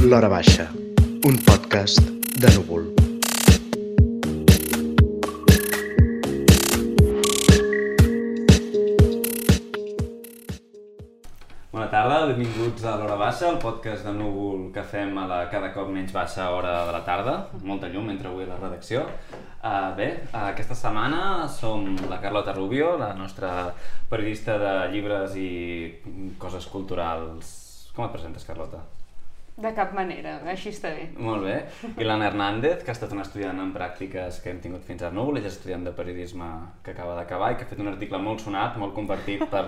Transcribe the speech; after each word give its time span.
L'Hora 0.00 0.30
Baixa, 0.32 0.64
un 1.28 1.34
podcast 1.44 2.00
de 2.40 2.48
núvol. 2.54 2.86
Bona 11.68 11.88
tarda, 11.92 12.22
benvinguts 12.30 12.86
a 12.88 12.94
l'Hora 12.96 13.18
Baixa, 13.20 13.50
el 13.50 13.58
podcast 13.60 14.08
de 14.08 14.14
núvol 14.16 14.70
que 14.72 14.80
fem 14.88 15.12
a 15.20 15.26
la 15.28 15.42
cada 15.52 15.68
cop 15.74 15.90
menys 15.92 16.14
baixa 16.16 16.48
hora 16.48 16.86
de 16.88 16.94
la 16.96 17.02
tarda, 17.04 17.34
molta 17.60 17.90
llum 17.92 18.08
entre 18.08 18.30
avui 18.32 18.46
a 18.46 18.54
la 18.54 18.56
redacció. 18.56 19.02
Uh, 19.60 19.92
bé, 19.98 20.08
uh, 20.30 20.46
aquesta 20.46 20.78
setmana 20.78 21.44
som 21.52 21.84
la 22.08 22.22
Carlota 22.24 22.56
Rubio, 22.56 22.94
la 22.96 23.12
nostra 23.12 23.74
periodista 24.08 24.56
de 24.64 24.72
llibres 24.96 25.36
i 25.36 25.52
coses 26.40 26.64
culturals. 26.72 27.52
Com 27.92 28.08
et 28.08 28.16
presentes, 28.16 28.48
Carlota? 28.48 28.80
De 29.60 29.70
cap 29.76 29.90
manera, 29.92 30.38
així 30.48 30.70
està 30.72 30.88
bé. 30.94 31.10
Molt 31.20 31.44
bé. 31.44 31.56
I 32.00 32.06
l'Anna 32.06 32.30
Hernández, 32.30 32.80
que 32.84 32.92
ha 32.92 32.96
estat 32.96 33.12
una 33.12 33.26
estudiant 33.26 33.58
en 33.60 33.74
pràctiques 33.74 34.38
que 34.40 34.54
hem 34.54 34.60
tingut 34.64 34.86
fins 34.86 35.04
a 35.04 35.10
Núvol, 35.12 35.36
ella 35.36 35.50
és 35.50 35.58
estudiant 35.58 35.84
de 35.84 35.92
periodisme 35.96 36.48
que 36.84 36.94
acaba 36.94 37.18
d'acabar 37.18 37.50
i 37.52 37.58
que 37.58 37.66
ha 37.66 37.68
fet 37.68 37.82
un 37.82 37.90
article 37.92 38.22
molt 38.24 38.40
sonat, 38.40 38.78
molt 38.80 38.96
compartit 38.96 39.44
per 39.52 39.66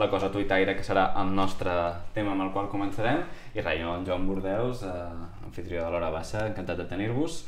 la 0.00 0.10
cosa 0.10 0.32
tuitaire, 0.34 0.74
que 0.74 0.86
serà 0.86 1.12
el 1.22 1.30
nostre 1.38 1.76
tema 2.16 2.34
amb 2.34 2.48
el 2.48 2.52
qual 2.56 2.66
començarem. 2.72 3.22
I 3.54 3.62
res, 3.62 3.78
jo, 3.78 3.94
en 3.94 4.08
Joan 4.10 4.26
Bordeus, 4.26 4.82
eh, 4.82 5.46
anfitrió 5.46 5.86
de 5.86 5.94
l'Hora 5.94 6.10
Baixa, 6.14 6.48
encantat 6.50 6.82
de 6.82 6.90
tenir-vos. 6.90 7.44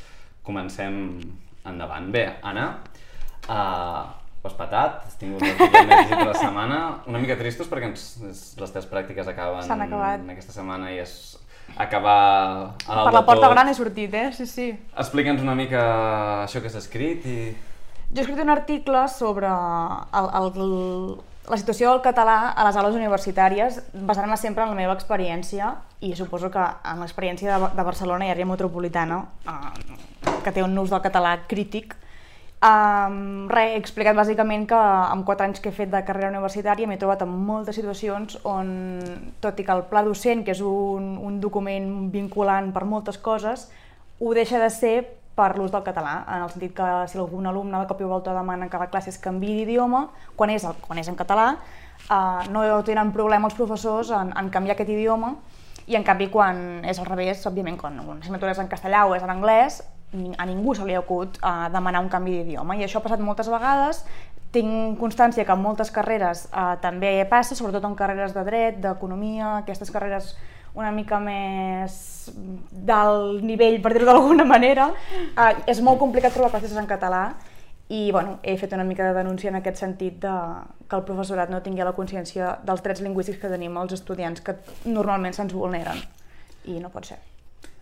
Comencem 0.46 1.18
endavant. 1.66 2.10
Bé, 2.14 2.26
Anna, 2.46 2.70
eh, 3.48 4.20
ho 4.40 4.48
has 4.48 4.56
patat, 4.56 5.02
has 5.04 5.18
tingut 5.20 5.42
més 5.42 5.58
llegit 5.58 6.16
de 6.16 6.24
la 6.24 6.38
setmana, 6.38 6.80
una 7.10 7.18
mica 7.20 7.36
tristos 7.36 7.68
perquè 7.68 7.90
ens, 7.90 8.04
les 8.22 8.72
teves 8.72 8.88
pràctiques 8.88 9.28
acaben 9.28 10.30
aquesta 10.32 10.54
setmana 10.54 10.94
i 10.94 11.02
és 11.02 11.12
acabar 11.76 12.76
a 12.86 13.04
Per 13.04 13.12
la 13.12 13.24
porta 13.24 13.46
tot. 13.46 13.54
gran 13.54 13.68
he 13.68 13.74
sortit, 13.74 14.14
eh? 14.14 14.30
Sí, 14.32 14.46
sí. 14.46 14.68
Explica'ns 14.96 15.42
una 15.42 15.54
mica 15.54 15.82
això 16.44 16.60
que 16.60 16.68
has 16.72 16.78
escrit 16.80 17.26
i... 17.26 17.36
Jo 18.10 18.18
he 18.18 18.24
escrit 18.24 18.40
un 18.42 18.50
article 18.50 19.06
sobre 19.08 19.46
el, 19.46 20.30
el, 20.40 21.20
la 21.50 21.56
situació 21.56 21.92
del 21.92 22.02
català 22.02 22.50
a 22.50 22.66
les 22.66 22.76
aules 22.76 22.96
universitàries, 22.98 23.80
basant-me 23.94 24.36
sempre 24.36 24.64
en 24.64 24.74
la 24.74 24.78
meva 24.78 24.94
experiència 24.98 25.76
i 26.00 26.12
suposo 26.18 26.50
que 26.50 26.62
en 26.62 27.00
l'experiència 27.02 27.56
de, 27.56 27.70
de 27.76 27.86
Barcelona 27.86 28.26
i 28.26 28.34
àrea 28.34 28.46
metropolitana, 28.46 29.24
eh, 29.46 30.36
que 30.44 30.52
té 30.52 30.62
un 30.62 30.76
ús 30.78 30.90
del 30.90 31.02
català 31.04 31.36
crític, 31.50 31.94
Um, 32.60 33.46
res, 33.48 33.70
he 33.72 33.78
explicat 33.80 34.12
bàsicament 34.18 34.66
que 34.68 34.76
amb 34.76 35.24
4 35.24 35.46
anys 35.46 35.62
que 35.64 35.70
he 35.70 35.72
fet 35.72 35.88
de 35.88 36.02
carrera 36.04 36.28
universitària 36.28 36.84
m'he 36.86 36.98
trobat 37.00 37.22
en 37.24 37.30
moltes 37.32 37.78
situacions 37.78 38.34
on, 38.44 38.68
tot 39.40 39.56
i 39.56 39.64
que 39.64 39.72
el 39.72 39.86
pla 39.88 40.02
docent, 40.04 40.42
que 40.44 40.52
és 40.52 40.60
un, 40.60 41.14
un 41.24 41.38
document 41.40 41.86
vinculant 42.12 42.68
per 42.74 42.82
moltes 42.84 43.16
coses, 43.16 43.70
ho 44.20 44.34
deixa 44.36 44.60
de 44.60 44.68
ser 44.68 44.92
per 45.38 45.54
l'ús 45.56 45.72
del 45.72 45.80
català, 45.86 46.18
en 46.28 46.42
el 46.44 46.50
sentit 46.52 46.74
que 46.76 46.88
si 47.08 47.16
algun 47.16 47.46
alumne 47.48 47.78
de 47.80 47.88
cop 47.88 48.02
i 48.04 48.08
volta 48.10 48.34
demana 48.36 48.68
que 48.68 48.76
la 48.82 48.90
classe 48.92 49.08
es 49.08 49.16
canvi 49.18 49.54
d'idioma, 49.62 50.10
quan, 50.36 50.50
és, 50.52 50.66
el- 50.68 50.76
quan 50.84 51.00
és 51.00 51.08
en 51.08 51.16
català, 51.16 51.54
uh, 52.10 52.42
no 52.52 52.66
tenen 52.84 53.14
problema 53.16 53.48
els 53.48 53.56
professors 53.56 54.10
en, 54.12 54.34
en 54.36 54.50
canviar 54.52 54.74
aquest 54.76 54.92
idioma, 54.92 55.32
i 55.88 55.96
en 55.96 56.04
canvi 56.04 56.28
quan 56.28 56.84
és 56.84 57.00
al 57.00 57.08
revés, 57.08 57.40
òbviament, 57.48 57.80
quan 57.80 57.96
una 58.04 58.18
assignatura 58.20 58.52
és 58.52 58.60
en 58.60 58.68
castellà 58.68 59.06
o 59.08 59.16
és 59.16 59.24
en 59.24 59.32
anglès, 59.32 59.80
a 60.12 60.46
ningú 60.46 60.74
se 60.74 60.84
li 60.86 60.96
acut 60.98 61.38
uh, 61.42 61.68
demanar 61.72 62.02
un 62.02 62.08
canvi 62.10 62.40
d'idioma. 62.40 62.76
I 62.76 62.84
això 62.86 62.98
ha 62.98 63.04
passat 63.04 63.22
moltes 63.22 63.50
vegades, 63.50 64.04
tinc 64.50 64.98
constància 64.98 65.44
que 65.46 65.54
en 65.54 65.62
moltes 65.62 65.92
carreres 65.94 66.48
uh, 66.50 66.74
també 66.82 67.12
passa, 67.30 67.54
sobretot 67.54 67.84
en 67.86 67.94
carreres 67.98 68.34
de 68.34 68.42
dret, 68.46 68.80
d'economia, 68.82 69.60
aquestes 69.60 69.92
carreres 69.94 70.34
una 70.74 70.90
mica 70.94 71.18
més 71.22 72.30
del 72.70 73.40
nivell, 73.42 73.80
per 73.82 73.94
dir-ho 73.94 74.06
d'alguna 74.10 74.46
manera. 74.46 74.90
Uh, 75.34 75.52
és 75.70 75.82
molt 75.82 75.98
complicat 76.02 76.34
trobar 76.34 76.52
classes 76.54 76.76
en 76.78 76.90
català 76.90 77.24
i 77.90 78.12
bueno, 78.14 78.38
he 78.46 78.54
fet 78.58 78.72
una 78.72 78.86
mica 78.86 79.06
de 79.08 79.16
denúncia 79.16 79.50
en 79.50 79.58
aquest 79.58 79.80
sentit 79.82 80.20
de 80.22 80.34
que 80.86 80.98
el 80.98 81.02
professorat 81.06 81.50
no 81.50 81.58
tingui 81.62 81.82
la 81.82 81.94
consciència 81.96 82.52
dels 82.66 82.84
drets 82.86 83.02
lingüístics 83.02 83.40
que 83.42 83.50
tenim 83.50 83.74
els 83.82 83.96
estudiants 83.98 84.42
que 84.46 84.54
normalment 84.86 85.34
se'ns 85.34 85.54
vulneren 85.54 85.98
i 86.70 86.78
no 86.78 86.92
pot 86.94 87.10
ser. 87.10 87.18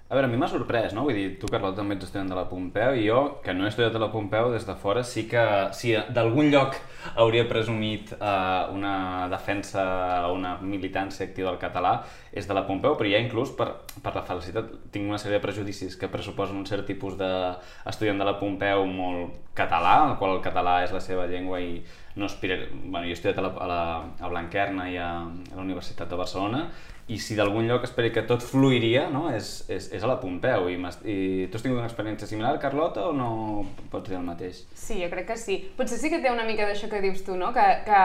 A 0.08 0.14
veure, 0.14 0.24
a 0.24 0.30
mi 0.32 0.38
m'ha 0.40 0.46
sorprès, 0.48 0.94
no? 0.96 1.02
Vull 1.04 1.18
dir, 1.18 1.24
tu, 1.36 1.50
Carlota, 1.52 1.82
també 1.82 1.98
ets 1.98 2.06
estudiant 2.06 2.30
de 2.32 2.36
la 2.38 2.46
Pompeu 2.48 2.94
i 2.96 3.02
jo, 3.04 3.18
que 3.44 3.52
no 3.52 3.66
he 3.66 3.68
estudiat 3.68 3.92
a 3.98 4.00
la 4.00 4.08
Pompeu, 4.08 4.48
des 4.54 4.64
de 4.64 4.76
fora 4.80 5.02
sí 5.04 5.26
que, 5.28 5.42
si 5.76 5.92
d'algun 6.16 6.48
lloc 6.48 6.78
hauria 7.20 7.44
presumit 7.50 8.14
eh, 8.16 8.62
una 8.72 8.94
defensa 9.28 9.84
o 10.30 10.32
una 10.38 10.54
militància 10.64 11.28
activa 11.28 11.52
del 11.52 11.60
català, 11.60 11.92
és 12.32 12.48
de 12.48 12.56
la 12.56 12.64
Pompeu, 12.64 12.96
però 12.96 13.12
ja 13.12 13.20
inclús 13.20 13.52
per, 13.60 13.68
per 14.00 14.16
la 14.16 14.24
felicitat 14.24 14.72
tinc 14.96 15.12
una 15.12 15.20
sèrie 15.20 15.42
de 15.42 15.44
prejudicis 15.44 16.00
que 16.00 16.08
pressuposen 16.08 16.56
un 16.56 16.64
cert 16.64 16.88
tipus 16.88 17.20
d'estudiant 17.20 18.24
de 18.24 18.32
la 18.32 18.38
Pompeu 18.40 18.88
molt 18.88 19.52
català, 19.60 19.98
el 20.08 20.16
qual 20.16 20.38
el 20.38 20.44
català 20.44 20.80
és 20.88 20.96
la 20.96 21.04
seva 21.04 21.28
llengua 21.28 21.60
i 21.60 21.82
no 22.16 22.32
aspira... 22.32 22.56
Bueno, 22.72 23.04
jo 23.04 23.12
he 23.12 23.18
estudiat 23.20 23.44
a, 23.44 23.44
la, 23.44 23.56
a, 23.60 23.68
la, 23.68 23.82
a 24.24 24.32
Blanquerna 24.32 24.88
i 24.88 24.96
a, 24.96 25.18
a 25.20 25.58
la 25.58 25.66
Universitat 25.68 26.08
de 26.08 26.16
Barcelona 26.16 26.70
i 27.08 27.16
si 27.18 27.34
d'algun 27.38 27.64
lloc 27.68 27.84
esperi 27.86 28.10
que 28.12 28.22
tot 28.28 28.42
fluiria, 28.44 29.06
no? 29.08 29.30
és, 29.32 29.64
és, 29.72 29.86
és 29.96 30.02
a 30.04 30.08
la 30.10 30.18
Pompeu. 30.20 30.68
I, 30.68 30.76
I 31.08 31.46
tu 31.48 31.56
has 31.56 31.62
tingut 31.64 31.78
una 31.80 31.88
experiència 31.88 32.28
similar, 32.28 32.58
Carlota, 32.60 33.06
o 33.08 33.14
no 33.16 33.64
pots 33.90 34.10
dir 34.10 34.18
el 34.18 34.26
mateix? 34.26 34.64
Sí, 34.76 34.98
jo 35.00 35.08
crec 35.12 35.26
que 35.30 35.36
sí. 35.40 35.56
Potser 35.78 35.96
sí 36.00 36.10
que 36.12 36.20
té 36.20 36.28
una 36.32 36.44
mica 36.44 36.66
d'això 36.68 36.90
que 36.92 37.00
dius 37.00 37.22
tu, 37.24 37.36
no? 37.40 37.48
Que, 37.56 37.64
que 37.86 38.02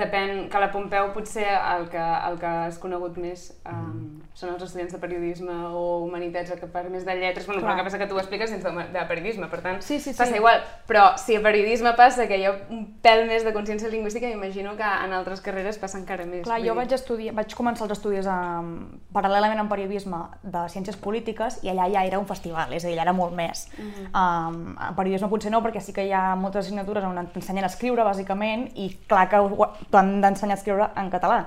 depèn, 0.00 0.46
que 0.48 0.62
la 0.62 0.70
Pompeu 0.72 1.10
potser 1.12 1.44
el 1.50 1.88
que, 1.92 2.00
el 2.00 2.38
que 2.40 2.54
has 2.64 2.78
conegut 2.80 3.18
més 3.20 3.50
um, 3.68 4.22
són 4.38 4.54
els 4.54 4.64
estudiants 4.64 4.94
de 4.94 5.00
periodisme 5.02 5.54
o 5.74 5.84
humanitats, 6.06 6.52
el 6.54 6.60
que 6.62 6.70
parla 6.72 6.92
més 6.94 7.04
de 7.04 7.16
lletres, 7.18 7.44
bueno, 7.46 7.60
però 7.60 7.72
Clar. 7.74 7.76
el 7.76 7.82
que 7.82 7.88
passa 7.90 8.00
que 8.00 8.08
tu 8.10 8.16
ho 8.16 8.22
expliques 8.22 8.52
dins 8.54 8.64
de, 8.64 8.72
de 8.94 9.04
periodisme, 9.10 9.48
per 9.52 9.60
tant, 9.64 9.82
Sí, 9.82 9.98
sí, 10.00 10.12
sí. 10.12 10.16
passa 10.18 10.36
igual. 10.38 10.62
Però 10.88 11.10
si 11.20 11.36
a 11.36 11.42
periodisme 11.44 11.92
passa 11.98 12.28
que 12.30 12.38
hi 12.40 12.46
ha 12.48 12.54
un 12.72 12.84
pèl 13.04 13.26
més 13.28 13.44
de 13.44 13.52
consciència 13.56 13.90
lingüística, 13.92 14.30
m'imagino 14.30 14.76
que 14.78 14.88
en 15.04 15.12
altres 15.16 15.42
carreres 15.44 15.76
passa 15.82 15.98
encara 16.00 16.24
més. 16.24 16.46
Clar, 16.48 16.60
jo 16.62 16.72
dir. 16.72 16.78
vaig, 16.80 16.94
estudiar, 16.96 17.34
vaig 17.36 17.52
començar 17.58 17.88
els 17.88 17.98
estudis 17.98 18.26
um, 18.38 18.72
paral·lelament 19.14 19.60
en 19.60 19.68
periodisme 19.70 20.20
de 20.42 20.64
ciències 20.72 20.98
polítiques 21.02 21.60
i 21.66 21.72
allà 21.72 21.88
ja 21.92 22.04
era 22.08 22.20
un 22.20 22.26
festival, 22.26 22.72
és 22.72 22.84
a 22.84 22.88
dir, 22.88 22.96
allà 22.96 23.08
era 23.08 23.16
molt 23.16 23.34
més. 23.36 23.66
um, 24.08 24.76
en 24.88 24.98
periodisme 24.98 25.30
potser 25.32 25.52
no, 25.54 25.62
perquè 25.64 25.82
sí 25.84 25.92
que 25.96 26.06
hi 26.06 26.12
ha 26.12 26.34
moltes 26.36 26.66
assignatures 26.66 27.04
on 27.04 27.18
t'ensenyen 27.34 27.66
a 27.66 27.72
escriure, 27.72 28.04
bàsicament, 28.06 28.68
i 28.76 28.90
clar 29.08 29.28
que 29.32 29.42
t'han 29.90 30.20
d'ensenyar 30.22 30.56
a 30.56 30.60
escriure 30.62 30.92
en 30.96 31.10
català. 31.10 31.42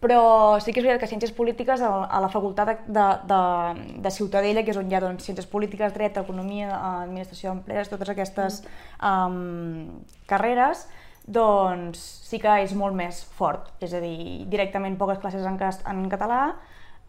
Però 0.00 0.60
sí 0.60 0.74
que 0.74 0.82
és 0.82 0.84
veritat 0.84 1.00
que 1.00 1.08
Ciències 1.08 1.32
Polítiques, 1.32 1.80
a 1.80 1.88
a 2.04 2.20
la 2.20 2.28
facultat 2.28 2.68
de, 2.68 2.76
de, 2.98 3.06
de, 3.30 3.40
de 4.04 4.10
Ciutadella, 4.12 4.62
que 4.62 4.70
és 4.74 4.76
on 4.76 4.90
hi 4.90 4.94
ha 4.94 5.00
doncs, 5.00 5.24
Ciències 5.24 5.48
Polítiques, 5.48 5.94
Dret, 5.94 6.20
Economia, 6.20 6.68
Administració 7.06 7.50
d'Empreses, 7.50 7.88
totes 7.88 8.12
aquestes 8.12 8.60
um, 9.00 10.04
carreres, 10.28 10.84
doncs 11.26 12.02
sí 12.26 12.38
que 12.42 12.60
és 12.62 12.74
molt 12.78 12.94
més 12.96 13.22
fort. 13.38 13.72
És 13.82 13.94
a 13.94 14.02
dir, 14.02 14.46
directament 14.50 14.96
poques 14.98 15.18
classes 15.22 15.46
en, 15.46 15.58
cas, 15.58 15.80
en 15.86 16.06
català 16.12 16.42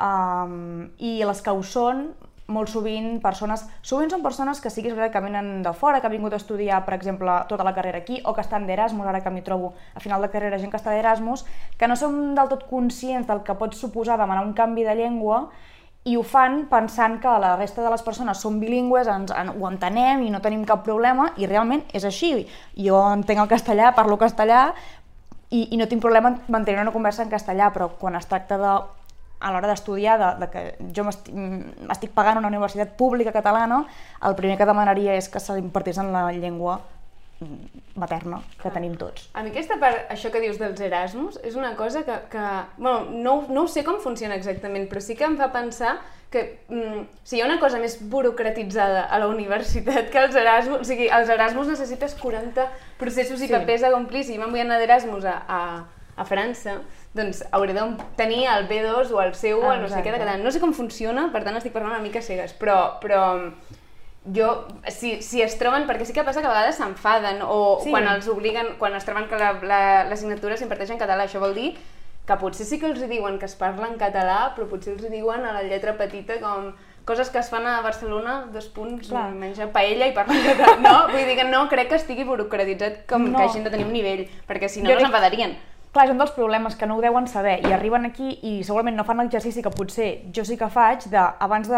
um, 0.01 0.88
i 0.97 1.19
les 1.25 1.44
que 1.45 1.53
ho 1.53 1.61
són, 1.63 2.09
molt 2.47 2.72
sovint 2.72 3.17
persones, 3.19 3.66
sovint 3.83 4.11
són 4.13 4.22
persones 4.23 4.61
que 4.63 4.72
sí 4.72 4.81
que 4.81 4.88
és 4.88 4.95
veritat 4.95 5.17
que 5.17 5.23
venen 5.25 5.61
de 5.66 5.73
fora, 5.75 6.00
que 6.00 6.07
han 6.07 6.16
vingut 6.16 6.33
a 6.33 6.39
estudiar, 6.39 6.79
per 6.85 6.95
exemple, 6.95 7.33
tota 7.50 7.66
la 7.67 7.73
carrera 7.75 8.00
aquí, 8.00 8.22
o 8.23 8.33
que 8.33 8.44
estan 8.44 8.66
d'Erasmus, 8.67 9.07
ara 9.07 9.22
que 9.23 9.33
m'hi 9.33 9.44
trobo 9.44 9.73
a 9.94 10.03
final 10.03 10.23
de 10.23 10.31
carrera 10.31 10.59
gent 10.61 10.72
que 10.72 10.79
està 10.79 10.95
d'Erasmus, 10.95 11.44
que 11.78 11.89
no 11.91 11.99
som 11.99 12.35
del 12.38 12.47
tot 12.47 12.63
conscients 12.69 13.28
del 13.28 13.44
que 13.44 13.57
pot 13.59 13.75
suposar 13.75 14.17
demanar 14.17 14.45
un 14.47 14.55
canvi 14.55 14.88
de 14.88 14.95
llengua 14.95 15.49
i 16.07 16.16
ho 16.16 16.23
fan 16.23 16.62
pensant 16.72 17.18
que 17.19 17.31
la 17.41 17.56
resta 17.57 17.84
de 17.84 17.91
les 17.91 18.03
persones 18.06 18.40
són 18.44 18.62
bilingües, 18.62 19.09
ens, 19.12 19.34
en, 19.35 19.51
ho 19.51 19.68
entenem 19.68 20.23
i 20.23 20.31
no 20.31 20.40
tenim 20.44 20.63
cap 20.68 20.85
problema, 20.85 21.31
i 21.38 21.50
realment 21.50 21.84
és 21.95 22.06
així. 22.07 22.31
Jo 22.79 23.01
entenc 23.12 23.44
el 23.44 23.51
castellà, 23.51 23.91
parlo 23.95 24.19
castellà, 24.22 24.69
i, 25.50 25.67
i 25.72 25.79
no 25.79 25.88
tinc 25.88 26.03
problema 26.03 26.31
en 26.31 26.40
mantenir 26.51 26.84
una 26.84 26.96
conversa 26.96 27.23
en 27.23 27.31
castellà, 27.31 27.72
però 27.75 27.90
quan 28.00 28.16
es 28.19 28.28
tracta 28.28 28.59
de 28.62 28.78
a 29.38 29.51
l'hora 29.53 29.69
d'estudiar, 29.69 30.17
de, 30.17 30.29
de 30.41 30.47
que 30.50 30.62
jo 30.96 31.03
m'estic 31.06 32.14
pagant 32.16 32.40
una 32.40 32.49
universitat 32.49 32.96
pública 32.97 33.35
catalana, 33.35 33.84
el 34.26 34.35
primer 34.40 34.58
que 34.58 34.66
demanaria 34.66 35.14
és 35.20 35.28
que 35.29 35.41
s'impartís 35.43 35.99
en 36.02 36.09
la 36.16 36.32
llengua 36.34 36.79
materna 37.95 38.41
que 38.61 38.69
tenim 38.73 38.95
tots. 38.97 39.29
A 39.34 39.43
mi 39.43 39.51
aquesta 39.53 39.78
part, 39.81 40.07
això 40.13 40.31
que 40.34 40.41
dius 40.41 40.57
dels 40.61 40.79
Erasmus, 40.81 41.39
és 41.45 41.55
una 41.55 41.75
cosa 41.78 42.03
que, 42.05 42.16
que 42.31 42.45
bueno, 42.78 43.05
no, 43.11 43.35
no 43.49 43.63
ho 43.63 43.67
sé 43.72 43.84
com 43.85 43.99
funciona 44.03 44.35
exactament, 44.35 44.87
però 44.89 45.01
sí 45.01 45.16
que 45.16 45.25
em 45.28 45.37
fa 45.37 45.51
pensar 45.53 45.97
que 46.29 46.59
mm, 46.67 47.03
si 47.23 47.37
hi 47.37 47.41
ha 47.41 47.45
una 47.47 47.59
cosa 47.59 47.79
més 47.79 47.99
burocratitzada 48.11 49.05
a 49.07 49.19
la 49.22 49.28
universitat 49.31 50.09
que 50.11 50.19
els 50.25 50.35
Erasmus, 50.35 50.81
o 50.81 50.87
sigui, 50.87 51.07
als 51.09 51.29
Erasmus 51.31 51.69
necessites 51.72 52.16
40 52.19 52.66
processos 52.99 53.41
i 53.41 53.47
Sí. 53.47 53.53
papers 53.53 53.84
a 53.87 53.91
complir, 53.93 54.23
si 54.25 54.35
jo 54.35 54.41
me'n 54.41 54.51
vull 54.51 54.66
anar 54.66 54.79
d'Erasmus 54.81 55.23
a, 55.25 55.37
a, 55.47 55.61
a 56.17 56.25
França, 56.25 56.81
doncs 57.16 57.43
hauré 57.55 57.73
de 57.73 57.85
tenir 58.17 58.43
el 58.51 58.67
B2 58.67 59.13
o 59.16 59.22
el 59.23 59.34
seu 59.35 59.61
o 59.63 59.72
el 59.72 59.81
no 59.81 59.87
sé 59.89 60.01
què 60.03 60.11
de 60.11 60.19
català. 60.19 60.35
No 60.37 60.51
sé 60.51 60.59
com 60.59 60.73
funciona, 60.73 61.29
per 61.31 61.43
tant 61.45 61.55
estic 61.57 61.72
parlant 61.73 61.95
una 61.95 62.03
mica 62.03 62.22
cegues, 62.22 62.53
però, 62.59 62.99
però 63.01 63.22
jo, 64.34 64.68
si, 64.88 65.22
si 65.22 65.41
es 65.41 65.58
troben, 65.58 65.85
perquè 65.88 66.06
sí 66.06 66.14
que 66.14 66.24
passa 66.24 66.41
que 66.41 66.47
a 66.47 66.52
vegades 66.53 66.76
s'enfaden 66.78 67.41
o 67.44 67.79
Sí. 67.84 67.90
quan 67.91 68.08
els 68.08 68.28
obliguen, 68.28 68.76
quan 68.79 68.96
es 68.96 69.06
troben 69.06 69.28
que 69.28 69.38
la- 69.38 69.53
la- 69.62 70.03
l'assignatura 70.06 70.58
s'imparteix 70.58 70.90
en 70.91 71.00
català, 71.00 71.24
això 71.26 71.40
vol 71.40 71.56
dir 71.56 71.78
que 72.28 72.35
potser 72.35 72.66
sí 72.66 72.78
que 72.79 72.88
els 72.88 73.00
diuen 73.08 73.40
que 73.40 73.46
es 73.46 73.56
parla 73.56 73.88
en 73.88 73.96
català, 73.97 74.53
però 74.56 74.68
potser 74.68 74.94
els 74.94 75.09
diuen 75.09 75.46
a 75.46 75.53
la 75.53 75.64
lletra 75.64 75.96
petita 75.97 76.40
com 76.41 76.74
coses 77.06 77.29
que 77.29 77.40
es 77.40 77.50
fan 77.50 77.66
a 77.66 77.79
Barcelona, 77.82 78.47
dos 78.52 78.68
punts, 78.68 79.08
Clar. 79.08 79.32
menja 79.32 79.72
paella 79.72 80.08
i 80.08 80.12
parla 80.12 80.34
en 80.35 80.44
català. 80.44 80.76
No, 80.82 81.08
vull 81.08 81.26
dir 81.26 81.38
que 81.38 81.46
no 81.46 81.70
crec 81.70 81.88
que 81.88 81.96
estigui 81.96 82.26
burocratitzat 82.26 83.06
com 83.08 83.32
No. 83.32 83.38
que 83.38 83.44
hagin 83.46 83.64
de 83.64 83.70
tenir 83.70 83.85
un 83.85 83.94
nivell, 83.94 84.28
perquè 84.46 84.68
si 84.68 84.82
no, 84.82 84.90
no 84.90 84.96
dic- 84.97 85.06
s'enfadarien. 85.06 85.58
Clar, 85.94 86.03
és 86.06 86.12
un 86.12 86.18
dels 86.18 86.32
problemes 86.32 86.76
que 86.76 86.85
no 86.85 86.97
ho 86.97 87.02
deuen 87.02 87.28
saber 87.28 87.66
i 87.66 87.72
arriben 87.72 88.06
aquí 88.06 88.40
i 88.44 88.62
segurament 88.64 88.97
no 88.97 89.06
fan 89.06 89.18
l'exercici 89.18 89.64
que 89.64 89.70
potser 89.72 90.26
jo 90.35 90.44
sí 90.44 90.58
que 90.58 90.68
faig 90.70 91.06
de, 91.06 91.18
abans 91.40 91.70
de... 91.70 91.78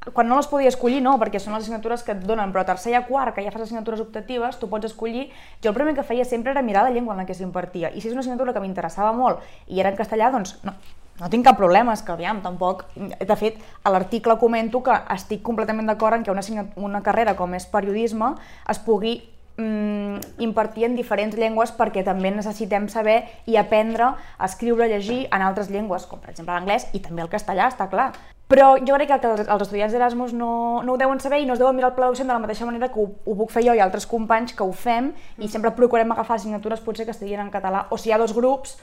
Quan 0.00 0.30
no 0.30 0.38
les 0.38 0.46
podia 0.48 0.70
escollir, 0.72 1.02
no, 1.04 1.18
perquè 1.20 1.36
són 1.36 1.52
les 1.52 1.66
assignatures 1.66 2.02
que 2.06 2.14
et 2.14 2.22
donen, 2.24 2.54
però 2.54 2.62
a 2.62 2.68
tercer 2.70 2.94
i 2.94 2.96
a 2.96 3.02
quart, 3.04 3.34
que 3.36 3.42
ja 3.44 3.50
fas 3.52 3.66
assignatures 3.66 4.00
optatives, 4.00 4.56
tu 4.56 4.68
pots 4.72 4.88
escollir... 4.88 5.26
Jo 5.60 5.74
el 5.74 5.76
primer 5.76 5.92
que 5.98 6.04
feia 6.08 6.24
sempre 6.24 6.54
era 6.54 6.62
mirar 6.64 6.86
la 6.86 6.94
llengua 6.94 7.12
en 7.12 7.20
la 7.20 7.26
que 7.28 7.36
s'impartia, 7.36 7.90
i 7.92 8.00
si 8.00 8.08
és 8.08 8.16
una 8.16 8.24
assignatura 8.24 8.54
que 8.56 8.62
m'interessava 8.64 9.12
molt 9.12 9.44
i 9.68 9.82
era 9.84 9.92
en 9.92 10.00
castellà, 10.00 10.30
doncs 10.32 10.54
no, 10.64 10.72
no 11.20 11.28
tinc 11.28 11.44
cap 11.44 11.60
problema, 11.60 11.92
és 11.92 12.00
que 12.00 12.14
aviam, 12.16 12.40
tampoc... 12.40 12.86
De 12.96 13.36
fet, 13.36 13.60
a 13.84 13.92
l'article 13.92 14.38
comento 14.40 14.80
que 14.88 14.96
estic 15.18 15.44
completament 15.44 15.92
d'acord 15.92 16.16
en 16.16 16.24
que 16.24 16.32
una, 16.32 16.64
una 16.80 17.04
carrera 17.04 17.36
com 17.36 17.52
és 17.60 17.68
periodisme 17.68 18.32
es 18.72 18.80
pugui 18.88 19.18
mm, 19.60 20.40
impartir 20.48 20.88
en 20.88 20.96
diferents 20.96 21.36
llengües 21.36 21.76
perquè 21.76 22.08
també 22.08 22.32
necessitem 22.32 22.88
saber 22.88 23.20
i 23.44 23.60
aprendre 23.60 24.14
a 24.16 24.48
escriure 24.48 24.88
i 24.88 24.96
llegir 24.96 25.22
en 25.28 25.44
altres 25.44 25.68
llengües, 25.68 26.08
com 26.08 26.24
per 26.24 26.32
exemple 26.32 26.56
l'anglès 26.56 26.88
i 26.96 27.04
també 27.04 27.28
el 27.28 27.34
castellà, 27.36 27.68
està 27.68 27.92
clar. 27.92 28.14
Però 28.50 28.72
jo 28.82 28.96
crec 28.98 29.12
que 29.12 29.28
els, 29.30 29.46
els 29.46 29.62
estudiants 29.62 29.92
d'Erasmus 29.94 30.32
no, 30.34 30.50
no 30.82 30.94
ho 30.96 30.98
deuen 30.98 31.20
saber 31.22 31.38
i 31.40 31.46
no 31.46 31.54
es 31.54 31.60
deuen 31.62 31.76
mirar 31.78 31.92
el 31.92 31.96
pla 31.98 32.08
docent 32.10 32.26
de 32.26 32.34
la 32.34 32.42
mateixa 32.42 32.66
manera 32.66 32.88
que 32.90 32.98
ho, 32.98 33.06
ho 33.24 33.34
puc 33.38 33.52
fer 33.54 33.62
jo 33.62 33.76
i 33.78 33.82
altres 33.84 34.08
companys 34.10 34.56
que 34.58 34.66
ho 34.66 34.72
fem 34.74 35.12
i 35.38 35.48
sempre 35.48 35.70
procurem 35.76 36.10
agafar 36.10 36.40
assignatures 36.40 36.82
potser 36.82 37.06
que 37.06 37.14
estiguin 37.14 37.44
en 37.44 37.52
català 37.54 37.86
o 37.90 37.98
si 38.00 38.10
hi 38.10 38.12
ha 38.16 38.18
dos 38.18 38.34
grups, 38.34 38.74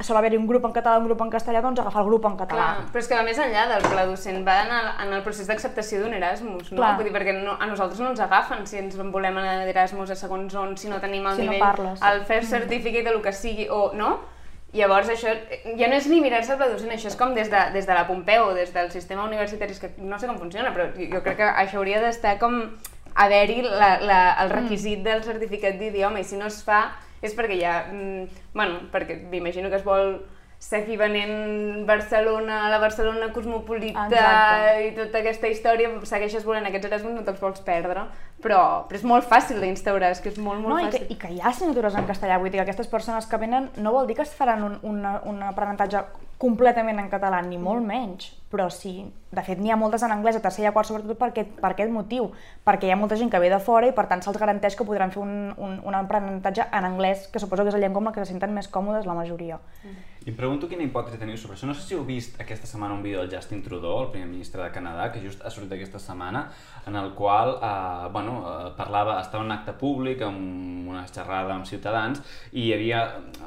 sol 0.00 0.16
haver-hi 0.16 0.38
un 0.40 0.46
grup 0.48 0.64
en 0.64 0.72
català 0.72 0.96
i 0.96 1.02
un 1.02 1.10
grup 1.10 1.20
en 1.20 1.28
castellà, 1.34 1.60
doncs 1.60 1.82
agafar 1.82 2.00
el 2.00 2.08
grup 2.08 2.24
en 2.24 2.38
català. 2.40 2.70
Clar, 2.70 2.86
però 2.94 3.02
és 3.02 3.08
que 3.10 3.18
va 3.18 3.26
més 3.26 3.36
enllà 3.44 3.66
del 3.74 3.84
pla 3.84 4.06
docent, 4.08 4.40
va 4.46 4.54
en 4.64 4.72
el, 4.78 4.88
en 5.04 5.12
el 5.18 5.22
procés 5.26 5.50
d'acceptació 5.52 6.00
d'un 6.00 6.16
Erasmus, 6.16 6.70
no? 6.72 6.78
Clar. 6.80 6.94
Vull 6.96 7.10
dir, 7.10 7.12
perquè 7.12 7.34
no, 7.36 7.58
a 7.60 7.68
nosaltres 7.68 8.00
no 8.00 8.08
ens 8.14 8.24
agafen 8.24 8.64
si 8.64 8.80
ens 8.80 8.96
en 8.96 9.12
volem 9.12 9.36
anar 9.36 9.58
d'Erasmus 9.68 10.14
a 10.14 10.16
segons 10.16 10.56
on, 10.56 10.72
si 10.80 10.88
no 10.88 11.02
tenim 11.04 11.28
el 11.28 11.36
Si 11.36 11.44
no 11.44 11.52
nivell, 11.52 11.66
parles. 11.66 12.00
el 12.00 12.24
first 12.24 12.48
certificate 12.56 13.12
o 13.12 13.18
el 13.18 13.20
que 13.28 13.36
sigui, 13.36 13.68
o 13.68 13.90
no? 13.92 14.14
Llavors 14.72 15.08
això 15.10 15.32
ja 15.78 15.88
no 15.90 15.96
és 15.98 16.06
ni 16.06 16.20
mirar-se 16.22 16.54
el 16.54 16.60
docent, 16.62 16.92
això 16.94 17.10
és 17.10 17.18
com 17.18 17.34
des 17.34 17.50
de, 17.50 17.60
des 17.74 17.88
de 17.88 17.94
la 17.96 18.06
Pompeu, 18.06 18.52
des 18.54 18.70
del 18.74 18.90
sistema 18.94 19.24
universitari, 19.26 19.74
que 19.74 19.90
no 19.98 20.18
sé 20.18 20.30
com 20.30 20.38
funciona, 20.38 20.70
però 20.74 20.88
jo 20.94 21.22
crec 21.24 21.40
que 21.40 21.48
això 21.64 21.80
hauria 21.80 22.02
d'estar 22.04 22.36
com 22.38 22.60
haver-hi 23.14 23.64
el 23.66 24.52
requisit 24.52 25.02
del 25.02 25.24
certificat 25.26 25.78
d'idioma 25.80 26.20
i 26.20 26.24
si 26.24 26.38
no 26.38 26.46
es 26.46 26.60
fa 26.62 26.84
és 27.20 27.34
perquè 27.36 27.58
ja, 27.60 27.74
mm, 27.90 28.44
bueno, 28.54 28.86
perquè 28.92 29.18
m'imagino 29.30 29.68
que 29.68 29.80
es 29.80 29.84
vol 29.84 30.20
seguir 30.60 30.98
venent 31.00 31.86
Barcelona, 31.88 32.68
la 32.68 32.78
Barcelona 32.78 33.30
cosmopolita 33.32 34.04
Exacte. 34.10 34.82
i 34.84 34.90
tota 34.98 35.22
aquesta 35.22 35.48
història, 35.48 35.88
segueixes 36.04 36.44
volent 36.44 36.68
aquests 36.68 36.90
Erasmus, 36.90 37.14
no 37.16 37.24
te'ls 37.24 37.40
vols 37.40 37.62
perdre, 37.64 38.04
però, 38.44 38.58
però 38.90 38.98
és 38.98 39.06
molt 39.08 39.24
fàcil 39.24 39.62
d'instaurar, 39.64 40.12
és 40.12 40.20
que 40.20 40.28
és 40.28 40.36
molt, 40.36 40.60
molt 40.60 40.74
No, 40.74 40.82
i, 40.84 40.90
que, 40.92 41.00
fàcil. 41.00 41.14
I 41.14 41.18
que 41.22 41.32
hi 41.32 41.40
ha 41.40 41.48
assignatures 41.48 41.96
en 41.96 42.10
castellà, 42.10 42.36
vull 42.38 42.52
dir 42.52 42.60
que 42.60 42.66
aquestes 42.68 42.92
persones 42.92 43.26
que 43.26 43.40
venen 43.40 43.70
no 43.80 43.94
vol 43.96 44.06
dir 44.06 44.18
que 44.20 44.26
es 44.28 44.36
faran 44.36 44.66
un, 44.68 44.76
una, 44.92 45.16
un 45.24 45.40
aprenentatge 45.48 46.04
completament 46.40 47.00
en 47.00 47.08
català, 47.08 47.40
ni 47.40 47.56
molt 47.56 47.80
menys, 47.86 48.28
però 48.50 48.66
sí, 48.74 49.04
de 49.30 49.42
fet 49.46 49.60
n'hi 49.62 49.70
ha 49.70 49.78
moltes 49.78 50.02
en 50.02 50.10
anglès, 50.10 50.36
a 50.36 50.42
tercer 50.42 50.64
i 50.64 50.68
a 50.68 50.72
quart 50.74 50.88
sobretot 50.88 51.18
per 51.18 51.28
aquest, 51.30 51.52
per 51.62 51.70
aquest 51.70 51.92
motiu, 51.94 52.32
perquè 52.66 52.88
hi 52.88 52.94
ha 52.94 52.98
molta 52.98 53.18
gent 53.18 53.30
que 53.30 53.38
ve 53.38 53.50
de 53.52 53.60
fora 53.62 53.86
i 53.86 53.94
per 53.94 54.08
tant 54.10 54.24
se'ls 54.24 54.40
garanteix 54.42 54.74
que 54.74 54.86
podran 54.88 55.14
fer 55.14 55.22
un, 55.22 55.34
un, 55.54 55.78
un 55.86 55.96
aprenentatge 55.96 56.66
en 56.66 56.88
anglès, 56.88 57.28
que 57.30 57.38
suposo 57.38 57.62
que 57.62 57.70
és 57.70 57.78
la 57.78 57.84
llengua 57.84 58.02
amb 58.02 58.10
la 58.10 58.14
que 58.16 58.24
se 58.24 58.32
senten 58.32 58.54
més 58.56 58.66
còmodes 58.68 59.06
la 59.06 59.14
majoria. 59.14 59.60
I 60.20 60.28
em 60.28 60.36
pregunto 60.36 60.68
quina 60.68 60.82
hipòtesi 60.84 61.16
teniu 61.16 61.38
sobre 61.40 61.54
això. 61.56 61.64
No 61.64 61.72
sé 61.72 61.86
si 61.86 61.94
heu 61.96 62.02
vist 62.04 62.34
aquesta 62.42 62.66
setmana 62.68 62.92
un 62.92 63.04
vídeo 63.06 63.22
del 63.22 63.30
Justin 63.32 63.62
Trudeau, 63.64 64.02
el 64.02 64.10
primer 64.12 64.28
ministre 64.28 64.60
de 64.60 64.68
Canadà, 64.74 65.06
que 65.14 65.22
just 65.22 65.40
ha 65.40 65.52
sortit 65.54 65.78
aquesta 65.78 66.02
setmana, 66.02 66.42
en 66.90 66.98
el 66.98 67.14
qual 67.16 67.54
eh, 67.56 68.10
bueno, 68.12 68.34
eh, 68.50 68.72
parlava, 68.76 69.20
estava 69.22 69.46
en 69.46 69.48
un 69.48 69.56
acte 69.56 69.72
públic, 69.80 70.20
amb 70.26 70.90
una 70.90 71.06
xerrada 71.08 71.54
amb 71.54 71.70
ciutadans, 71.70 72.20
i 72.52 72.66
havia, 72.74 73.04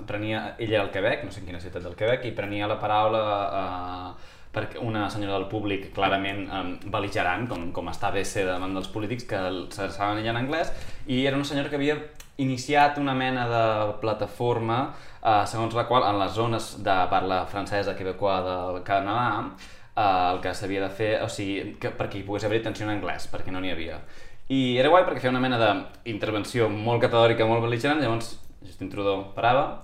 prenia, 0.08 0.54
ell 0.58 0.74
era 0.74 0.88
al 0.88 0.94
Quebec, 0.96 1.28
no 1.28 1.36
sé 1.36 1.44
en 1.44 1.52
quina 1.52 1.62
ciutat 1.62 1.84
del 1.84 2.00
Quebec, 2.00 2.26
i 2.26 2.34
prenia 2.34 2.72
la 2.72 2.80
paraula 2.82 3.22
eh, 3.44 4.32
perquè 4.54 4.82
una 4.82 5.08
senyora 5.10 5.40
del 5.40 5.48
públic 5.50 5.88
clarament 5.96 6.44
um, 6.46 6.74
beligerant, 6.94 7.48
com, 7.50 7.72
com 7.74 7.88
està 7.90 8.12
bé 8.14 8.22
ser 8.28 8.46
davant 8.46 8.76
dels 8.78 8.92
polítics, 8.94 9.26
que 9.30 9.40
s'adreçaven 9.74 10.22
ella 10.22 10.34
en 10.36 10.44
anglès, 10.44 10.70
i 11.08 11.24
era 11.26 11.40
una 11.40 11.48
senyora 11.48 11.72
que 11.72 11.80
havia 11.80 11.98
iniciat 12.38 12.98
una 12.98 13.14
mena 13.14 13.48
de 13.50 13.66
plataforma 14.02 14.78
eh, 15.24 15.44
segons 15.46 15.76
la 15.78 15.86
qual 15.86 16.06
en 16.08 16.20
les 16.20 16.34
zones 16.34 16.70
de 16.84 16.96
parla 17.12 17.44
francesa 17.46 17.96
quebecoa 17.96 18.40
del 18.48 18.84
Canadà 18.84 19.28
eh, 19.96 20.02
el 20.04 20.42
que 20.42 20.54
s'havia 20.54 20.82
de 20.84 20.90
fer, 20.90 21.12
o 21.24 21.30
sigui, 21.30 21.76
que, 21.80 21.94
perquè 21.98 22.20
hi 22.20 22.28
pogués 22.28 22.46
haver 22.48 22.62
atenció 22.64 22.88
en 22.88 22.96
anglès, 22.96 23.30
perquè 23.32 23.54
no 23.54 23.62
n'hi 23.62 23.74
havia. 23.74 24.00
I 24.54 24.78
era 24.82 24.90
guai 24.92 25.06
perquè 25.08 25.24
feia 25.24 25.34
una 25.34 25.44
mena 25.44 25.60
d'intervenció 25.62 26.68
molt 26.70 27.02
categòrica, 27.06 27.48
molt 27.48 27.64
beligerant, 27.64 28.02
llavors 28.04 28.36
Justin 28.64 28.90
Trudeau 28.92 29.30
parava 29.36 29.84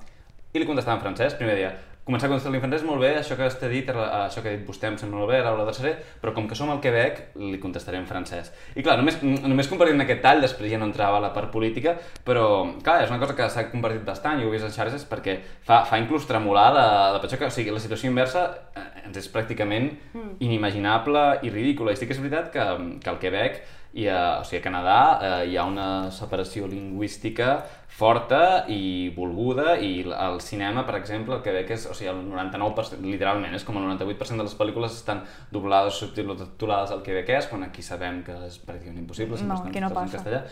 i 0.54 0.60
li 0.60 0.66
contestava 0.66 0.98
en 0.98 1.04
francès, 1.04 1.38
primer 1.38 1.56
dia. 1.60 1.71
Començar 2.09 2.25
a 2.25 2.31
contestar-li 2.31 2.57
en 2.57 2.63
francès, 2.63 2.83
molt 2.88 3.03
bé, 3.03 3.09
això 3.19 3.35
que 3.38 3.45
has 3.45 3.56
dit, 3.61 3.89
eh, 3.94 3.94
això 3.94 4.41
que 4.41 4.50
ha 4.50 4.53
dit 4.56 4.65
vostè 4.65 4.88
em 4.89 4.95
sembla 4.97 5.19
molt 5.19 5.29
bé, 5.29 5.44
Laura 5.45 5.65
de 5.67 5.75
Seré, 5.77 5.91
però 6.19 6.33
com 6.33 6.47
que 6.50 6.56
som 6.57 6.71
al 6.73 6.79
Quebec, 6.81 7.35
li 7.38 7.59
contestaré 7.61 8.00
en 8.00 8.07
francès. 8.09 8.50
I 8.73 8.81
clar, 8.81 8.95
només, 8.97 9.19
només 9.21 9.69
compartint 9.69 10.01
aquest 10.01 10.23
tall, 10.23 10.41
després 10.41 10.71
ja 10.71 10.79
no 10.81 10.88
entrava 10.89 11.19
a 11.19 11.21
la 11.27 11.29
part 11.35 11.51
política, 11.53 11.94
però 12.25 12.65
clar, 12.81 13.03
és 13.03 13.13
una 13.13 13.19
cosa 13.21 13.35
que 13.38 13.50
s'ha 13.53 13.67
compartit 13.69 14.01
bastant, 14.07 14.41
i 14.41 14.44
ho 14.44 14.50
he 14.50 14.56
vist 14.57 14.65
en 14.65 14.73
xarxes, 14.73 15.06
perquè 15.06 15.38
fa, 15.61 15.83
fa 15.85 16.01
inclús 16.01 16.25
tremolar 16.25 16.71
de, 16.73 16.88
de 17.27 17.38
que 17.38 17.45
o 17.45 17.53
sigui, 17.53 17.77
la 17.77 17.83
situació 17.85 18.09
inversa 18.09 18.47
eh, 18.73 19.06
ens 19.06 19.21
és 19.21 19.29
pràcticament 19.29 19.91
inimaginable 20.39 21.44
i 21.45 21.53
ridícula. 21.53 21.94
I 21.94 22.01
sí 22.01 22.09
que 22.09 22.17
és 22.17 22.23
veritat 22.25 22.50
que, 22.50 22.65
que 23.03 23.13
al 23.13 23.21
Quebec 23.21 23.61
i 23.94 24.06
a, 24.07 24.39
o 24.39 24.44
sigui, 24.45 24.59
a 24.62 24.65
Canadà 24.68 24.97
eh, 25.21 25.47
hi 25.50 25.57
ha 25.57 25.63
una 25.65 26.12
separació 26.13 26.68
lingüística 26.69 27.63
forta 28.00 28.65
i 28.69 29.09
volguda 29.15 29.74
i 29.81 30.03
el 30.07 30.38
cinema, 30.45 30.86
per 30.86 30.95
exemple, 31.00 31.36
el 31.36 31.41
Quebec 31.44 31.71
és, 31.75 31.88
o 31.89 31.95
sigui, 31.97 32.12
el 32.12 32.21
99%, 32.30 33.01
literalment, 33.03 33.56
és 33.57 33.65
com 33.68 33.80
el 33.81 33.88
98% 33.89 34.38
de 34.38 34.45
les 34.45 34.56
pel·lícules 34.59 34.94
estan 34.94 35.24
doblades 35.51 35.97
o 35.97 36.06
subtitulades 36.06 36.94
al 36.95 37.01
quebequès, 37.03 37.50
quan 37.50 37.65
aquí 37.65 37.81
sabem 37.83 38.21
que 38.24 38.38
és 38.45 38.59
pràcticament 38.62 39.01
impossible, 39.01 39.38
sempre 39.41 39.56
No, 39.56 39.62
estan 39.63 39.81
no 39.81 39.89
totes 39.89 40.03
en 40.03 40.06
passa. 40.06 40.18
castellà. 40.18 40.44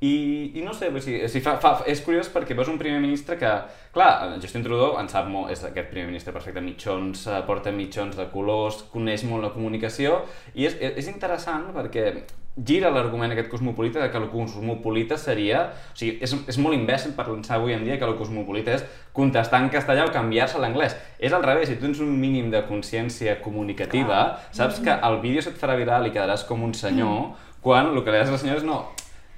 I, 0.00 0.52
I 0.54 0.62
no 0.62 0.74
sé, 0.76 0.90
o 0.92 1.00
sigui, 1.00 1.22
o 1.24 1.28
sigui, 1.28 1.42
fa, 1.46 1.54
fa, 1.62 1.78
és 1.88 2.02
curiós 2.04 2.28
perquè 2.32 2.52
veus 2.56 2.68
un 2.68 2.76
primer 2.76 2.98
ministre 3.00 3.38
que, 3.40 3.52
clar, 3.94 4.36
Justin 4.42 4.64
Trudeau 4.66 4.98
en 5.00 5.08
sap 5.08 5.30
molt, 5.32 5.48
és 5.54 5.62
aquest 5.64 5.88
primer 5.88 6.10
ministre 6.10 6.34
perfecte, 6.36 6.60
mitjons, 6.60 7.22
eh, 7.30 7.38
porta 7.48 7.72
mitjons 7.72 8.18
de 8.18 8.26
colors, 8.32 8.82
coneix 8.92 9.24
molt 9.24 9.46
la 9.46 9.54
comunicació, 9.54 10.18
i 10.52 10.68
és, 10.68 10.76
és 10.76 11.08
interessant 11.08 11.70
perquè 11.72 12.10
gira 12.56 12.90
l'argument 12.92 13.32
aquest 13.32 13.48
cosmopolita 13.52 14.00
de 14.00 14.10
que 14.12 14.20
el 14.20 14.28
cosmopolita 14.32 15.16
seria... 15.20 15.62
O 15.92 15.96
sigui, 15.96 16.18
és, 16.24 16.32
és 16.48 16.60
molt 16.60 16.76
imbècil 16.76 17.12
per 17.16 17.26
pensar 17.28 17.56
avui 17.56 17.76
en 17.76 17.84
dia 17.84 17.96
que 18.00 18.04
el 18.08 18.16
cosmopolita 18.20 18.76
és 18.76 18.84
contestar 19.16 19.62
en 19.64 19.72
castellà 19.72 20.04
o 20.08 20.12
canviar-se 20.12 20.56
a 20.60 20.62
l'anglès. 20.64 20.96
És 21.16 21.36
al 21.36 21.44
revés, 21.44 21.68
si 21.68 21.76
tu 21.76 21.84
tens 21.84 22.04
un 22.04 22.12
mínim 22.20 22.48
de 22.52 22.60
consciència 22.68 23.38
comunicativa, 23.44 24.22
saps 24.56 24.80
que 24.84 24.92
el 24.92 25.20
vídeo 25.24 25.44
se't 25.44 25.60
farà 25.60 25.76
viral 25.76 26.08
i 26.08 26.12
quedaràs 26.12 26.44
com 26.48 26.64
un 26.64 26.72
senyor, 26.76 27.34
quan 27.64 27.92
el 27.92 28.04
que 28.04 28.12
li 28.12 28.22
has 28.22 28.32
a 28.32 28.36
la 28.36 28.40
senyora 28.40 28.62
és 28.62 28.68
no, 28.68 28.80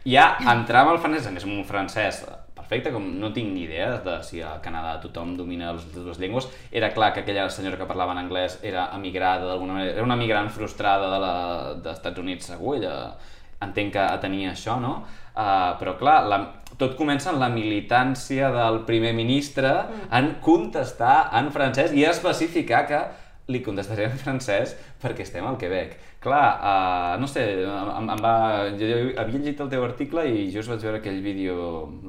ja 0.09 0.29
entrar 0.55 0.85
amb 0.85 0.95
el 0.97 1.00
francès, 1.03 1.29
a 1.29 1.35
més 1.35 1.47
un 1.47 1.65
francès 1.69 2.23
perfecte, 2.57 2.93
com 2.93 3.05
no 3.21 3.31
tinc 3.33 3.53
ni 3.55 3.65
idea 3.65 3.95
de 4.05 4.19
si 4.27 4.43
a 4.45 4.59
Canadà 4.65 4.99
tothom 5.00 5.37
domina 5.38 5.73
les 5.73 5.87
dues 5.95 6.19
llengües, 6.21 6.49
era 6.71 6.91
clar 6.93 7.12
que 7.15 7.23
aquella 7.25 7.49
senyora 7.50 7.79
que 7.81 7.88
parlava 7.88 8.12
en 8.17 8.23
anglès 8.25 8.59
era 8.62 8.91
emigrada 8.97 9.47
d'alguna 9.49 9.79
manera, 9.79 9.95
era 9.97 10.05
una 10.05 10.19
migrant 10.21 10.50
frustrada 10.53 11.09
de 11.15 11.21
la, 11.23 11.35
dels 11.79 11.97
Estats 11.97 12.21
Units 12.21 12.50
segur, 12.53 12.77
ella 12.77 12.95
entenc 13.65 13.95
que 13.97 14.05
tenia 14.23 14.53
això, 14.53 14.77
no? 14.83 14.99
Uh, 15.38 15.79
però 15.79 15.95
clar, 15.99 16.19
la, 16.29 16.38
tot 16.79 16.97
comença 16.99 17.31
en 17.33 17.38
la 17.41 17.49
militància 17.53 18.50
del 18.55 18.83
primer 18.87 19.15
ministre 19.15 19.71
en 20.15 20.35
contestar 20.45 21.31
en 21.38 21.53
francès 21.55 21.95
i 21.95 22.05
especificar 22.07 22.85
que 22.91 23.00
li 23.49 23.62
contestaré 23.65 24.11
en 24.11 24.19
francès 24.21 24.75
perquè 25.00 25.25
estem 25.25 25.47
al 25.49 25.57
Quebec. 25.61 25.97
Clar, 26.20 26.58
uh, 26.58 27.20
no 27.20 27.28
sé, 27.30 27.44
em, 27.62 28.08
em 28.10 28.22
va... 28.22 28.32
Jo 28.75 28.87
havia 29.22 29.38
llegit 29.38 29.60
el 29.62 29.68
teu 29.70 29.84
article 29.87 30.25
i 30.26 30.48
just 30.50 30.70
vaig 30.70 30.82
veure 30.82 30.98
aquell 30.98 31.20
vídeo, 31.22 31.58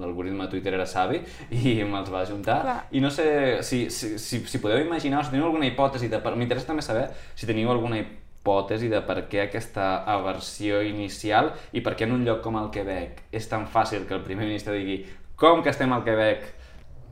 l'algoritme 0.01 0.47
de 0.47 0.55
Twitter 0.55 0.73
era 0.73 0.87
savi, 0.89 1.19
i 1.53 1.75
me'ls 1.85 2.09
va 2.09 2.23
ajuntar. 2.23 2.57
Clar. 2.65 2.79
I 2.89 3.03
no 3.05 3.11
sé 3.13 3.27
si, 3.61 3.83
si, 3.93 4.15
si, 4.17 4.41
si 4.49 4.61
podeu 4.63 4.81
imaginar, 4.81 5.21
si 5.25 5.35
teniu 5.35 5.45
alguna 5.45 5.69
hipòtesi, 5.69 6.09
de, 6.09 6.23
m'interessa 6.41 6.71
també 6.71 6.85
saber 6.85 7.05
si 7.37 7.45
teniu 7.49 7.69
alguna 7.69 8.01
hipòtesi 8.01 8.89
de 8.89 9.03
per 9.05 9.21
què 9.29 9.45
aquesta 9.45 9.91
aversió 10.09 10.81
inicial 10.81 11.53
i 11.69 11.85
per 11.85 11.93
què 11.93 12.09
en 12.09 12.17
un 12.17 12.25
lloc 12.25 12.41
com 12.41 12.57
el 12.57 12.71
Quebec 12.73 13.27
és 13.29 13.45
tan 13.51 13.69
fàcil 13.69 14.09
que 14.09 14.17
el 14.17 14.25
primer 14.25 14.49
ministre 14.49 14.73
digui 14.73 15.03
com 15.39 15.61
que 15.61 15.69
estem 15.69 15.93
al 15.93 16.01
Quebec 16.03 16.49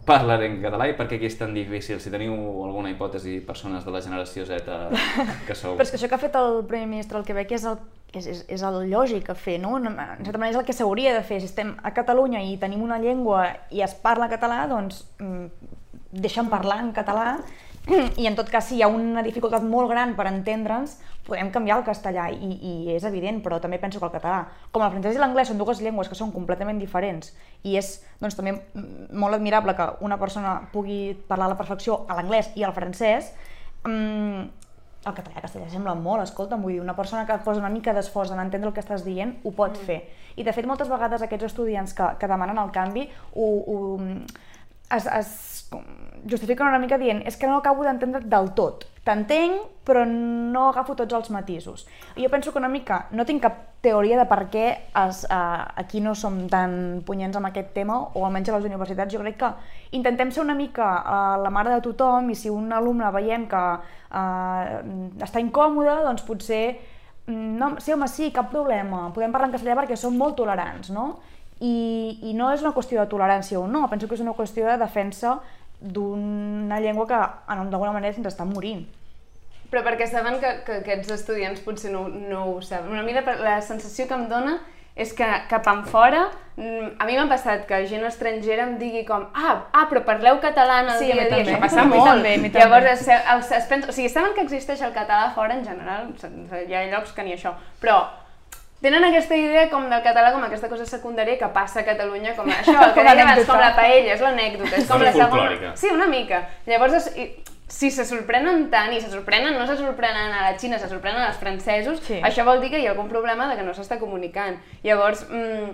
parlaré 0.08 0.48
en 0.50 0.58
català 0.64 0.88
i 0.90 0.96
per 0.98 1.06
què 1.10 1.20
aquí 1.20 1.28
és 1.28 1.38
tan 1.38 1.54
difícil? 1.56 2.00
Si 2.02 2.12
teniu 2.14 2.34
alguna 2.66 2.92
hipòtesi, 2.94 3.42
persones 3.46 3.86
de 3.86 3.94
la 3.94 4.02
generació 4.02 4.46
Z 4.48 4.64
que 5.48 5.56
sou... 5.56 5.76
Però 5.78 5.86
és 5.86 5.94
que 5.94 6.00
això 6.00 6.10
que 6.10 6.18
ha 6.18 6.24
fet 6.24 6.38
el 6.40 6.64
Primer 6.70 6.88
Ministre 6.90 7.20
del 7.20 7.28
Quebec 7.28 7.54
és 7.60 7.68
el, 7.70 7.80
és, 8.14 8.26
és, 8.26 8.44
és 8.58 8.66
el 8.66 8.80
lògic 8.92 9.30
a 9.34 9.38
fer, 9.38 9.58
no? 9.64 9.76
En 9.78 9.92
certa 10.24 10.40
manera 10.40 10.56
és 10.56 10.62
el 10.62 10.68
que 10.68 10.76
s'hauria 10.78 11.14
de 11.18 11.24
fer. 11.28 11.42
Si 11.44 11.52
estem 11.52 11.76
a 11.84 11.94
Catalunya 11.96 12.42
i 12.48 12.56
tenim 12.62 12.84
una 12.86 13.02
llengua 13.04 13.50
i 13.70 13.84
es 13.86 13.96
parla 14.04 14.32
català, 14.32 14.64
doncs 14.72 15.04
mm, 15.20 15.76
deixen 16.24 16.50
parlar 16.50 16.80
en 16.86 16.94
català 16.96 17.38
i 18.22 18.28
en 18.28 18.36
tot 18.36 18.50
cas 18.52 18.68
si 18.70 18.78
hi 18.78 18.84
ha 18.84 18.92
una 18.92 19.24
dificultat 19.24 19.64
molt 19.64 19.92
gran 19.92 20.16
per 20.18 20.28
entendre'ns 20.32 20.98
podem 21.28 21.52
canviar 21.52 21.82
el 21.82 21.86
castellà 21.88 22.30
i, 22.32 22.52
i 22.56 22.74
és 22.96 23.06
evident, 23.08 23.42
però 23.44 23.60
també 23.64 23.80
penso 23.82 24.00
que 24.00 24.08
el 24.08 24.14
català, 24.14 24.46
com 24.72 24.86
el 24.86 24.94
francès 24.94 25.18
i 25.18 25.22
l'anglès 25.22 25.52
són 25.52 25.60
dues 25.60 25.82
llengües 25.84 26.10
que 26.10 26.18
són 26.18 26.32
completament 26.36 26.80
diferents 26.80 27.34
i 27.68 27.76
és 27.80 27.98
doncs, 28.22 28.38
també 28.40 28.56
molt 29.12 29.36
admirable 29.36 29.76
que 29.76 29.90
una 30.08 30.20
persona 30.22 30.62
pugui 30.72 31.18
parlar 31.28 31.52
a 31.52 31.56
la 31.56 31.60
perfecció 31.60 32.06
a 32.08 32.18
l'anglès 32.18 32.54
i 32.56 32.64
al 32.64 32.76
francès 32.78 33.34
mmm, 33.84 34.48
el 35.08 35.16
català 35.16 35.36
i 35.36 35.40
el 35.40 35.46
castellà 35.46 35.68
sembla 35.72 35.96
molt, 35.96 36.24
escolta, 36.24 36.58
vull 36.60 36.76
dir, 36.76 36.82
una 36.84 36.96
persona 36.98 37.26
que 37.28 37.38
posa 37.46 37.62
una 37.62 37.72
mica 37.72 37.94
d'esforç 37.96 38.34
en 38.34 38.42
entendre 38.44 38.72
el 38.72 38.76
que 38.76 38.84
estàs 38.84 39.06
dient, 39.06 39.38
ho 39.44 39.54
pot 39.56 39.78
mm. 39.78 39.88
fer. 39.88 40.02
I 40.38 40.46
de 40.46 40.54
fet, 40.54 40.68
moltes 40.70 40.90
vegades 40.92 41.24
aquests 41.24 41.48
estudiants 41.52 41.96
que, 41.98 42.10
que 42.20 42.30
demanen 42.30 42.60
el 42.62 42.74
canvi 42.76 43.08
ho, 43.34 43.48
ho, 43.48 43.78
es, 44.98 45.08
es 45.08 45.32
justifiquen 46.30 46.68
una 46.68 46.82
mica 46.82 47.00
dient 47.00 47.24
és 47.28 47.38
que 47.40 47.48
no 47.50 47.60
acabo 47.62 47.88
d'entendre 47.88 48.24
del 48.26 48.52
tot. 48.58 48.86
T'entenc, 49.08 49.62
però 49.88 50.02
no 50.04 50.66
agafo 50.68 50.98
tots 51.00 51.16
els 51.16 51.30
matisos. 51.32 51.86
Jo 52.20 52.28
penso 52.28 52.52
que 52.52 52.60
una 52.60 52.68
mica 52.68 53.06
no 53.16 53.24
tinc 53.24 53.46
cap 53.46 53.62
teoria 53.86 54.18
de 54.20 54.26
per 54.28 54.42
què 54.52 54.66
es, 55.00 55.22
uh, 55.30 55.64
aquí 55.80 56.02
no 56.04 56.12
som 56.18 56.42
tan 56.52 57.06
punyents 57.08 57.38
amb 57.40 57.48
aquest 57.48 57.72
tema, 57.78 58.02
o 58.14 58.26
almenys 58.28 58.52
a 58.52 58.58
les 58.58 58.68
universitats. 58.68 59.14
Jo 59.14 59.22
crec 59.24 59.38
que 59.40 59.52
intentem 59.96 60.34
ser 60.36 60.44
una 60.44 60.58
mica 60.60 60.90
uh, 61.00 61.38
la 61.40 61.54
mare 61.54 61.72
de 61.72 61.80
tothom 61.86 62.28
i 62.34 62.36
si 62.36 62.52
un 62.52 62.68
alumne 62.76 63.08
veiem 63.16 63.48
que 63.48 63.64
uh, 63.78 64.76
està 65.24 65.44
incòmode, 65.44 66.02
doncs 66.04 66.28
potser 66.28 66.62
mm, 67.30 67.56
no, 67.62 67.76
sí, 67.80 67.96
home, 67.96 68.12
sí, 68.12 68.32
cap 68.36 68.52
problema, 68.52 69.08
podem 69.16 69.32
parlar 69.32 69.48
en 69.48 69.56
castellà 69.56 69.78
perquè 69.80 69.96
som 69.96 70.20
molt 70.20 70.36
tolerants, 70.42 70.92
no? 70.92 71.14
I, 71.64 72.20
i 72.28 72.36
no 72.38 72.52
és 72.54 72.62
una 72.62 72.76
qüestió 72.76 73.00
de 73.00 73.08
tolerància 73.10 73.58
o 73.58 73.66
no, 73.72 73.88
penso 73.90 74.06
que 74.06 74.14
és 74.14 74.22
una 74.22 74.36
qüestió 74.38 74.68
de 74.68 74.76
defensa 74.78 75.40
d'una 75.80 76.80
llengua 76.82 77.08
que 77.08 77.20
d'alguna 77.70 77.94
manera 77.94 78.16
se'ns 78.16 78.32
està 78.32 78.46
morint. 78.48 78.86
Però 79.72 79.84
perquè 79.84 80.08
saben 80.08 80.40
que, 80.40 80.54
que 80.64 80.80
aquests 80.82 81.12
estudiants 81.18 81.62
potser 81.66 81.92
no, 81.92 82.08
no 82.08 82.46
ho 82.54 82.58
saben. 82.64 82.96
A 82.96 83.04
mi 83.04 83.14
la, 83.14 83.60
sensació 83.62 84.08
que 84.08 84.16
em 84.16 84.28
dona 84.32 84.58
és 84.98 85.12
que 85.14 85.26
cap 85.52 85.68
en 85.70 85.84
fora, 85.86 86.24
mm, 86.56 86.96
a 86.98 87.06
mi 87.06 87.18
m'ha 87.20 87.28
passat 87.30 87.68
que 87.70 87.84
gent 87.90 88.06
estrangera 88.08 88.64
em 88.66 88.78
digui 88.80 89.04
com 89.06 89.28
ah, 89.38 89.68
ah 89.70 89.84
però 89.92 90.02
parleu 90.08 90.40
català 90.42 90.80
en 90.82 90.94
el 90.94 91.02
sí, 91.04 91.12
dia 91.12 91.28
a 91.28 91.28
dia, 91.30 91.44
això 91.44 91.60
passa 91.62 91.84
molt. 91.86 92.08
També, 92.10 92.32
mi 92.42 92.50
Llavors, 92.50 92.88
es, 92.96 93.04
es, 93.12 93.52
es 93.60 93.68
pensa, 93.70 93.92
o 93.92 93.94
sigui, 93.94 94.10
saben 94.10 94.34
que 94.34 94.48
existeix 94.48 94.82
el 94.88 94.96
català 94.96 95.30
fora 95.36 95.60
en 95.60 95.68
general, 95.68 96.10
hi 96.64 96.74
ha 96.74 96.88
llocs 96.96 97.14
que 97.14 97.28
ni 97.28 97.36
això, 97.36 97.54
però 97.84 98.00
tenen 98.82 99.04
aquesta 99.08 99.36
idea 99.36 99.68
com 99.72 99.90
del 99.90 100.04
català 100.06 100.32
com 100.36 100.46
aquesta 100.46 100.70
cosa 100.70 100.86
secundària 100.86 101.40
que 101.40 101.50
passa 101.56 101.82
a 101.82 101.86
Catalunya 101.88 102.36
com 102.38 102.50
això, 102.54 102.78
el 102.78 102.94
que 102.94 103.04
deia 103.04 103.26
abans, 103.26 103.46
com 103.50 103.62
la 103.62 103.74
paella, 103.78 104.14
és 104.14 104.24
l'anècdota, 104.24 104.74
és 104.78 104.90
com 104.90 105.04
la 105.04 105.14
segona... 105.16 105.76
Sí, 105.80 105.90
una 105.94 106.08
mica. 106.12 106.44
Llavors, 106.70 107.10
és, 107.10 107.48
si 107.68 107.90
se 107.92 108.06
sorprenen 108.08 108.70
tant 108.72 108.94
i 108.96 109.02
se 109.02 109.10
sorprenen, 109.12 109.58
no 109.58 109.66
se 109.68 109.76
sorprenen 109.80 110.32
a 110.32 110.46
la 110.46 110.54
Xina, 110.60 110.80
se 110.80 110.88
sorprenen 110.88 111.26
als 111.26 111.40
francesos, 111.42 112.00
sí. 112.06 112.22
això 112.24 112.46
vol 112.48 112.62
dir 112.64 112.72
que 112.72 112.80
hi 112.80 112.88
ha 112.88 112.94
algun 112.94 113.10
problema 113.12 113.50
de 113.50 113.58
que 113.60 113.66
no 113.68 113.74
s'està 113.76 114.00
comunicant. 114.00 114.56
Llavors, 114.86 115.26
mmm, 115.28 115.74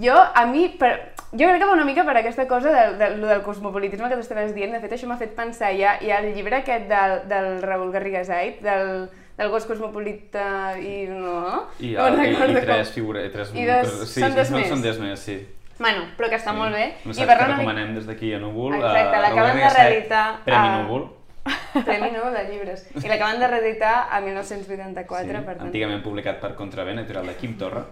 jo, 0.00 0.14
a 0.16 0.46
mi, 0.46 0.70
per, 0.80 0.94
jo 1.34 1.44
crec 1.44 1.60
que 1.60 1.68
va 1.68 1.76
una 1.76 1.84
mica 1.84 2.06
per 2.06 2.16
aquesta 2.18 2.48
cosa 2.48 2.72
del, 2.72 2.96
del, 2.98 3.20
del 3.28 3.42
cosmopolitisme 3.44 4.08
que 4.08 4.16
t'estaves 4.18 4.54
dient, 4.56 4.72
de 4.74 4.80
fet 4.82 4.96
això 4.96 5.10
m'ha 5.10 5.20
fet 5.20 5.36
pensar, 5.36 5.74
hi 5.74 5.84
ha, 5.84 5.98
hi 6.00 6.10
ha 6.10 6.22
el 6.24 6.32
llibre 6.34 6.62
aquest 6.62 6.88
del, 6.90 7.20
del 7.30 7.50
Raül 7.62 7.92
Garrigasait, 7.92 8.62
del 8.64 9.10
del 9.36 9.50
gos 9.50 9.66
cosmopolita 9.66 10.76
i 10.78 11.04
no... 11.10 11.66
I, 11.80 11.94
no 11.98 12.22
i, 12.22 12.30
i 12.30 12.62
tres 12.62 12.94
figures... 12.94 13.26
I, 13.26 13.32
tres 13.34 13.52
I 13.54 13.66
dos, 13.66 13.98
sí, 14.06 14.22
són 14.22 14.30
no, 14.34 14.44
més. 14.58 14.70
Són 14.70 14.84
dos 14.84 15.00
més, 15.02 15.26
sí. 15.26 15.40
Bueno, 15.78 16.06
però 16.14 16.30
que 16.30 16.38
està 16.38 16.52
sí. 16.54 16.60
molt 16.60 16.76
bé. 16.76 16.86
Un 17.02 17.16
I 17.16 17.26
que 17.26 17.36
recomanem 17.40 17.96
des 17.96 18.06
d'aquí 18.06 18.30
a 18.36 18.38
Núvol. 18.38 18.76
Exacte, 18.78 19.20
l'acaben 19.26 19.58
de 19.58 19.74
reeditar... 19.74 20.24
Premi 20.46 20.68
a... 20.68 20.78
Núvol. 20.84 21.08
Premi 21.88 22.12
Núvol 22.14 22.38
de 22.38 22.44
llibres. 22.52 22.86
I 23.02 23.10
l'acaben 23.10 23.42
de 23.42 23.50
reeditar 23.50 23.96
a 24.06 24.22
1984, 24.22 25.26
sí, 25.26 25.34
per 25.34 25.56
tant. 25.58 25.66
Antigament 25.66 26.06
publicat 26.06 26.38
per 26.40 26.54
Contravent, 26.54 27.02
editorial 27.02 27.26
de 27.32 27.36
Quim 27.42 27.58
Torra. 27.58 27.88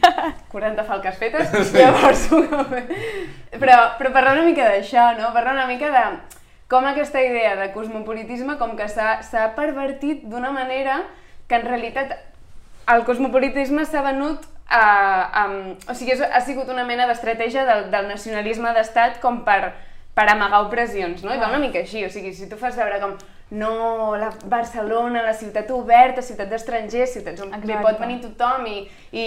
40 0.54 0.88
falques 0.88 1.20
fetes, 1.20 1.52
sí. 1.68 1.76
llavors... 1.76 2.26
però, 3.60 3.78
però 4.00 4.12
parlar 4.16 4.38
una 4.38 4.48
mica 4.48 4.72
d'això, 4.72 5.10
no? 5.20 5.34
Parlar 5.36 5.58
una 5.60 5.68
mica 5.68 5.92
de 5.92 6.04
com 6.70 6.86
aquesta 6.86 7.22
idea 7.22 7.56
de 7.58 7.72
cosmopolitisme 7.74 8.56
com 8.60 8.76
que 8.78 8.86
s'ha 8.88 9.48
pervertit 9.56 10.22
d'una 10.30 10.52
manera 10.54 11.02
que 11.50 11.58
en 11.58 11.66
realitat 11.66 12.14
el 12.94 13.04
cosmopolitisme 13.04 13.84
s'ha 13.84 14.04
venut 14.06 14.46
a, 14.70 14.84
a, 15.42 15.44
o 15.90 15.94
sigui, 15.98 16.14
ha 16.14 16.40
sigut 16.46 16.70
una 16.70 16.86
mena 16.86 17.08
d'estratègia 17.10 17.66
del, 17.66 17.88
del 17.90 18.06
nacionalisme 18.06 18.70
d'estat 18.76 19.18
com 19.22 19.42
per, 19.46 19.74
per 20.14 20.28
amagar 20.30 20.62
opressions, 20.68 21.24
no? 21.26 21.34
I 21.34 21.42
va 21.42 21.50
una 21.50 21.58
mica 21.58 21.82
així, 21.82 22.04
o 22.06 22.10
sigui, 22.12 22.30
si 22.34 22.46
tu 22.48 22.58
fas 22.60 22.78
veure 22.78 23.02
com 23.02 23.18
no, 23.50 24.14
la 24.14 24.30
Barcelona, 24.46 25.24
la 25.26 25.34
ciutat 25.34 25.70
oberta, 25.74 26.22
ciutat 26.22 26.50
d'estrangers, 26.52 27.16
ciutats 27.16 27.42
on 27.42 27.50
Exacte. 27.56 27.82
pot 27.82 27.98
venir 27.98 28.20
tothom 28.22 28.68
i, 28.70 28.84
i 29.10 29.24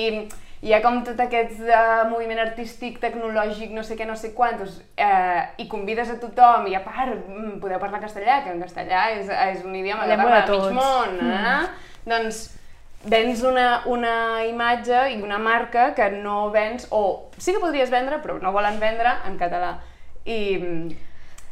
hi 0.64 0.72
ha 0.72 0.80
com 0.84 1.02
tot 1.04 1.20
aquest 1.20 1.60
uh, 1.66 2.06
moviment 2.08 2.40
artístic, 2.40 3.02
tecnològic, 3.04 3.74
no 3.76 3.84
sé 3.84 3.98
què, 4.00 4.08
no 4.08 4.16
sé 4.16 4.32
quantos, 4.34 4.78
eh, 4.96 5.42
i 5.60 5.68
convides 5.68 6.14
a 6.14 6.16
tothom, 6.22 6.70
i 6.72 6.78
a 6.80 6.84
part 6.86 7.18
mm, 7.18 7.58
podeu 7.60 7.82
parlar 7.82 8.00
castellà, 8.00 8.40
que 8.46 8.54
en 8.54 8.64
castellà 8.64 9.10
és, 9.18 9.28
és 9.28 9.66
un 9.68 9.76
idioma 9.76 10.08
que 10.08 10.16
parla 10.22 10.46
mig 10.48 10.78
món, 10.80 11.20
eh? 11.20 11.34
Mm 11.34 11.90
doncs 12.04 12.52
vens 13.08 13.44
una, 13.48 13.84
una 13.88 14.44
imatge 14.48 15.00
i 15.14 15.22
una 15.24 15.40
marca 15.40 15.92
que 15.96 16.10
no 16.12 16.50
vens, 16.52 16.88
o 16.92 17.30
sí 17.38 17.56
que 17.56 17.62
podries 17.64 17.92
vendre, 17.92 18.20
però 18.24 18.38
no 18.42 18.52
volen 18.56 18.80
vendre 18.80 19.18
en 19.28 19.38
català. 19.40 19.78
I 20.24 20.38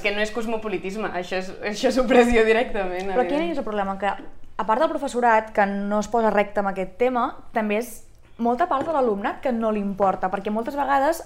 que 0.01 0.13
no 0.15 0.23
és 0.23 0.31
cosmopolitisme, 0.33 1.11
això 1.15 1.41
és, 1.41 1.51
això 1.73 1.91
és 1.91 1.99
opressió 2.01 2.45
directament. 2.47 3.11
Però 3.13 3.27
quin 3.27 3.51
és 3.51 3.59
el 3.59 3.67
problema? 3.67 3.97
Que 4.01 4.11
a 4.11 4.65
part 4.67 4.81
del 4.81 4.91
professorat 4.91 5.51
que 5.55 5.65
no 5.67 5.99
es 6.01 6.09
posa 6.11 6.31
recte 6.33 6.63
amb 6.63 6.71
aquest 6.71 6.95
tema, 7.01 7.27
també 7.55 7.81
és 7.81 7.93
molta 8.41 8.67
part 8.67 8.87
de 8.87 8.93
l'alumnat 8.95 9.39
que 9.43 9.53
no 9.53 9.71
li 9.71 9.81
importa, 9.83 10.29
perquè 10.33 10.51
moltes 10.53 10.75
vegades 10.77 11.23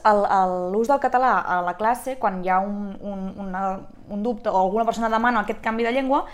l'ús 0.72 0.92
del 0.92 1.02
català 1.04 1.40
a 1.42 1.62
la 1.66 1.76
classe, 1.80 2.18
quan 2.22 2.42
hi 2.44 2.52
ha 2.52 2.60
un, 2.60 2.96
un, 3.02 3.28
una, 3.48 3.68
un 4.10 4.24
dubte 4.24 4.52
o 4.52 4.60
alguna 4.62 4.86
persona 4.86 5.10
demana 5.10 5.46
aquest 5.46 5.64
canvi 5.64 5.88
de 5.88 5.96
llengua, 5.96 6.26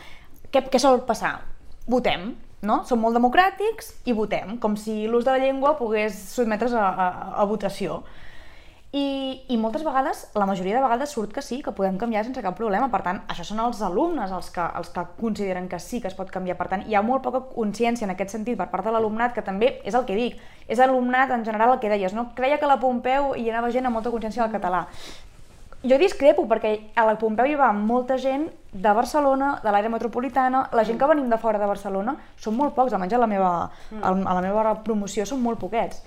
què, 0.52 0.66
què 0.68 0.82
sol 0.82 1.06
passar? 1.08 1.38
Votem 1.88 2.34
no? 2.66 2.82
Som 2.88 3.02
molt 3.02 3.18
democràtics 3.18 3.92
i 4.10 4.16
votem, 4.18 4.58
com 4.62 4.78
si 4.78 5.06
l'ús 5.10 5.26
de 5.26 5.34
la 5.34 5.42
llengua 5.42 5.76
pogués 5.80 6.18
sotmetre's 6.36 6.76
a, 6.78 6.86
a, 6.86 7.08
a 7.42 7.46
votació. 7.50 8.02
I, 8.92 9.46
I 9.48 9.56
moltes 9.56 9.86
vegades, 9.88 10.26
la 10.36 10.44
majoria 10.46 10.76
de 10.76 10.82
vegades 10.84 11.14
surt 11.16 11.32
que 11.32 11.42
sí, 11.42 11.62
que 11.64 11.72
podem 11.72 11.96
canviar 11.96 12.26
sense 12.28 12.42
cap 12.44 12.58
problema. 12.58 12.90
Per 12.92 13.00
tant, 13.06 13.22
això 13.32 13.46
són 13.48 13.62
els 13.64 13.80
alumnes 13.88 14.34
els 14.36 14.50
que, 14.52 14.66
els 14.76 14.92
que 14.92 15.06
consideren 15.16 15.70
que 15.72 15.80
sí 15.80 16.02
que 16.04 16.12
es 16.12 16.18
pot 16.18 16.34
canviar. 16.34 16.58
Per 16.60 16.68
tant, 16.74 16.84
hi 16.84 16.98
ha 17.00 17.04
molt 17.06 17.24
poca 17.24 17.40
consciència 17.54 18.04
en 18.04 18.12
aquest 18.12 18.36
sentit 18.36 18.60
per 18.60 18.68
part 18.74 18.84
de 18.84 18.92
l'alumnat, 18.92 19.32
que 19.38 19.46
també 19.48 19.78
és 19.88 19.96
el 19.96 20.04
que 20.10 20.20
dic, 20.20 20.36
és 20.68 20.84
alumnat 20.84 21.32
en 21.32 21.48
general 21.48 21.78
el 21.78 21.80
que 21.80 21.94
deies, 21.94 22.12
no? 22.12 22.34
Creia 22.36 22.60
que 22.60 22.68
la 22.68 22.82
Pompeu 22.84 23.32
hi 23.40 23.48
anava 23.48 23.72
gent 23.72 23.88
amb 23.88 23.96
molta 23.96 24.12
consciència 24.12 24.44
del 24.44 24.52
català. 24.60 24.84
Jo 25.88 25.96
discrepo, 25.98 26.44
perquè 26.52 26.76
a 26.94 27.08
la 27.08 27.16
Pompeu 27.18 27.48
hi 27.48 27.56
va 27.56 27.72
molta 27.72 28.20
gent 28.20 28.50
de 28.74 28.92
Barcelona, 28.94 29.56
de 29.64 29.72
l'àrea 29.72 29.90
metropolitana, 29.90 30.68
la 30.76 30.84
gent 30.84 31.00
que 31.00 31.08
venim 31.08 31.32
de 31.32 31.40
fora 31.40 31.64
de 31.64 31.72
Barcelona 31.72 32.20
són 32.36 32.60
molt 32.60 32.76
pocs, 32.76 32.92
almenys 32.92 33.16
a 33.16 33.24
la 33.24 33.32
meva, 33.32 33.52
mm. 33.90 34.04
a 34.04 34.36
la 34.36 34.44
meva 34.44 34.82
promoció 34.84 35.24
són 35.26 35.40
molt 35.42 35.64
poquets. 35.64 36.04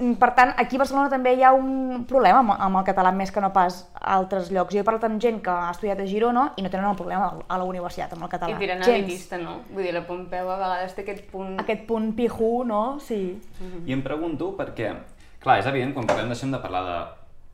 Mm, 0.00 0.16
per 0.18 0.32
tant, 0.34 0.50
aquí 0.58 0.74
a 0.74 0.82
Barcelona 0.82 1.10
també 1.10 1.36
hi 1.38 1.44
ha 1.46 1.52
un 1.54 2.02
problema 2.10 2.40
amb, 2.42 2.54
amb 2.66 2.80
el 2.80 2.86
català 2.86 3.12
més 3.14 3.30
que 3.30 3.42
no 3.42 3.52
pas 3.54 3.84
a 3.94 4.16
altres 4.16 4.50
llocs. 4.50 4.74
Jo 4.74 4.82
he 4.82 4.86
parlat 4.86 5.06
amb 5.06 5.22
gent 5.22 5.38
que 5.44 5.54
ha 5.54 5.70
estudiat 5.70 6.00
a 6.02 6.06
Girona 6.08 6.48
i 6.58 6.64
no 6.64 6.70
tenen 6.72 6.88
el 6.88 6.98
problema 6.98 7.30
a 7.46 7.58
la 7.60 7.66
universitat 7.68 8.16
amb 8.16 8.26
el 8.26 8.32
català. 8.32 8.56
I 8.56 8.58
tirant 8.58 8.82
a 8.82 8.90
elitista, 8.90 9.38
no? 9.38 9.60
Vull 9.70 9.86
dir, 9.86 9.92
la 9.94 10.02
Pompeu 10.08 10.50
a 10.50 10.58
vegades 10.58 10.96
té 10.96 11.04
aquest 11.06 11.28
punt... 11.30 11.54
Aquest 11.62 11.86
punt 11.86 12.10
pijú, 12.18 12.64
no? 12.66 12.98
Sí. 13.00 13.38
Mm 13.60 13.66
-hmm. 13.66 13.88
I 13.88 13.92
em 13.92 14.02
pregunto 14.02 14.56
perquè, 14.58 14.94
clar, 15.38 15.58
és 15.58 15.66
evident, 15.66 15.94
quan 15.94 16.06
parlem 16.06 16.28
deixem 16.28 16.50
de 16.50 16.58
parlar 16.58 16.82
de 16.84 16.98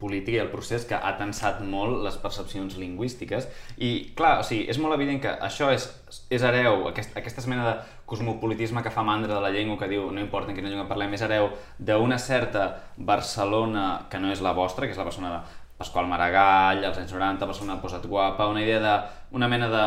política 0.01 0.39
i 0.39 0.43
el 0.43 0.51
procés 0.53 0.87
que 0.89 0.97
ha 0.97 1.13
tensat 1.19 1.61
molt 1.63 2.01
les 2.05 2.17
percepcions 2.23 2.77
lingüístiques. 2.81 3.47
I 3.79 3.91
clar, 4.17 4.39
o 4.41 4.47
sigui, 4.47 4.67
és 4.73 4.81
molt 4.83 4.97
evident 4.97 5.21
que 5.23 5.35
això 5.47 5.71
és, 5.75 5.87
és 6.33 6.45
hereu, 6.47 6.89
aquest, 6.91 7.17
aquesta 7.21 7.45
mena 7.51 7.69
de 7.69 7.77
cosmopolitisme 8.11 8.83
que 8.83 8.93
fa 8.95 9.05
mandra 9.07 9.35
de 9.37 9.41
la 9.45 9.53
llengua 9.55 9.79
que 9.79 9.91
diu 9.91 10.09
no 10.11 10.23
importa 10.23 10.51
en 10.51 10.59
quina 10.59 10.73
llengua 10.73 10.89
parlem, 10.91 11.15
és 11.15 11.25
hereu 11.27 11.51
d'una 11.79 12.19
certa 12.19 12.71
Barcelona 12.97 14.07
que 14.11 14.19
no 14.19 14.33
és 14.33 14.43
la 14.43 14.57
vostra, 14.57 14.89
que 14.89 14.97
és 14.97 15.01
la 15.01 15.07
persona 15.07 15.35
de 15.37 15.43
Pasqual 15.81 16.09
Maragall, 16.11 16.85
als 16.85 16.99
anys 17.01 17.13
90, 17.15 17.47
Barcelona 17.49 17.79
posat 17.81 18.05
guapa, 18.05 18.51
una 18.53 18.61
idea 18.61 18.81
de, 18.83 18.97
una 19.33 19.49
mena 19.49 19.71
de 19.73 19.85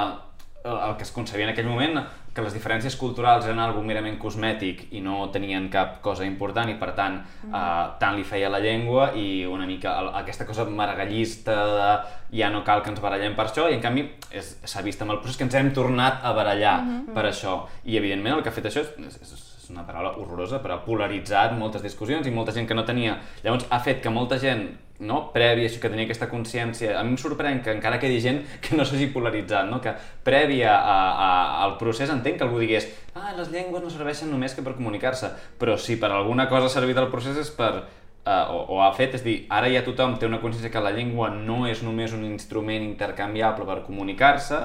el 0.64 0.96
que 0.98 1.04
es 1.04 1.12
concebia 1.12 1.46
en 1.46 1.52
aquell 1.52 1.68
moment, 1.68 2.00
que 2.34 2.42
les 2.42 2.56
diferències 2.56 2.96
culturals 2.98 3.46
eren 3.46 3.62
algo 3.62 3.84
merament 3.86 4.16
cosmètic 4.22 4.88
i 4.98 5.04
no 5.06 5.28
tenien 5.34 5.68
cap 5.74 6.00
cosa 6.06 6.26
important 6.26 6.72
i 6.72 6.78
per 6.82 6.94
tant 6.98 7.20
mm. 7.20 7.52
uh, 7.54 7.94
tant 8.02 8.18
li 8.18 8.26
feia 8.26 8.50
la 8.50 8.62
llengua 8.64 9.12
i 9.20 9.46
una 9.46 9.68
mica 9.70 9.94
el, 10.02 10.10
aquesta 10.24 10.48
cosa 10.50 10.66
maragallista 10.66 11.58
de 11.76 11.92
ja 12.40 12.50
no 12.50 12.64
cal 12.66 12.82
que 12.82 12.90
ens 12.90 13.04
barallem 13.04 13.38
per 13.38 13.46
això 13.46 13.70
i 13.70 13.78
en 13.78 13.86
canvi 13.86 14.08
s'ha 14.42 14.82
vist 14.82 15.06
amb 15.06 15.14
el 15.14 15.22
procés 15.22 15.38
que 15.38 15.46
ens 15.46 15.60
hem 15.62 15.70
tornat 15.78 16.26
a 16.26 16.34
barallar 16.34 16.80
mm 16.82 16.90
-hmm. 16.90 17.14
per 17.14 17.26
això 17.30 17.60
i 17.86 17.98
evidentment 17.98 18.38
el 18.38 18.44
que 18.44 18.50
ha 18.50 18.58
fet 18.58 18.66
això 18.66 18.82
és, 18.82 18.90
és, 18.98 19.22
és 19.22 19.53
una 19.74 19.84
paraula 19.88 20.14
horrorosa, 20.22 20.62
però 20.64 20.78
ha 20.78 20.86
polaritzat 20.86 21.58
moltes 21.58 21.84
discussions 21.84 22.28
i 22.30 22.32
molta 22.32 22.54
gent 22.56 22.70
que 22.70 22.78
no 22.78 22.86
tenia... 22.88 23.18
Llavors 23.44 23.66
ha 23.70 23.80
fet 23.84 24.02
que 24.04 24.14
molta 24.14 24.38
gent 24.42 24.68
no, 25.04 25.20
prèvia, 25.34 25.68
això 25.68 25.82
que 25.82 25.90
tenia 25.92 26.06
aquesta 26.08 26.30
consciència, 26.32 26.94
a 27.00 27.02
mi 27.04 27.16
em 27.16 27.20
sorprèn 27.20 27.60
que 27.66 27.74
encara 27.74 28.00
quedi 28.00 28.20
gent 28.24 28.44
que 28.64 28.78
no 28.78 28.86
s'hagi 28.86 29.10
polaritzat, 29.14 29.68
no? 29.70 29.82
que 29.84 29.96
prèvia 30.24 30.78
a, 30.78 31.00
a, 31.10 31.32
al 31.66 31.76
procés 31.82 32.14
entenc 32.14 32.40
que 32.40 32.46
algú 32.46 32.62
digués 32.62 32.88
ah, 33.18 33.34
les 33.38 33.52
llengües 33.52 33.84
no 33.84 33.92
serveixen 33.92 34.32
només 34.32 34.56
que 34.56 34.64
per 34.66 34.78
comunicar-se, 34.78 35.34
però 35.60 35.76
si 35.82 35.98
per 36.00 36.14
alguna 36.14 36.48
cosa 36.52 36.70
ha 36.70 36.76
servit 36.78 37.02
el 37.02 37.12
procés 37.12 37.42
és 37.42 37.52
per 37.58 37.72
uh, 37.82 38.54
o, 38.54 38.64
o 38.78 38.82
ha 38.86 38.92
fet, 38.96 39.18
és 39.20 39.26
dir, 39.26 39.38
ara 39.54 39.72
ja 39.74 39.84
tothom 39.86 40.18
té 40.20 40.30
una 40.30 40.42
consciència 40.44 40.72
que 40.72 40.84
la 40.84 40.94
llengua 40.96 41.32
no 41.34 41.64
és 41.68 41.84
només 41.84 42.16
un 42.16 42.24
instrument 42.30 42.86
intercanviable 42.86 43.68
per 43.68 43.82
comunicar-se 43.88 44.62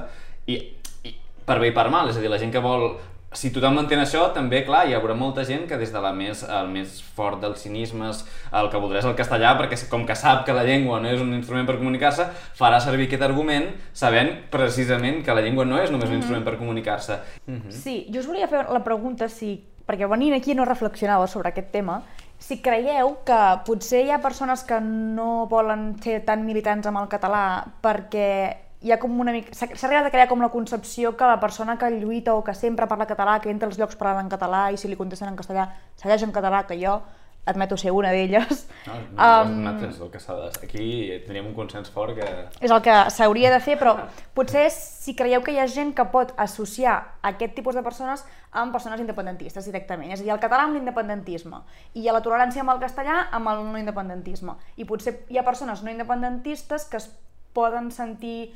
i, 0.46 0.60
i 1.08 1.14
per 1.48 1.58
bé 1.62 1.72
i 1.72 1.76
per 1.76 1.88
mal, 1.92 2.12
és 2.12 2.20
a 2.20 2.24
dir, 2.24 2.30
la 2.30 2.40
gent 2.40 2.54
que 2.54 2.62
vol 2.62 2.92
si 3.32 3.50
tothom 3.52 3.76
entén 3.82 4.00
això, 4.00 4.22
també, 4.32 4.62
clar, 4.64 4.86
hi 4.88 4.94
haurà 4.96 5.12
molta 5.16 5.44
gent 5.44 5.66
que 5.68 5.76
des 5.76 5.90
de 5.92 6.00
la 6.00 6.14
més, 6.16 6.40
el 6.48 6.70
més 6.72 6.98
fort 7.16 7.42
dels 7.42 7.60
cinismes, 7.60 8.22
el 8.56 8.70
que 8.72 8.80
voldrà 8.80 9.02
és 9.02 9.08
el 9.08 9.16
castellà, 9.18 9.52
perquè 9.58 9.76
com 9.92 10.06
que 10.08 10.16
sap 10.16 10.46
que 10.46 10.56
la 10.56 10.64
llengua 10.64 11.00
no 11.04 11.10
és 11.12 11.20
un 11.20 11.34
instrument 11.36 11.68
per 11.68 11.76
comunicar-se, 11.76 12.24
farà 12.56 12.80
servir 12.80 13.08
aquest 13.08 13.26
argument 13.26 13.68
sabent 13.92 14.32
precisament 14.52 15.20
que 15.24 15.36
la 15.36 15.44
llengua 15.44 15.66
no 15.68 15.76
és 15.76 15.90
només 15.90 16.08
un 16.08 16.08
mm 16.08 16.12
-hmm. 16.12 16.22
instrument 16.22 16.44
per 16.44 16.56
comunicar-se. 16.58 17.18
Mm 17.46 17.60
-hmm. 17.60 17.70
Sí, 17.70 18.06
jo 18.12 18.20
us 18.20 18.26
volia 18.26 18.48
fer 18.48 18.64
la 18.70 18.84
pregunta 18.84 19.28
si, 19.28 19.62
perquè 19.86 20.08
venint 20.08 20.34
aquí 20.34 20.54
no 20.54 20.64
reflexionava 20.64 21.26
sobre 21.26 21.48
aquest 21.48 21.70
tema, 21.70 22.02
si 22.38 22.62
creieu 22.62 23.18
que 23.26 23.40
potser 23.66 24.06
hi 24.06 24.10
ha 24.10 24.20
persones 24.20 24.62
que 24.62 24.80
no 24.80 25.46
volen 25.46 26.00
ser 26.02 26.24
tan 26.24 26.46
militants 26.46 26.86
amb 26.86 26.98
el 26.98 27.08
català 27.08 27.64
perquè 27.82 28.67
hi 28.80 28.92
ha 28.92 28.98
com 29.02 29.14
una 29.20 29.32
mica... 29.34 29.54
S'ha 29.54 29.86
arribat 29.88 30.06
a 30.06 30.14
crear 30.14 30.28
com 30.30 30.42
la 30.42 30.50
concepció 30.54 31.16
que 31.16 31.26
la 31.26 31.40
persona 31.40 31.78
que 31.78 31.90
lluita 31.90 32.34
o 32.34 32.44
que 32.44 32.54
sempre 32.54 32.86
parla 32.86 33.08
català, 33.10 33.40
que 33.42 33.50
entra 33.50 33.68
als 33.68 33.78
llocs 33.78 33.98
parlant 33.98 34.26
en 34.26 34.30
català 34.30 34.68
i 34.72 34.78
si 34.78 34.90
li 34.90 34.98
contesten 34.98 35.32
en 35.32 35.38
castellà 35.38 35.70
segueix 35.98 36.22
en 36.22 36.34
català, 36.34 36.64
que 36.68 36.78
jo 36.78 37.00
admeto 37.48 37.78
ser 37.80 37.90
una 37.96 38.10
d'elles. 38.12 38.66
No, 38.86 38.94
no, 38.94 39.28
um, 39.42 39.54
no 39.64 39.72
és 39.88 40.00
el 40.04 40.10
que 40.12 40.20
s'ha 40.20 40.36
de... 40.36 40.48
Aquí 40.66 40.88
teníem 41.26 41.48
un 41.48 41.54
consens 41.56 41.88
fort 41.90 42.14
que... 42.18 42.26
És 42.60 42.70
el 42.70 42.82
que 42.84 42.96
s'hauria 43.14 43.50
de 43.54 43.60
fer, 43.64 43.78
però 43.80 43.94
potser 44.36 44.66
si 44.74 45.16
creieu 45.16 45.42
que 45.42 45.54
hi 45.56 45.58
ha 45.62 45.66
gent 45.66 45.94
que 45.96 46.04
pot 46.12 46.34
associar 46.36 46.98
aquest 47.32 47.56
tipus 47.56 47.78
de 47.78 47.82
persones 47.86 48.26
amb 48.52 48.72
persones 48.72 49.00
independentistes 49.00 49.66
directament. 49.66 50.12
És 50.12 50.20
a 50.20 50.26
dir, 50.26 50.34
el 50.36 50.42
català 50.44 50.68
amb 50.68 50.76
l'independentisme 50.76 51.62
i 51.96 52.06
a 52.06 52.14
la 52.16 52.22
tolerància 52.24 52.62
amb 52.62 52.76
el 52.76 52.84
castellà 52.84 53.24
amb 53.32 53.50
el 53.54 53.64
no 53.64 53.80
independentisme. 53.80 54.58
I 54.76 54.86
potser 54.88 55.22
hi 55.32 55.40
ha 55.40 55.46
persones 55.48 55.82
no 55.82 55.90
independentistes 55.92 56.84
que 56.84 57.00
es 57.00 57.10
poden 57.56 57.90
sentir 57.90 58.52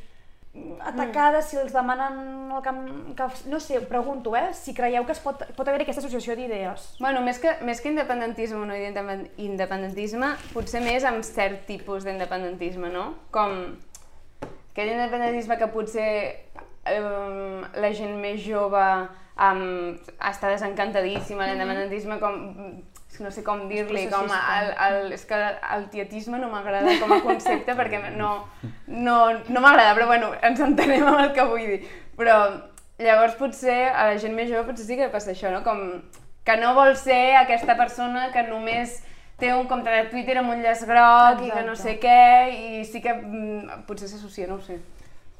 atacades 0.84 1.46
si 1.48 1.56
els 1.56 1.72
demanen 1.72 2.50
el 2.52 2.62
camp, 2.64 2.82
que, 3.16 3.28
no 3.48 3.60
sé, 3.60 3.80
pregunto, 3.88 4.34
eh, 4.36 4.50
si 4.52 4.74
creieu 4.76 5.06
que 5.08 5.14
es 5.16 5.22
pot, 5.24 5.46
pot 5.56 5.68
haver 5.68 5.82
aquesta 5.84 6.02
associació 6.04 6.36
d'idees. 6.36 6.98
Bueno, 7.00 7.22
més 7.24 7.40
que, 7.40 7.54
més 7.64 7.80
que 7.80 7.88
independentisme 7.92 8.60
o 8.60 8.66
no 8.68 8.76
independentisme, 8.76 10.34
potser 10.52 10.82
més 10.84 11.06
amb 11.08 11.24
cert 11.24 11.64
tipus 11.70 12.04
d'independentisme, 12.04 12.92
no? 12.92 13.06
Com 13.32 13.56
aquell 14.72 14.92
independentisme 14.92 15.56
que 15.60 15.72
potser 15.72 16.08
eh, 16.84 17.02
la 17.72 17.92
gent 17.96 18.18
més 18.20 18.44
jove 18.44 18.82
um, 18.82 19.66
està 20.20 20.52
desencantadíssima, 20.52 21.48
l'independentisme 21.48 22.20
com 22.20 22.42
que 22.91 22.91
no 23.22 23.30
sé 23.30 23.44
com 23.46 23.64
dir-li, 23.70 24.06
com 24.10 24.26
el, 24.26 24.72
el, 24.86 25.12
és 25.16 25.24
que 25.28 25.38
el 25.76 25.86
tietisme 25.92 26.40
no 26.42 26.50
m'agrada 26.52 26.98
com 27.00 27.14
a 27.14 27.20
concepte 27.24 27.76
perquè 27.78 28.00
no, 28.16 28.32
no, 28.88 29.16
no 29.48 29.62
m'agrada, 29.64 29.94
però 29.98 30.08
bueno, 30.10 30.32
ens 30.42 30.60
entenem 30.60 31.06
amb 31.06 31.22
el 31.22 31.32
que 31.36 31.46
vull 31.48 31.64
dir. 31.74 31.80
Però 32.18 32.36
llavors 33.02 33.38
potser 33.38 33.78
a 33.90 34.10
la 34.10 34.18
gent 34.20 34.34
més 34.36 34.50
jove 34.50 34.66
potser 34.68 34.88
sí 34.88 34.98
que 34.98 35.10
passa 35.12 35.32
això, 35.32 35.50
no? 35.54 35.62
Com 35.66 36.02
que 36.44 36.56
no 36.58 36.74
vol 36.74 36.96
ser 36.98 37.36
aquesta 37.38 37.76
persona 37.78 38.28
que 38.34 38.42
només 38.48 38.98
té 39.38 39.52
un 39.54 39.68
compte 39.70 39.90
de 39.90 40.08
Twitter 40.10 40.38
amb 40.38 40.52
un 40.54 40.62
llaç 40.62 40.84
groc 40.86 41.40
Exacte. 41.40 41.46
i 41.46 41.52
que 41.54 41.62
no 41.66 41.76
sé 41.78 41.96
què, 42.02 42.24
i 42.52 42.82
sí 42.86 43.02
que 43.02 43.14
mm, 43.14 43.84
potser 43.88 44.10
s'associa, 44.10 44.48
no 44.50 44.58
ho 44.58 44.64
sé. 44.64 44.78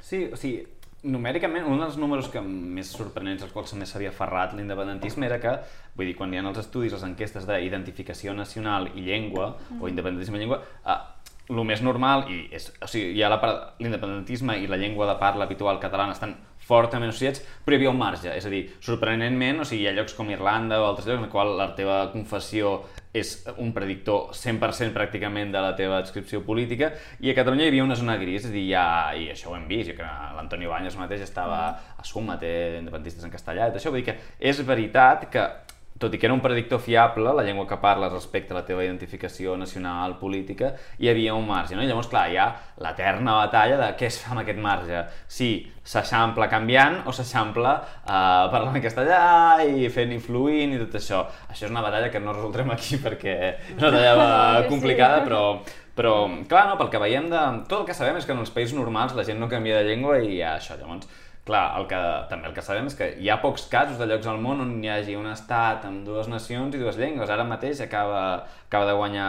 Sí, 0.03 0.25
o 0.33 0.39
sigui, 0.39 0.65
numèricament, 1.03 1.67
un 1.67 1.81
dels 1.83 1.97
números 1.99 2.29
que 2.31 2.41
més 2.43 2.93
sorprenents 2.95 3.43
als 3.43 3.53
quals 3.55 3.75
més 3.79 3.91
s'havia 3.91 4.13
ferrat 4.15 4.55
l'independentisme 4.55 5.27
era 5.27 5.41
que, 5.43 5.57
vull 5.99 6.07
dir, 6.07 6.15
quan 6.19 6.33
hi 6.33 6.39
ha 6.39 6.45
els 6.47 6.61
estudis, 6.63 6.95
les 6.95 7.07
enquestes 7.07 7.47
d'identificació 7.49 8.35
nacional 8.39 8.89
i 8.95 9.07
llengua, 9.09 9.57
mm. 9.57 9.83
o 9.83 9.91
independentisme 9.91 10.38
i 10.38 10.45
llengua, 10.45 10.61
eh, 10.87 10.99
el 11.50 11.64
més 11.66 11.83
normal, 11.83 12.26
i 12.31 12.46
és, 12.55 12.70
o 12.83 12.88
sigui, 12.88 13.16
ja 13.18 13.31
l'independentisme 13.33 14.57
i 14.62 14.70
la 14.70 14.78
llengua 14.81 15.09
de 15.11 15.18
parla 15.20 15.48
habitual 15.48 15.81
catalana 15.83 16.14
estan 16.14 16.37
fortament 16.62 17.11
associats, 17.11 17.42
però 17.64 17.74
hi 17.74 17.81
havia 17.81 17.90
un 17.90 17.98
marge. 17.98 18.31
És 18.31 18.46
a 18.46 18.52
dir, 18.52 18.62
sorprenentment, 18.85 19.61
o 19.62 19.66
sigui, 19.66 19.83
hi 19.83 19.90
ha 19.90 19.94
llocs 19.96 20.14
com 20.14 20.31
Irlanda 20.31 20.78
o 20.81 20.87
altres 20.87 21.09
llocs 21.09 21.18
en 21.18 21.26
els 21.26 21.33
quals 21.33 21.57
la 21.59 21.72
teva 21.78 21.98
confessió 22.12 22.76
és 23.12 23.35
un 23.61 23.74
predictor 23.76 24.31
100% 24.38 24.94
pràcticament 24.94 25.50
de 25.52 25.61
la 25.61 25.74
teva 25.76 25.98
adscripció 25.98 26.40
política, 26.46 26.92
i 27.20 27.28
a 27.28 27.37
Catalunya 27.37 27.66
hi 27.66 27.72
havia 27.74 27.85
una 27.85 27.98
zona 27.98 28.16
gris, 28.20 28.46
és 28.46 28.48
a 28.48 28.55
dir, 28.55 28.64
ja, 28.70 28.87
i 29.18 29.28
això 29.35 29.50
ho 29.50 29.59
hem 29.59 29.66
vist, 29.68 29.90
jo 29.90 29.98
que 29.98 30.07
l'Antoni 30.38 30.70
Banyes 30.70 30.96
mateix 31.00 31.26
estava 31.26 31.61
a 31.98 32.07
Suma, 32.09 32.38
té 32.40 32.78
independentistes 32.78 33.26
en 33.26 33.35
castellà, 33.35 33.68
i 33.68 33.74
tot 33.74 33.83
això, 33.83 33.92
vull 33.92 34.00
dir 34.00 34.09
que 34.12 34.16
és 34.40 34.62
veritat 34.64 35.28
que 35.35 35.44
tot 36.03 36.15
i 36.15 36.19
que 36.19 36.27
era 36.27 36.35
un 36.35 36.43
predictor 36.43 36.81
fiable, 36.83 37.33
la 37.33 37.45
llengua 37.47 37.67
que 37.71 37.79
parles 37.81 38.12
respecte 38.12 38.55
a 38.55 38.59
la 38.59 38.65
teva 38.67 38.85
identificació 38.85 39.55
nacional, 39.57 40.17
política, 40.21 40.73
hi 40.99 41.11
havia 41.12 41.37
un 41.38 41.47
marge, 41.47 41.77
no? 41.79 41.85
I 41.85 41.91
llavors, 41.91 42.11
clar, 42.11 42.25
hi 42.33 42.41
ha 42.43 42.49
l'eterna 42.83 43.38
batalla 43.45 43.79
de 43.81 43.91
què 43.99 44.09
es 44.11 44.19
fa 44.23 44.35
amb 44.35 44.43
aquest 44.43 44.61
marge. 44.62 45.05
Si 45.31 45.53
s'eixampla 45.93 46.49
canviant 46.51 47.01
o 47.07 47.15
s'eixampla 47.15 47.75
eh, 47.79 48.17
parlant 48.55 48.79
en 48.79 48.85
castellà 48.85 49.23
i 49.67 49.88
fent 49.95 50.15
influint 50.15 50.75
i 50.75 50.83
tot 50.83 50.99
això. 50.99 51.23
Això 51.49 51.67
és 51.67 51.73
una 51.73 51.85
batalla 51.87 52.11
que 52.11 52.23
no 52.23 52.35
resoldrem 52.35 52.75
aquí 52.75 52.99
perquè 53.03 53.38
és 53.55 53.79
una 53.79 53.93
batalla 53.93 54.67
complicada, 54.73 55.23
però 55.27 55.45
però, 55.93 56.25
clar, 56.49 56.71
no, 56.71 56.79
pel 56.81 56.88
que 56.88 57.01
veiem 57.03 57.27
de... 57.29 57.41
Tot 57.69 57.83
el 57.83 57.88
que 57.91 57.93
sabem 57.93 58.17
és 58.17 58.25
que 58.25 58.33
en 58.33 58.41
els 58.41 58.53
països 58.55 58.73
normals 58.79 59.12
la 59.12 59.27
gent 59.29 59.37
no 59.37 59.51
canvia 59.51 59.83
de 59.83 59.91
llengua 59.91 60.17
i 60.25 60.38
ja 60.38 60.55
això, 60.57 60.79
llavors 60.81 61.05
Clar, 61.42 61.62
el 61.74 61.88
que, 61.90 61.98
també 62.31 62.46
el 62.46 62.52
que 62.55 62.62
sabem 62.62 62.87
és 62.87 62.94
que 62.94 63.09
hi 63.18 63.26
ha 63.26 63.40
pocs 63.42 63.64
casos 63.70 63.96
de 63.98 64.07
llocs 64.07 64.28
al 64.31 64.38
món 64.38 64.62
on 64.62 64.76
hi 64.78 64.92
hagi 64.94 65.16
un 65.18 65.26
estat 65.26 65.83
amb 65.88 66.05
dues 66.07 66.28
nacions 66.31 66.76
i 66.76 66.78
dues 66.78 67.00
llengües. 67.00 67.33
Ara 67.35 67.42
mateix 67.42 67.81
acaba, 67.83 68.20
acaba 68.68 68.87
de 68.87 68.94
guanyar 68.94 69.26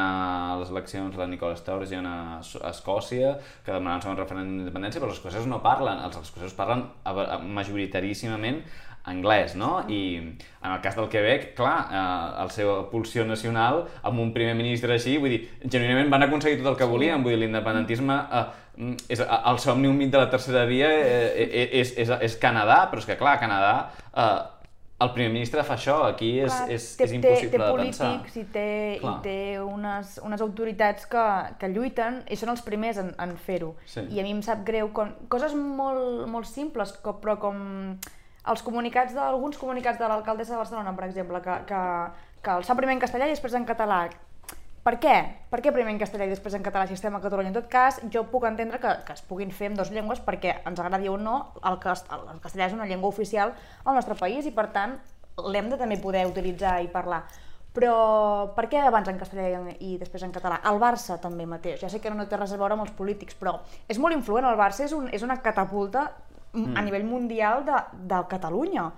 les 0.62 0.70
eleccions 0.70 1.18
la 1.18 1.26
Nicola 1.32 1.58
Sturgeon 1.58 2.06
a, 2.06 2.16
a 2.38 2.70
Escòcia, 2.70 3.34
que 3.66 3.74
demanaran 3.74 4.14
un 4.14 4.22
referèndum 4.22 4.62
d'independència, 4.62 5.02
però 5.02 5.10
els 5.10 5.18
escocesos 5.18 5.50
no 5.50 5.64
parlen, 5.66 6.06
els 6.06 6.22
escocesos 6.22 6.54
parlen 6.60 6.86
majoritaríssimament 7.58 8.62
anglès, 9.10 9.56
no? 9.60 9.84
I 9.90 10.02
en 10.22 10.72
el 10.72 10.82
cas 10.82 10.96
del 10.96 11.10
Quebec, 11.10 11.54
clar, 11.58 11.76
eh, 11.92 12.44
el 12.44 12.52
seu 12.56 12.72
pulsió 12.92 13.26
nacional, 13.28 13.84
amb 14.04 14.22
un 14.24 14.32
primer 14.36 14.54
ministre 14.56 14.96
així, 14.96 15.18
vull 15.20 15.34
dir, 15.34 15.42
genuïnament 15.66 16.14
van 16.14 16.24
aconseguir 16.30 16.62
tot 16.62 16.72
el 16.72 16.78
que 16.80 16.88
volien, 16.88 17.26
vull 17.26 17.36
dir, 17.36 17.42
l'independentisme 17.42 18.16
eh, 18.16 18.46
és, 18.78 19.22
el 19.22 19.60
somni 19.62 19.88
humit 19.88 20.12
de 20.14 20.18
la 20.18 20.30
tercera 20.32 20.66
via 20.66 20.90
eh, 20.90 21.06
eh, 21.06 21.48
eh, 21.48 21.70
és, 21.82 21.94
és, 22.02 22.10
és 22.30 22.38
Canadà, 22.42 22.84
però 22.90 23.04
és 23.04 23.08
que 23.10 23.18
clar, 23.20 23.38
a 23.38 23.42
Canadà 23.42 23.74
eh, 24.10 24.42
el 25.04 25.12
primer 25.12 25.32
ministre 25.34 25.64
fa 25.68 25.76
això, 25.76 25.98
aquí 26.08 26.32
és, 26.40 26.54
clar, 26.54 26.72
és, 26.72 26.88
té, 26.98 27.06
és 27.06 27.14
impossible 27.18 27.50
té, 27.50 27.58
té 27.58 27.60
de 27.60 27.78
pensar. 27.80 28.08
Té 28.08 28.18
polítics 28.18 28.40
i 28.40 28.44
té, 28.54 28.66
i 28.98 29.14
té 29.26 29.38
unes, 29.62 30.18
unes 30.24 30.44
autoritats 30.46 31.08
que, 31.12 31.28
que 31.60 31.70
lluiten 31.74 32.22
i 32.32 32.40
són 32.40 32.54
els 32.54 32.64
primers 32.66 33.02
en, 33.02 33.14
en 33.22 33.38
fer-ho. 33.46 33.74
Sí. 33.90 34.06
I 34.14 34.22
a 34.22 34.26
mi 34.26 34.34
em 34.36 34.44
sap 34.46 34.64
greu, 34.68 34.90
com, 34.96 35.14
coses 35.34 35.56
molt, 35.58 36.28
molt 36.32 36.50
simples, 36.50 36.96
com, 37.04 37.20
però 37.24 37.38
com 37.42 37.58
els 38.54 38.64
comunicats 38.64 39.16
d'alguns 39.16 39.60
comunicats 39.60 40.00
de 40.00 40.08
l'alcaldessa 40.10 40.56
de 40.56 40.62
Barcelona, 40.62 40.96
per 40.98 41.08
exemple, 41.10 41.42
que, 41.44 41.58
que, 41.70 41.82
que 42.44 42.60
el 42.60 42.68
sap 42.68 42.80
primer 42.80 42.98
en 42.98 43.04
castellà 43.04 43.28
i 43.28 43.36
després 43.36 43.56
en 43.60 43.68
català, 43.68 44.06
per 44.84 44.98
què? 45.00 45.16
Per 45.52 45.62
què 45.64 45.72
primer 45.72 45.94
en 45.94 46.02
castellà 46.02 46.28
i 46.28 46.34
després 46.34 46.58
en 46.58 46.66
català 46.66 46.88
si 46.90 46.98
estem 46.98 47.16
a 47.16 47.22
Catalunya? 47.24 47.54
En 47.54 47.56
tot 47.56 47.70
cas, 47.72 48.02
jo 48.12 48.26
puc 48.32 48.46
entendre 48.50 48.82
que, 48.84 48.92
que 49.08 49.16
es 49.16 49.24
puguin 49.28 49.54
fer 49.56 49.72
en 49.72 49.80
dues 49.80 49.94
llengües 49.96 50.20
perquè 50.26 50.58
ens 50.68 50.84
agradi 50.84 51.08
o 51.12 51.16
no, 51.18 51.38
el, 51.64 51.80
el 51.80 52.44
castellà 52.44 52.68
és 52.68 52.76
una 52.76 52.90
llengua 52.90 53.12
oficial 53.14 53.56
al 53.86 53.96
nostre 53.96 54.20
país 54.20 54.50
i 54.50 54.52
per 54.56 54.68
tant 54.76 54.98
l'hem 55.40 55.72
de 55.72 55.80
també 55.80 55.98
poder 56.02 56.26
utilitzar 56.30 56.82
i 56.84 56.92
parlar. 56.92 57.24
Però 57.74 58.54
per 58.54 58.68
què 58.70 58.84
abans 58.86 59.08
en 59.10 59.18
castellà 59.18 59.48
i, 59.50 59.78
i 59.94 59.96
després 59.98 60.28
en 60.28 60.34
català? 60.36 60.60
El 60.70 60.78
Barça 60.82 61.18
també 61.22 61.48
mateix. 61.50 61.80
Ja 61.82 61.90
sé 61.90 62.04
que 62.04 62.12
no 62.14 62.28
té 62.30 62.38
res 62.38 62.54
a 62.54 62.60
veure 62.62 62.78
amb 62.78 62.86
els 62.86 62.94
polítics, 62.94 63.40
però 63.40 63.56
és 63.90 63.98
molt 63.98 64.14
influent. 64.14 64.46
El 64.46 64.60
Barça 64.60 64.86
és, 64.86 64.94
un, 64.94 65.08
és 65.10 65.26
una 65.26 65.40
catapulta 65.42 66.06
mm. 66.52 66.76
a 66.78 66.84
nivell 66.86 67.08
mundial 67.10 67.66
de, 67.66 67.80
de 68.14 68.22
Catalunya. 68.30 68.92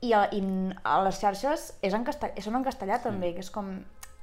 I 0.00 0.14
a, 0.16 0.22
i 0.32 0.40
a 0.88 1.00
les 1.04 1.18
xarxes 1.20 1.66
és 1.84 1.92
en 1.92 2.06
castellà, 2.06 2.40
són 2.40 2.56
en 2.56 2.64
castellà 2.64 3.02
també, 3.04 3.34
que 3.36 3.44
és 3.44 3.52
com 3.52 3.74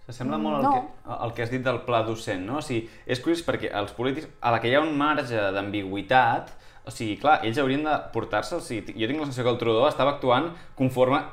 S'assembla 0.08 0.40
molt 0.40 0.64
No. 0.64 0.72
al, 0.72 0.82
que, 0.82 1.16
al 1.28 1.34
que 1.36 1.44
has 1.44 1.52
dit 1.52 1.64
del 1.64 1.82
pla 1.84 2.02
docent, 2.08 2.46
no? 2.48 2.62
O 2.62 2.64
sigui, 2.64 2.88
és 3.06 3.20
curiós 3.20 3.44
perquè 3.44 3.74
els 3.76 3.92
polítics, 3.92 4.30
a 4.40 4.54
la 4.56 4.62
que 4.64 4.72
hi 4.72 4.78
ha 4.78 4.84
un 4.86 4.96
marge 4.98 5.50
d'ambigüitat, 5.56 6.54
o 6.88 6.94
sigui, 6.94 7.18
clar, 7.20 7.42
ells 7.44 7.60
haurien 7.60 7.84
de 7.84 7.98
portar-se... 8.14 8.56
O 8.56 8.64
sigui, 8.64 8.96
jo 8.96 9.10
tinc 9.10 9.20
la 9.20 9.28
sensació 9.28 9.50
que 9.50 9.54
el 9.58 9.60
Trudeau 9.60 9.90
estava 9.90 10.16
actuant 10.16 10.54
conforme 10.80 11.26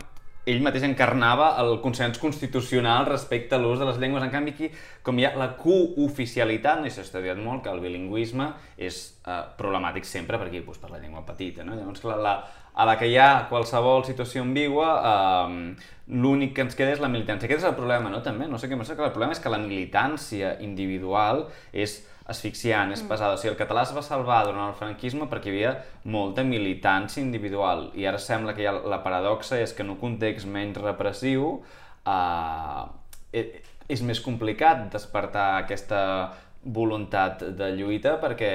ell 0.45 0.61
mateix 0.65 0.85
encarnava 0.85 1.55
el 1.63 1.79
consens 1.81 2.19
constitucional 2.21 3.07
respecte 3.09 3.57
a 3.57 3.61
l'ús 3.61 3.79
de 3.81 3.87
les 3.89 4.01
llengües. 4.01 4.25
En 4.27 4.33
canvi, 4.33 4.53
aquí, 4.53 4.69
com 5.07 5.19
hi 5.19 5.25
ha 5.25 5.33
la 5.41 5.55
cooficialitat, 5.57 6.83
no? 6.83 6.91
s'ha 6.93 7.05
estudiat 7.07 7.41
molt 7.41 7.65
que 7.65 7.73
el 7.73 7.81
bilingüisme 7.81 8.51
és 8.77 8.99
eh, 9.25 9.41
problemàtic 9.57 10.05
sempre 10.09 10.41
per 10.41 10.51
aquí, 10.51 10.61
doncs, 10.67 10.83
per 10.83 10.93
la 10.93 11.01
llengua 11.01 11.25
petita. 11.25 11.65
No? 11.65 11.79
Llavors, 11.79 12.03
clar, 12.05 12.19
la, 12.21 12.35
a 12.75 12.87
la 12.89 12.97
que 12.99 13.07
hi 13.07 13.19
ha 13.19 13.47
qualsevol 13.51 14.03
situació 14.07 14.43
ambigua, 14.43 14.89
eh, 15.11 15.75
l'únic 16.09 16.55
que 16.57 16.65
ens 16.67 16.75
queda 16.75 16.93
és 16.93 17.03
la 17.03 17.09
militància. 17.09 17.47
Aquest 17.47 17.63
és 17.63 17.69
el 17.69 17.77
problema, 17.79 18.11
no? 18.11 18.21
També, 18.23 18.49
no 18.51 18.59
sé 18.59 18.69
què 18.69 18.79
passa, 18.79 18.97
que 18.97 19.07
el 19.07 19.15
problema 19.15 19.33
és 19.33 19.41
que 19.41 19.53
la 19.53 19.63
militància 19.63 20.57
individual 20.61 21.47
és 21.73 22.03
asfixiant, 22.27 22.93
és 22.93 23.03
pesada. 23.05 23.37
O 23.37 23.41
sigui, 23.41 23.53
el 23.53 23.59
català 23.61 23.85
es 23.85 23.93
va 23.95 24.03
salvar 24.03 24.45
durant 24.49 24.69
el 24.69 24.77
franquisme 24.79 25.29
perquè 25.31 25.51
hi 25.51 25.55
havia 25.55 25.75
molta 26.09 26.45
militància 26.47 27.23
individual 27.23 27.91
i 27.95 28.07
ara 28.09 28.19
sembla 28.19 28.55
que 28.57 28.65
hi 28.65 28.69
ha 28.69 28.73
la 28.73 29.03
paradoxa 29.05 29.61
és 29.61 29.75
que 29.77 29.85
en 29.85 29.93
un 29.95 30.01
context 30.01 30.49
menys 30.49 30.81
repressiu 30.81 31.59
eh, 32.09 32.83
eh, 33.33 33.47
és 33.89 34.03
més 34.03 34.23
complicat 34.25 34.89
despertar 34.93 35.51
aquesta 35.61 36.01
voluntat 36.65 37.45
de 37.59 37.71
lluita 37.77 38.17
perquè, 38.23 38.53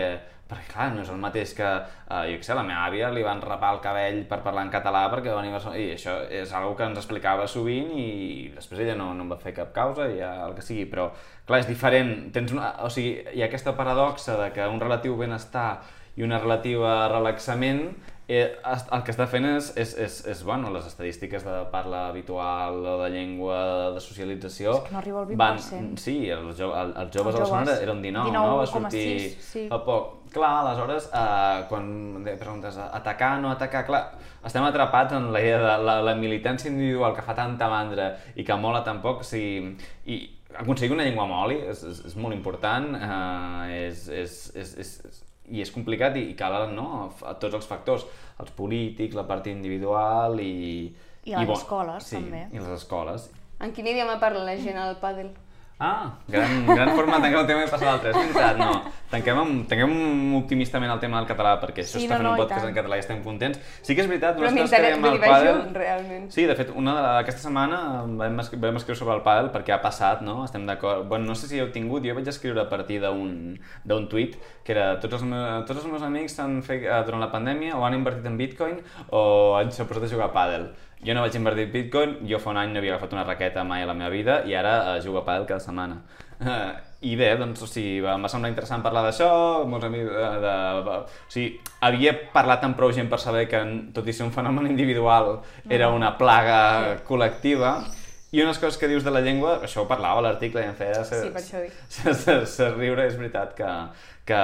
perquè 0.49 0.71
clar, 0.73 0.87
no 0.95 1.03
és 1.03 1.11
el 1.13 1.19
mateix 1.21 1.53
que, 1.57 1.67
eh, 2.09 2.23
jo 2.31 2.39
què 2.39 2.47
sé, 2.47 2.55
la 2.57 2.65
meva 2.65 2.87
àvia 2.87 3.11
li 3.13 3.21
van 3.25 3.41
rapar 3.43 3.75
el 3.75 3.81
cabell 3.83 4.23
per 4.29 4.41
parlar 4.45 4.65
en 4.65 4.73
català 4.73 5.05
perquè 5.11 5.29
va 5.29 5.43
venir 5.43 5.53
a 5.53 5.57
Barcelona, 5.59 5.79
i 5.79 5.91
això 5.93 6.15
és 6.25 6.53
una 6.57 6.73
que 6.75 6.87
ens 6.89 6.97
explicava 6.97 7.47
sovint 7.47 7.91
i 7.93 8.09
després 8.55 8.81
ella 8.81 8.97
no, 8.97 9.13
no 9.13 9.27
em 9.27 9.29
va 9.35 9.37
fer 9.37 9.53
cap 9.53 9.71
causa, 9.75 10.09
i 10.09 10.17
ja 10.17 10.33
el 10.47 10.55
que 10.57 10.65
sigui, 10.65 10.87
però 10.89 11.11
clar, 11.45 11.61
és 11.61 11.69
diferent, 11.69 12.31
tens 12.33 12.51
una, 12.55 12.73
o 12.85 12.89
sigui, 12.89 13.19
hi 13.33 13.43
ha 13.43 13.49
aquesta 13.51 13.75
paradoxa 13.77 14.37
de 14.41 14.51
que 14.57 14.67
un 14.67 14.81
relatiu 14.81 15.17
benestar 15.17 15.83
i 16.17 16.25
una 16.25 16.39
relativa 16.41 17.07
relaxament 17.11 17.93
eh, 18.29 18.59
el 18.61 19.03
que 19.03 19.13
està 19.13 19.25
fent 19.29 19.47
és, 19.49 19.71
és, 19.79 19.95
és, 20.05 20.17
és 20.29 20.41
bueno, 20.45 20.69
les 20.73 20.85
estadístiques 20.85 21.43
de 21.43 21.55
parla 21.73 22.07
habitual 22.11 22.77
o 22.85 22.97
de 23.01 23.09
llengua 23.09 23.57
de 23.95 24.03
socialització 24.03 24.75
És 24.77 24.83
que 24.85 24.93
no 24.93 24.99
arriba 25.01 25.23
al 25.23 25.27
20%. 25.31 25.39
van, 25.39 25.97
sí, 25.97 26.17
els, 26.29 26.53
jo, 26.59 26.69
el, 26.77 26.93
els 26.93 27.15
joves 27.15 27.33
a 27.33 27.39
Els 27.39 27.39
Barcelona 27.39 27.71
joves. 27.71 27.81
era 27.87 27.95
un 27.95 28.03
19, 28.05 28.35
no? 28.35 28.43
Va 28.59 28.67
19,6, 28.67 28.75
sortir 28.75 29.45
sí. 29.49 29.65
fa 29.71 29.81
poc. 29.87 30.18
Clar, 30.29 30.49
aleshores, 30.61 31.09
eh, 31.13 31.65
quan 31.69 32.23
de- 32.23 32.35
preguntes 32.37 32.77
atacar, 32.77 33.39
no 33.41 33.49
atacar, 33.49 33.85
clar, 33.85 34.01
estem 34.45 34.63
atrapats 34.63 35.13
en 35.17 35.31
la 35.33 35.41
idea 35.41 35.57
de 35.57 35.77
la, 35.83 36.01
la 36.05 36.13
militància 36.15 36.69
individual 36.69 37.15
que 37.15 37.23
fa 37.25 37.33
tanta 37.33 37.67
mandra 37.69 38.11
i 38.35 38.45
que 38.45 38.55
mola 38.55 38.83
tan 38.85 39.01
poc, 39.01 39.21
o 39.21 39.23
sigui, 39.25 39.73
i 40.05 40.19
aconseguir 40.55 40.93
una 40.93 41.03
llengua 41.07 41.25
moli 41.29 41.57
és, 41.71 41.81
és, 41.83 42.03
és 42.11 42.15
molt 42.15 42.35
important, 42.37 42.93
eh, 42.95 43.87
és, 43.87 44.05
és, 44.09 44.37
és, 44.55 44.75
és, 44.85 44.93
és, 45.09 45.19
i 45.49 45.61
és 45.65 45.73
complicat 45.73 46.15
i, 46.15 46.27
i 46.29 46.37
cal 46.37 46.69
no, 46.75 47.09
a 47.25 47.33
tots 47.41 47.57
els 47.57 47.65
factors, 47.65 48.05
els 48.39 48.53
polítics, 48.53 49.17
la 49.17 49.25
part 49.25 49.47
individual 49.49 50.39
i... 50.39 50.93
I 51.25 51.35
les 51.35 51.49
escoles, 51.51 52.05
sí, 52.05 52.15
també. 52.15 52.45
i 52.53 52.61
les 52.61 52.73
escoles. 52.77 53.29
En 53.59 53.73
quin 53.75 53.89
idioma 53.91 54.19
parla 54.21 54.45
la 54.45 54.55
gent 54.57 54.77
al 54.79 54.95
pàdel? 55.01 55.33
Ah, 55.79 56.11
gran, 56.27 56.65
gran 56.67 56.89
forma 56.95 57.15
de 57.15 57.21
tancar 57.23 57.39
el 57.39 57.47
tema 57.47 57.63
i 57.63 57.69
passar 57.71 57.87
a 57.87 57.91
l'altre. 57.93 58.09
És 58.11 58.17
veritat, 58.17 58.57
no. 58.59 58.73
Tanquem, 59.09 59.37
amb, 59.41 59.61
tanquem 59.69 59.93
optimistament 60.37 60.91
el 60.91 60.99
tema 60.99 61.21
del 61.21 61.27
català, 61.29 61.53
perquè 61.61 61.85
això 61.85 61.97
Sí, 61.97 62.03
està 62.03 62.17
no, 62.17 62.19
fent 62.19 62.27
no, 62.27 62.33
un 62.35 62.41
podcast 62.41 62.67
en 62.67 62.75
català 62.75 62.97
i 62.99 63.03
estem 63.05 63.21
contents. 63.23 63.61
Sí 63.81 63.95
que 63.95 64.03
és 64.03 64.09
veritat, 64.11 64.35
Però 64.35 64.51
nosaltres 64.51 64.75
creiem 64.75 65.07
el 65.07 65.21
pàdel... 65.23 65.61
realment. 65.77 66.25
Sí, 66.35 66.43
de 66.49 66.57
fet, 66.59 66.73
una 66.75 66.97
de 66.97 67.05
la, 67.05 67.13
aquesta 67.23 67.45
setmana 67.45 67.79
vam, 68.19 68.41
escri 68.43 68.59
vam 68.61 68.77
escriure 68.81 68.99
sobre 68.99 69.15
el 69.15 69.23
pàdel 69.25 69.49
perquè 69.55 69.73
ha 69.73 69.79
passat, 69.81 70.21
no? 70.25 70.43
Estem 70.45 70.67
d'acord. 70.67 71.07
Bueno, 71.09 71.31
no 71.31 71.37
sé 71.39 71.47
si 71.47 71.63
heu 71.63 71.71
tingut, 71.73 72.03
jo 72.05 72.17
vaig 72.19 72.27
escriure 72.27 72.61
a 72.61 72.67
partir 72.69 72.99
d'un 73.05 73.55
d'un 73.87 74.05
tuit 74.11 74.35
que 74.67 74.75
era 74.75 74.99
tots 74.99 75.15
els, 75.17 75.23
meus, 75.31 75.63
tots 75.65 75.79
els 75.79 75.87
meus 75.89 76.03
amics 76.05 76.35
han 76.43 76.59
fet, 76.61 76.83
durant 77.07 77.23
la 77.23 77.31
pandèmia 77.31 77.79
o 77.79 77.87
han 77.87 77.95
invertit 77.97 78.27
en 78.29 78.37
Bitcoin 78.37 78.77
o 79.15 79.55
han 79.57 79.71
s'han 79.71 79.87
posat 79.89 80.05
a 80.05 80.11
jugar 80.11 80.29
a 80.29 80.35
pàdel. 80.35 80.69
Jo 81.05 81.13
no 81.15 81.21
vaig 81.23 81.35
invertir 81.39 81.63
en 81.69 81.71
Bitcoin, 81.71 82.17
jo 82.27 82.39
fa 82.43 82.51
un 82.51 82.57
any 82.59 82.73
no 82.73 82.79
havia 82.81 82.93
agafat 82.95 83.13
una 83.15 83.23
raqueta 83.23 83.63
mai 83.63 83.83
a 83.83 83.87
la 83.87 83.93
meva 83.95 84.09
vida 84.11 84.41
i 84.45 84.55
ara 84.59 84.95
eh, 84.97 85.01
jugo 85.05 85.21
a 85.21 85.25
pàdel 85.27 85.45
cada 85.47 85.59
setmana. 85.63 86.01
Uh, 86.39 86.71
I 87.09 87.13
bé, 87.15 87.29
doncs, 87.39 87.61
o 87.63 87.67
sigui, 87.71 88.01
va- 88.03 88.17
em 88.17 88.23
va 88.25 88.27
semblar 88.27 88.49
interessant 88.51 88.81
parlar 88.83 89.05
d'això, 89.05 89.29
molts 89.71 89.85
amics 89.87 90.09
de, 90.11 90.25
de, 90.43 90.55
o 90.91 91.31
sigui, 91.31 91.53
havia 91.87 92.11
parlat 92.33 92.65
amb 92.67 92.75
prou 92.75 92.91
gent 92.91 93.07
per 93.07 93.19
saber 93.23 93.45
que, 93.47 93.61
tot 93.95 94.07
i 94.11 94.15
ser 94.17 94.25
un 94.27 94.33
fenomen 94.35 94.67
individual, 94.67 95.37
era 95.71 95.87
una 95.95 96.09
plaga 96.19 96.97
col·lectiva, 97.07 97.77
i 98.31 98.43
unes 98.43 98.59
coses 98.61 98.77
que 98.77 98.87
dius 98.87 99.03
de 99.05 99.09
la 99.09 99.23
llengua, 99.25 99.55
això 99.65 99.81
ho 99.81 99.89
parlava 99.89 100.21
l'article 100.21 100.61
i 100.61 100.69
em 100.69 100.75
feia... 100.77 101.01
Sí, 101.07 101.31
per 101.33 101.41
això 101.41 101.57
ho 101.57 101.65
dic. 101.65 101.77
Se, 101.89 102.13
se, 102.13 102.35
se 102.45 102.67
riure, 102.75 103.07
és 103.09 103.15
veritat 103.17 103.55
que, 103.57 103.69
que, 104.29 104.41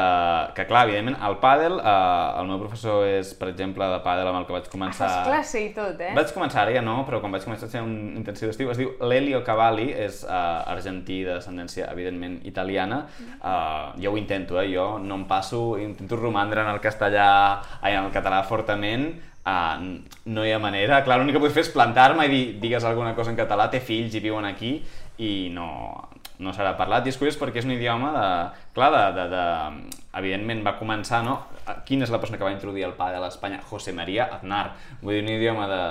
que 0.57 0.65
clar, 0.65 0.87
evidentment, 0.87 1.19
el 1.27 1.37
pàdel, 1.43 1.75
eh, 1.77 2.39
el 2.41 2.49
meu 2.49 2.63
professor 2.63 3.05
és, 3.05 3.35
per 3.37 3.51
exemple, 3.51 3.85
de 3.91 3.99
pàdel 4.01 4.31
amb 4.31 4.39
el 4.39 4.47
que 4.47 4.55
vaig 4.55 4.71
començar... 4.71 5.11
Fas 5.11 5.29
classe 5.29 5.61
i 5.61 5.69
tot, 5.75 6.01
eh? 6.01 6.15
Vaig 6.17 6.33
començar 6.33 6.63
ara 6.63 6.73
ja 6.73 6.81
no, 6.85 6.97
però 7.05 7.19
quan 7.21 7.35
vaig 7.35 7.45
començar 7.45 7.69
a 7.69 7.73
fer 7.75 7.83
un 7.85 7.93
intensiu 8.17 8.49
d'estiu, 8.49 8.73
es 8.73 8.81
diu 8.81 8.95
Lelio 9.05 9.43
Cavalli, 9.45 9.91
és 10.07 10.23
uh, 10.25 10.65
argentí 10.73 11.21
de 11.27 11.35
descendència, 11.35 11.91
evidentment, 11.93 12.39
italiana. 12.49 13.03
Uh, 13.37 13.93
jo 14.01 14.15
ho 14.15 14.17
intento, 14.17 14.57
eh? 14.63 14.65
jo 14.73 14.95
no 15.03 15.21
em 15.21 15.29
passo, 15.29 15.61
intento 15.77 16.17
romandre 16.17 16.65
en 16.65 16.73
el 16.73 16.81
castellà, 16.81 17.29
ai, 17.83 17.93
en 17.93 18.07
el 18.07 18.13
català 18.15 18.41
fortament, 18.49 19.11
uh, 19.45 19.77
no 20.25 20.45
hi 20.45 20.51
ha 20.51 20.60
manera. 20.62 21.01
Clar, 21.05 21.19
l'únic 21.21 21.38
que 21.38 21.43
puc 21.43 21.53
fer 21.55 21.65
és 21.67 21.71
plantar-me 21.73 22.27
i 22.27 22.31
dir, 22.34 22.43
digues 22.63 22.86
alguna 22.86 23.15
cosa 23.17 23.34
en 23.34 23.39
català, 23.39 23.69
té 23.71 23.81
fills 23.84 24.15
i 24.15 24.23
viuen 24.23 24.47
aquí, 24.49 24.77
i 25.21 25.31
no, 25.53 25.69
no 26.43 26.55
serà 26.55 26.75
parlat. 26.79 27.05
I 27.05 27.13
és 27.13 27.19
curiós 27.21 27.38
perquè 27.39 27.62
és 27.62 27.69
un 27.69 27.75
idioma 27.77 28.12
de... 28.15 28.25
Clar, 28.75 28.89
de, 28.95 29.05
de, 29.15 29.27
de, 29.31 30.01
evidentment 30.19 30.65
va 30.65 30.75
començar, 30.79 31.21
no? 31.25 31.39
Quina 31.88 32.08
és 32.08 32.13
la 32.13 32.19
persona 32.19 32.41
que 32.41 32.47
va 32.47 32.55
introduir 32.55 32.88
el 32.89 32.97
pàdel 32.97 33.23
a 33.23 33.31
Espanya? 33.31 33.62
José 33.69 33.95
María 33.95 34.27
Aznar. 34.39 34.67
Vull 35.01 35.19
dir, 35.19 35.23
un 35.23 35.34
idioma 35.38 35.69
de 35.71 35.81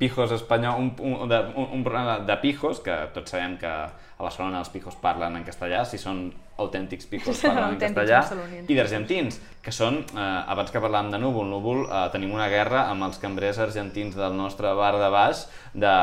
pijos 0.00 0.32
espanyol, 0.32 0.80
un, 0.80 0.94
un, 0.98 1.28
de, 1.28 1.38
un, 1.60 1.84
un 1.84 2.26
de 2.26 2.36
pijos, 2.40 2.80
que 2.80 2.94
tots 3.12 3.34
sabem 3.34 3.58
que 3.60 3.68
a 3.68 4.22
Barcelona 4.22 4.62
els 4.62 4.70
pijos 4.72 4.96
parlen 4.96 5.36
en 5.36 5.44
castellà, 5.44 5.84
si 5.84 6.00
són 6.00 6.30
autèntics 6.60 7.08
Són 7.26 7.54
parlen 7.54 7.76
en 7.76 7.80
castellà, 7.80 8.20
i 8.68 8.76
d'argentins, 8.78 9.40
que 9.64 9.74
són, 9.74 10.00
eh, 10.14 10.52
abans 10.54 10.72
que 10.72 10.82
parlàvem 10.82 11.10
de 11.14 11.20
núvol, 11.22 11.48
núvol, 11.50 11.84
eh, 11.86 12.06
tenim 12.14 12.34
una 12.36 12.48
guerra 12.52 12.86
amb 12.92 13.08
els 13.08 13.20
cambrers 13.22 13.60
argentins 13.66 14.16
del 14.18 14.36
nostre 14.38 14.72
bar 14.78 14.94
de 15.00 15.10
baix, 15.12 15.44
de 15.74 15.94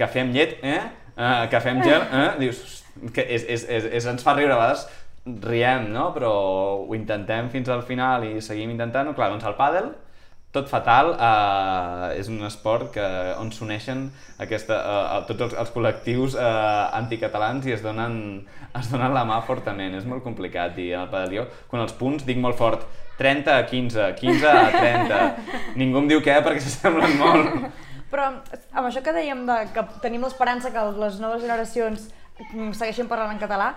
cafè 0.00 0.24
amb 0.24 0.36
llet, 0.36 0.58
eh? 0.62 0.80
eh 1.14 1.48
cafè 1.52 1.74
amb 1.74 1.86
gel, 1.86 2.06
eh? 2.22 2.28
Dius, 2.42 2.64
que 3.14 3.24
és, 3.24 3.46
és, 3.48 3.66
és, 3.68 3.90
és, 4.00 4.06
ens 4.12 4.22
fa 4.24 4.36
riure 4.38 4.54
a 4.54 4.60
vegades, 4.60 4.86
riem, 5.44 5.88
no? 5.92 6.10
Però 6.16 6.32
ho 6.84 6.96
intentem 6.96 7.50
fins 7.52 7.70
al 7.72 7.82
final 7.86 8.26
i 8.28 8.40
seguim 8.44 8.74
intentant-ho. 8.74 9.14
Clar, 9.16 9.30
doncs 9.32 9.46
el 9.48 9.56
pàdel, 9.58 9.92
tot 10.54 10.70
fatal, 10.70 11.12
eh, 11.18 12.18
és 12.20 12.28
un 12.30 12.44
esport 12.46 12.92
que, 12.94 13.04
on 13.42 13.50
s'uneixen 13.52 14.06
aquesta, 14.44 14.78
eh, 14.78 15.22
tots 15.28 15.48
els, 15.48 15.56
els 15.64 15.72
col·lectius 15.74 16.36
eh, 16.38 16.50
anticatalans 17.00 17.66
i 17.66 17.74
es 17.74 17.82
donen, 17.82 18.44
es 18.78 18.90
donen 18.92 19.16
la 19.16 19.24
mà 19.26 19.40
fortament. 19.48 19.96
És 19.98 20.06
molt 20.06 20.22
complicat 20.26 20.76
dir 20.78 20.92
en 20.94 21.08
el. 21.10 21.34
Jo, 21.34 21.48
quan 21.70 21.82
els 21.82 21.96
punts, 21.98 22.26
dic 22.26 22.38
molt 22.38 22.60
fort 22.60 22.86
30 23.18 23.50
a 23.50 23.64
15, 23.66 24.12
15 24.20 24.52
a 24.52 24.68
30. 24.74 25.22
Ningú 25.80 26.04
em 26.04 26.12
diu 26.12 26.22
què 26.22 26.38
perquè 26.46 26.62
s'assemblen 26.62 27.18
molt. 27.18 27.80
Però 28.14 28.30
amb 28.30 28.86
això 28.86 29.02
que 29.02 29.14
dèiem 29.14 29.42
de 29.48 29.56
que 29.74 29.82
tenim 30.04 30.22
l'esperança 30.22 30.70
que 30.70 30.86
les 31.00 31.18
noves 31.22 31.42
generacions 31.42 32.12
segueixin 32.74 33.10
parlant 33.10 33.34
en 33.34 33.42
català, 33.42 33.72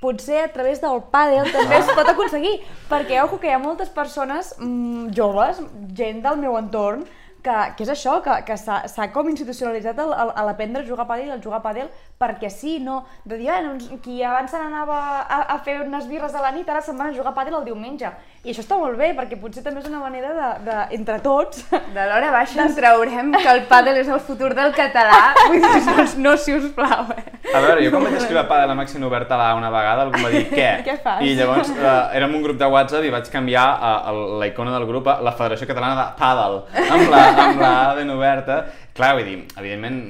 potser 0.00 0.42
a 0.44 0.48
través 0.52 0.80
del 0.82 1.02
pàdel 1.12 1.50
també 1.52 1.78
es 1.80 1.92
pot 1.96 2.08
aconseguir, 2.12 2.56
perquè 2.90 3.22
ojo 3.24 3.40
que 3.40 3.50
hi 3.50 3.54
ha 3.56 3.62
moltes 3.62 3.92
persones 3.92 4.54
mm, 4.58 5.12
joves, 5.16 5.62
gent 5.96 6.22
del 6.24 6.42
meu 6.42 6.58
entorn, 6.60 7.06
que, 7.46 7.56
que 7.78 7.84
és 7.86 7.92
això, 7.92 8.18
que, 8.24 8.34
que 8.48 8.56
s'ha 8.58 9.06
com 9.14 9.28
institucionalitzat 9.30 10.00
a 10.02 10.44
l'aprendre 10.48 10.82
a 10.82 10.86
jugar 10.86 11.06
a 11.06 11.10
pàdel 11.10 11.30
i 11.30 11.34
el 11.36 11.42
jugar 11.44 11.60
a 11.60 11.66
pàdel 11.66 11.90
perquè 12.20 12.50
sí, 12.50 12.78
no? 12.82 13.02
De 13.24 13.38
dir, 13.38 13.50
ah, 13.52 13.60
doncs, 13.64 13.88
qui 14.02 14.18
abans 14.24 14.50
se 14.50 14.60
n'anava 14.60 14.98
a, 15.22 15.40
a 15.54 15.58
fer 15.66 15.78
unes 15.84 16.08
birres 16.10 16.34
a 16.34 16.42
la 16.42 16.52
nit, 16.56 16.68
ara 16.68 16.82
se'n 16.82 16.98
van 16.98 17.12
a 17.12 17.16
jugar 17.16 17.32
a 17.32 17.36
pàdel 17.36 17.58
el 17.60 17.68
diumenge. 17.68 18.10
I 18.46 18.52
això 18.52 18.62
està 18.62 18.76
molt 18.78 18.94
bé, 18.94 19.08
perquè 19.16 19.34
potser 19.40 19.62
també 19.64 19.80
és 19.82 19.88
una 19.90 19.98
manera 19.98 20.28
de, 20.30 20.48
de 20.68 20.74
entre 20.94 21.16
tots, 21.24 21.64
De 21.96 22.04
l'hora 22.06 22.28
baixa 22.30 22.60
ens 22.62 22.76
traurem 22.76 23.32
que 23.34 23.48
el 23.50 23.64
pàdel 23.66 23.98
és 23.98 24.10
el 24.12 24.20
futur 24.22 24.52
del 24.54 24.70
català. 24.76 25.32
Vull 25.48 25.64
dir, 25.64 25.80
doncs 25.88 26.14
no, 26.22 26.36
si 26.38 26.54
us 26.54 26.68
plau, 26.76 27.08
eh? 27.16 27.24
A 27.50 27.62
veure, 27.64 27.82
jo 27.82 27.90
quan 27.90 28.06
vaig 28.06 28.14
escriure 28.20 28.44
Pàdel 28.46 28.70
a 28.70 28.76
Màxim 28.78 29.02
Obert 29.08 29.34
a 29.34 29.40
la 29.40 29.48
una 29.58 29.72
vegada, 29.74 30.06
algú 30.06 30.22
va 30.22 30.30
dir, 30.30 30.44
què? 30.52 30.68
Què 30.86 30.96
fas? 31.02 31.24
I 31.26 31.34
llavors 31.38 31.72
eh, 31.74 31.96
érem 32.20 32.38
un 32.38 32.46
grup 32.46 32.62
de 32.62 32.70
WhatsApp 32.70 33.06
i 33.08 33.12
vaig 33.16 33.30
canviar 33.34 33.66
eh, 33.74 34.14
la 34.42 34.50
icona 34.52 34.74
del 34.76 34.86
grup 34.86 35.10
a 35.10 35.18
la 35.26 35.34
Federació 35.34 35.66
Catalana 35.70 35.98
de 35.98 36.08
Pàdel, 36.22 36.58
amb 36.86 37.10
la, 37.10 37.22
amb 37.48 37.62
la 37.64 37.72
A 37.82 37.94
ben 37.98 38.14
oberta. 38.14 38.62
Clar, 38.94 39.14
vull 39.18 39.26
dir, 39.26 39.40
evidentment, 39.58 40.02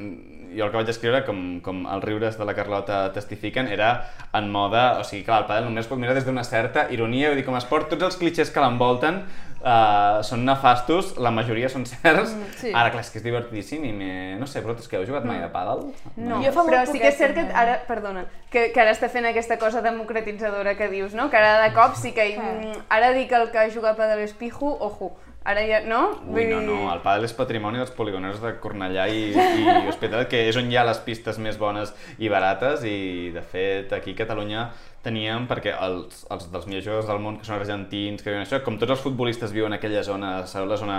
jo 0.57 0.64
el 0.64 0.71
que 0.73 0.81
vaig 0.81 0.90
escriure, 0.92 1.23
com, 1.27 1.40
com 1.64 1.85
els 1.87 2.05
riures 2.05 2.38
de 2.38 2.45
la 2.49 2.55
Carlota 2.57 3.03
testifiquen, 3.14 3.69
era 3.69 3.90
en 4.35 4.51
moda, 4.53 4.99
o 5.01 5.05
sigui, 5.05 5.25
clar, 5.27 5.42
el 5.45 5.51
pàdel 5.51 5.69
només 5.69 5.88
pot 5.90 6.01
mirar 6.01 6.16
des 6.16 6.27
d'una 6.27 6.45
certa 6.45 6.88
ironia, 6.95 7.31
vull 7.31 7.42
dir, 7.42 7.47
com 7.47 7.55
a 7.59 7.62
esport, 7.62 7.90
tots 7.92 8.09
els 8.09 8.16
clitxers 8.21 8.51
que 8.55 8.64
l'envolten 8.64 9.23
uh, 9.61 10.23
són 10.27 10.45
nefastos, 10.47 11.14
la 11.23 11.33
majoria 11.35 11.69
són 11.73 11.87
certs. 11.88 12.33
Mm, 12.35 12.55
sí. 12.61 12.73
Ara, 12.73 12.92
clar, 12.95 13.05
és 13.05 13.12
que 13.12 13.21
és 13.21 13.27
divertidíssim 13.27 13.85
i 13.88 13.92
me... 13.97 14.11
no 14.40 14.49
sé, 14.49 14.62
vosaltres 14.64 14.88
que 14.88 14.99
heu 14.99 15.07
jugat 15.09 15.27
mai 15.29 15.42
a 15.45 15.51
pàdel? 15.53 15.87
No, 16.16 16.40
Jo 16.45 16.55
fa 16.57 16.66
però 16.69 16.83
sí 16.88 17.01
que 17.03 17.12
és 17.12 17.21
cert 17.21 17.37
que 17.37 17.47
ara, 17.53 17.79
perdona, 17.88 18.27
que, 18.53 18.69
que 18.75 18.83
ara 18.83 18.95
està 18.97 19.11
fent 19.12 19.29
aquesta 19.29 19.59
cosa 19.62 19.85
democratitzadora 19.85 20.77
que 20.79 20.90
dius, 20.92 21.14
no? 21.19 21.31
Que 21.31 21.40
ara 21.40 21.61
de 21.64 21.73
cop 21.77 21.97
sí 22.01 22.14
que... 22.16 22.33
mm, 22.38 22.87
Ara 22.97 23.12
dic 23.16 23.33
el 23.37 23.51
que 23.53 23.69
juga 23.75 23.92
a 23.92 23.99
Padel 23.99 24.25
és 24.25 24.35
pijo, 24.37 24.73
ojo. 24.81 25.14
Ara 25.47 25.63
ja, 25.63 25.79
no? 25.87 26.01
Ui, 26.27 26.43
no, 26.51 26.59
no, 26.67 26.79
el 26.91 26.99
pàdel 27.05 27.29
és 27.29 27.35
patrimoni 27.39 27.79
dels 27.79 27.93
poligoners 27.95 28.41
de 28.43 28.51
Cornellà 28.59 29.05
i, 29.15 29.29
i 29.31 29.67
Hospitalet, 29.93 30.27
que 30.33 30.41
és 30.49 30.59
on 30.59 30.67
hi 30.73 30.77
ha 30.81 30.83
les 30.89 30.99
pistes 31.07 31.39
més 31.39 31.55
bones 31.61 31.93
i 32.19 32.31
barates 32.33 32.83
i, 32.83 33.31
de 33.35 33.45
fet, 33.47 33.95
aquí 33.95 34.17
a 34.17 34.21
Catalunya 34.25 34.65
teníem, 35.07 35.47
perquè 35.47 35.77
els, 35.87 36.25
els 36.35 36.49
dels 36.51 36.67
millors 36.67 36.85
jugadors 36.89 37.07
del 37.07 37.21
món, 37.23 37.37
que 37.39 37.47
són 37.47 37.61
argentins, 37.61 38.25
que 38.25 38.33
viuen 38.33 38.43
això, 38.43 38.59
com 38.67 38.75
tots 38.81 38.97
els 38.97 39.05
futbolistes 39.05 39.55
viuen 39.55 39.71
en 39.71 39.79
aquella 39.79 40.03
zona, 40.03 40.41
sabeu, 40.51 40.67
la 40.73 40.81
zona 40.83 40.97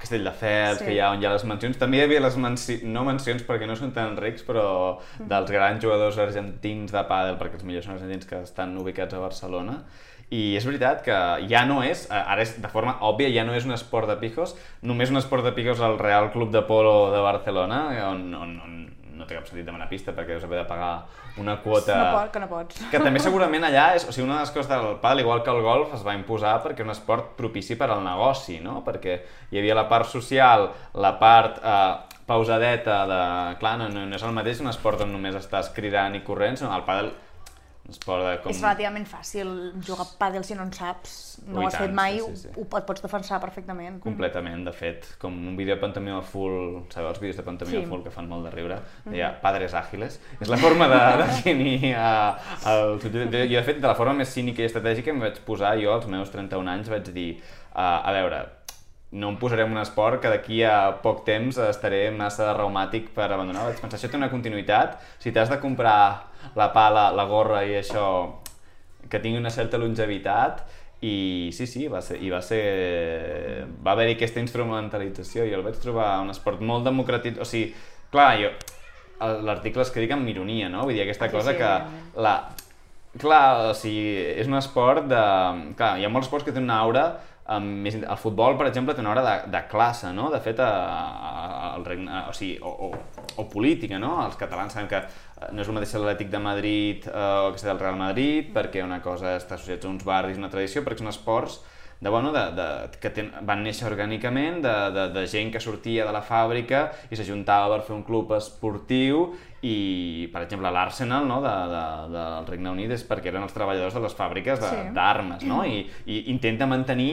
Castelldefels, 0.00 0.78
Sí. 0.78 0.84
sí. 0.84 0.84
que 0.86 0.94
hi 0.94 1.00
ha 1.02 1.10
on 1.12 1.20
hi 1.20 1.26
ha 1.26 1.32
les 1.34 1.42
mansions, 1.44 1.76
també 1.76 1.98
hi 1.98 2.04
havia 2.06 2.20
les 2.24 2.36
menci... 2.40 2.78
no 2.88 3.02
mencions 3.04 3.42
perquè 3.48 3.66
no 3.68 3.74
són 3.76 3.90
tan 3.96 4.14
rics, 4.16 4.46
però 4.46 5.00
dels 5.18 5.50
grans 5.52 5.82
jugadors 5.82 6.16
argentins 6.22 6.94
de 6.94 7.02
pàdel, 7.10 7.36
perquè 7.42 7.58
els 7.58 7.66
millors 7.68 7.84
són 7.90 7.98
argentins 7.98 8.30
que 8.30 8.38
estan 8.46 8.78
ubicats 8.80 9.18
a 9.18 9.20
Barcelona, 9.20 9.80
i 10.30 10.54
és 10.56 10.66
veritat 10.66 11.02
que 11.02 11.16
ja 11.50 11.64
no 11.66 11.80
és, 11.82 12.06
eh, 12.10 12.14
ara 12.14 12.42
és 12.42 12.54
de 12.62 12.70
forma 12.70 12.96
òbvia, 13.06 13.30
ja 13.34 13.44
no 13.44 13.54
és 13.54 13.66
un 13.66 13.74
esport 13.74 14.08
de 14.08 14.16
pijos, 14.20 14.54
només 14.82 15.10
un 15.10 15.18
esport 15.18 15.44
de 15.44 15.52
pijos 15.52 15.80
al 15.80 15.98
Real 15.98 16.30
Club 16.30 16.52
de 16.54 16.62
Polo 16.62 17.10
de 17.10 17.20
Barcelona, 17.24 17.82
on, 18.10 18.28
on, 18.34 18.56
on 18.64 18.80
no 19.20 19.26
té 19.28 19.36
cap 19.36 19.48
sentit 19.48 19.66
demanar 19.68 19.88
pista 19.90 20.14
perquè 20.16 20.34
deus 20.34 20.44
haver 20.46 20.62
de 20.62 20.68
pagar 20.68 20.92
una 21.40 21.58
quota... 21.62 21.96
No 21.96 22.12
pot, 22.16 22.30
que 22.32 22.42
no 22.42 22.48
pots. 22.50 22.78
Que 22.92 23.00
també 23.02 23.20
segurament 23.26 23.66
allà 23.68 23.90
és, 23.98 24.06
o 24.08 24.14
sigui, 24.14 24.26
una 24.26 24.38
de 24.38 24.46
les 24.46 24.52
coses 24.54 24.70
del 24.70 24.96
pàdel, 25.02 25.24
igual 25.24 25.42
que 25.46 25.52
el 25.52 25.60
golf, 25.66 25.92
es 25.96 26.04
va 26.06 26.16
imposar 26.16 26.56
perquè 26.64 26.82
és 26.82 26.88
un 26.88 26.94
esport 26.94 27.34
propici 27.38 27.76
per 27.80 27.90
al 27.90 28.04
negoci, 28.06 28.58
no? 28.64 28.80
Perquè 28.86 29.18
hi 29.50 29.60
havia 29.60 29.76
la 29.78 29.86
part 29.90 30.08
social, 30.10 30.70
la 30.94 31.14
part 31.20 31.60
eh, 31.60 32.20
pausadeta 32.30 33.02
de... 33.10 33.22
Clar, 33.60 33.76
no, 33.82 33.90
no, 33.92 34.06
no 34.08 34.18
és 34.18 34.26
el 34.26 34.36
mateix 34.36 34.62
un 34.64 34.72
esport 34.72 35.04
on 35.04 35.12
només 35.12 35.36
estàs 35.38 35.72
cridant 35.76 36.16
i 36.16 36.24
corrent, 36.26 36.58
sinó 36.60 36.72
el 36.76 36.86
pàdel 36.88 37.12
un 37.84 37.94
esport 37.94 38.22
de 38.22 38.32
com... 38.42 38.52
És 38.52 38.60
relativament 38.60 39.06
fàcil 39.08 39.50
jugar 39.86 40.04
a 40.04 40.08
pàdel 40.20 40.44
si 40.46 40.56
no 40.56 40.66
en 40.66 40.72
saps, 40.76 41.14
no 41.46 41.58
Ui, 41.58 41.64
ho 41.64 41.68
has 41.68 41.76
tant, 41.76 41.86
fet 41.86 41.94
mai, 41.96 42.18
sí, 42.20 42.34
sí, 42.36 42.42
sí. 42.44 42.52
Ho, 42.54 42.66
et 42.78 42.86
pots 42.88 43.04
defensar 43.04 43.40
perfectament. 43.42 43.98
Completament, 44.04 44.64
de 44.66 44.74
fet, 44.76 45.08
com 45.22 45.34
un 45.50 45.56
vídeo 45.58 45.74
de 45.74 45.80
Pantomima 45.82 46.20
Full, 46.26 46.84
sabeu 46.92 47.10
els 47.12 47.22
vídeos 47.22 47.40
de 47.40 47.46
Pantomima 47.46 47.80
Sí. 47.80 47.88
Full 47.88 48.04
que 48.04 48.12
fan 48.12 48.28
molt 48.28 48.46
de 48.48 48.52
riure? 48.54 48.80
Deia, 49.06 49.30
padres 49.42 49.74
àgiles. 49.78 50.20
És 50.40 50.52
la 50.52 50.58
forma 50.60 50.90
de 50.90 51.00
definir 51.24 51.94
uh, 51.94 52.36
el... 52.70 52.96
Jo, 53.00 53.24
de 53.24 53.64
fet, 53.66 53.80
de 53.80 53.88
la 53.88 53.96
forma 53.98 54.18
més 54.20 54.32
cínica 54.34 54.62
i 54.62 54.68
estratègica 54.68 55.14
em 55.14 55.22
vaig 55.22 55.40
posar 55.46 55.76
jo, 55.80 55.94
als 55.94 56.08
meus 56.10 56.30
31 56.34 56.74
anys, 56.74 56.92
vaig 56.92 57.10
dir, 57.14 57.30
uh, 57.72 57.80
a 57.80 58.14
veure, 58.16 58.44
no 59.12 59.28
em 59.32 59.36
posaré 59.40 59.64
en 59.66 59.72
un 59.74 59.80
esport 59.82 60.20
que 60.22 60.30
d'aquí 60.30 60.60
a 60.62 61.00
poc 61.02 61.24
temps 61.26 61.56
estaré 61.64 62.10
massa 62.14 62.52
reumàtic 62.54 63.08
per 63.14 63.26
abandonar. 63.32 63.64
Vaig 63.66 63.80
pensar, 63.82 63.98
això 63.98 64.10
té 64.12 64.18
una 64.18 64.30
continuïtat, 64.30 65.00
si 65.18 65.32
t'has 65.34 65.50
de 65.50 65.58
comprar 65.62 65.96
la 66.56 66.68
pala, 66.72 67.08
la 67.12 67.24
gorra 67.26 67.64
i 67.66 67.74
això 67.80 68.04
que 69.10 69.18
tingui 69.18 69.40
una 69.40 69.50
certa 69.50 69.78
longevitat 69.82 70.62
i 71.02 71.48
sí, 71.56 71.66
sí, 71.66 71.86
va 71.88 72.02
ser, 72.04 72.20
i 72.22 72.30
va 72.30 72.42
ser... 72.44 73.66
va 73.82 73.94
haver-hi 73.96 74.14
aquesta 74.18 74.40
instrumentalització 74.44 75.46
i 75.48 75.54
el 75.56 75.64
vaig 75.66 75.78
trobar 75.80 76.20
un 76.22 76.30
esport 76.30 76.60
molt 76.60 76.84
democràtic, 76.86 77.40
o 77.40 77.46
sigui, 77.48 77.72
clar, 78.12 78.34
jo 78.42 78.50
l'article 79.20 79.82
es 79.84 79.92
dic 79.92 80.12
amb 80.14 80.28
ironia, 80.28 80.68
no? 80.72 80.84
Vull 80.86 80.94
dir, 80.96 81.02
aquesta 81.04 81.26
Sí, 81.28 81.34
cosa 81.34 81.52
sí, 81.52 81.58
que 81.58 81.66
evidentment. 81.68 82.22
la... 82.24 82.34
Clar, 83.18 83.70
o 83.72 83.74
sigui, 83.74 84.12
és 84.38 84.46
un 84.46 84.54
esport 84.54 85.08
de... 85.10 85.22
Clar, 85.76 85.96
hi 85.98 86.04
ha 86.06 86.12
molts 86.12 86.28
esports 86.28 86.46
que 86.46 86.52
tenen 86.54 86.68
una 86.70 86.78
aura 86.84 87.02
um, 87.56 87.66
més... 87.84 87.96
El 88.00 88.16
futbol, 88.20 88.56
per 88.60 88.68
exemple, 88.70 88.94
té 88.94 89.02
una 89.04 89.10
aura 89.12 89.24
de, 89.26 89.34
de 89.52 89.62
classe, 89.70 90.12
no? 90.16 90.28
De 90.32 90.40
fet, 90.44 90.60
a, 90.62 90.68
a, 90.70 91.72
al 91.74 91.84
regne... 91.86 92.22
O 92.30 92.32
sigui, 92.36 92.58
o, 92.62 92.70
o, 92.88 92.92
o 93.42 93.48
política, 93.50 93.98
no? 93.98 94.16
Els 94.24 94.38
catalans 94.40 94.72
sabem 94.76 94.88
que 94.92 95.02
eh, 95.02 95.50
no 95.52 95.62
és 95.64 95.68
el 95.68 95.76
mateix 95.76 95.94
l'Atlètic 95.98 96.30
de 96.32 96.40
Madrid 96.46 97.10
eh, 97.10 97.26
o 97.48 97.50
que 97.52 97.58
ser 97.62 97.72
del 97.72 97.82
Real 97.82 97.98
Madrid, 98.00 98.48
perquè 98.54 98.84
una 98.86 99.02
cosa 99.04 99.36
està 99.38 99.58
associada 99.58 99.86
a 99.88 99.92
uns 99.94 100.06
barris, 100.06 100.38
una 100.40 100.50
tradició, 100.52 100.82
perquè 100.86 101.02
són 101.04 101.12
esports 101.12 101.60
de, 102.00 102.08
bueno, 102.08 102.30
de, 102.32 102.40
de, 102.56 102.66
que 102.96 103.10
ten, 103.12 103.26
van 103.44 103.60
néixer 103.60 103.84
orgànicament, 103.90 104.62
de, 104.64 104.70
de, 104.94 105.02
de 105.12 105.24
gent 105.28 105.50
que 105.52 105.60
sortia 105.60 106.06
de 106.08 106.14
la 106.16 106.22
fàbrica 106.24 106.86
i 107.12 107.18
s'ajuntava 107.18 107.74
per 107.74 107.82
fer 107.90 107.92
un 107.92 108.06
club 108.06 108.32
esportiu 108.38 109.26
i, 109.60 110.30
per 110.32 110.46
exemple, 110.46 110.70
l'Arsenal 110.72 111.26
no, 111.28 111.42
de, 111.44 111.52
de, 111.74 111.82
del 112.14 112.46
Regne 112.48 112.72
Unit 112.72 112.94
és 112.96 113.04
perquè 113.04 113.28
eren 113.28 113.44
els 113.44 113.52
treballadors 113.52 113.98
de 113.98 114.00
les 114.06 114.16
fàbriques 114.16 114.62
de- 114.62 114.70
Sí. 114.70 114.86
d'armes, 114.96 115.44
no? 115.44 115.60
I, 115.68 115.82
i 116.08 116.22
intenta 116.32 116.64
mantenir 116.70 117.10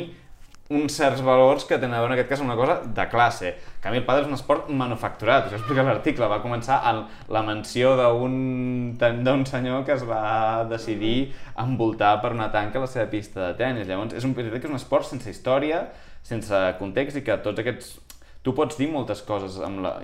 uns 0.69 0.97
certs 0.99 1.21
valors 1.23 1.63
que 1.63 1.77
tenen 1.79 1.95
a 1.95 2.01
veure 2.03 2.11
en 2.11 2.17
aquest 2.17 2.31
cas 2.33 2.41
una 2.43 2.55
cosa 2.59 2.81
de 2.83 3.05
classe. 3.07 3.53
En 3.77 3.83
canvi, 3.83 4.01
el 4.01 4.07
pàdel 4.07 4.25
és 4.25 4.31
un 4.31 4.35
esport 4.35 4.67
manufacturat, 4.69 5.47
això 5.47 5.59
explica 5.61 5.85
l'article, 5.87 6.27
va 6.27 6.41
començar 6.43 6.81
en 6.89 7.03
la 7.31 7.43
mansió 7.47 7.93
d'un 7.99 9.45
senyor 9.47 9.85
que 9.87 9.95
es 9.95 10.03
va 10.07 10.65
decidir 10.67 11.31
envoltar 11.63 12.17
per 12.21 12.33
una 12.35 12.49
tanca 12.51 12.83
la 12.83 12.91
seva 12.91 13.07
pista 13.11 13.45
de 13.45 13.53
tennis. 13.61 13.87
Llavors, 13.87 14.17
és 14.17 14.27
un, 14.27 14.35
que 14.35 14.43
és 14.43 14.67
un 14.67 14.75
esport 14.75 15.07
sense 15.07 15.31
història, 15.31 15.85
sense 16.27 16.59
context 16.81 17.21
i 17.21 17.23
que 17.23 17.39
tots 17.39 17.63
aquests 17.63 17.95
tu 18.43 18.53
pots 18.55 18.77
dir 18.79 18.87
moltes 18.91 19.21
coses 19.27 19.57
amb, 19.63 19.81
la, 19.83 19.97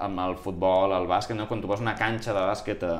amb 0.00 0.20
el 0.24 0.36
futbol, 0.40 0.92
el 0.96 1.08
bàsquet, 1.08 1.36
no? 1.36 1.44
quan 1.48 1.60
tu 1.60 1.68
vas 1.68 1.82
una 1.84 1.96
canxa 1.98 2.32
de 2.32 2.44
bàsquet 2.48 2.84
a, 2.88 2.94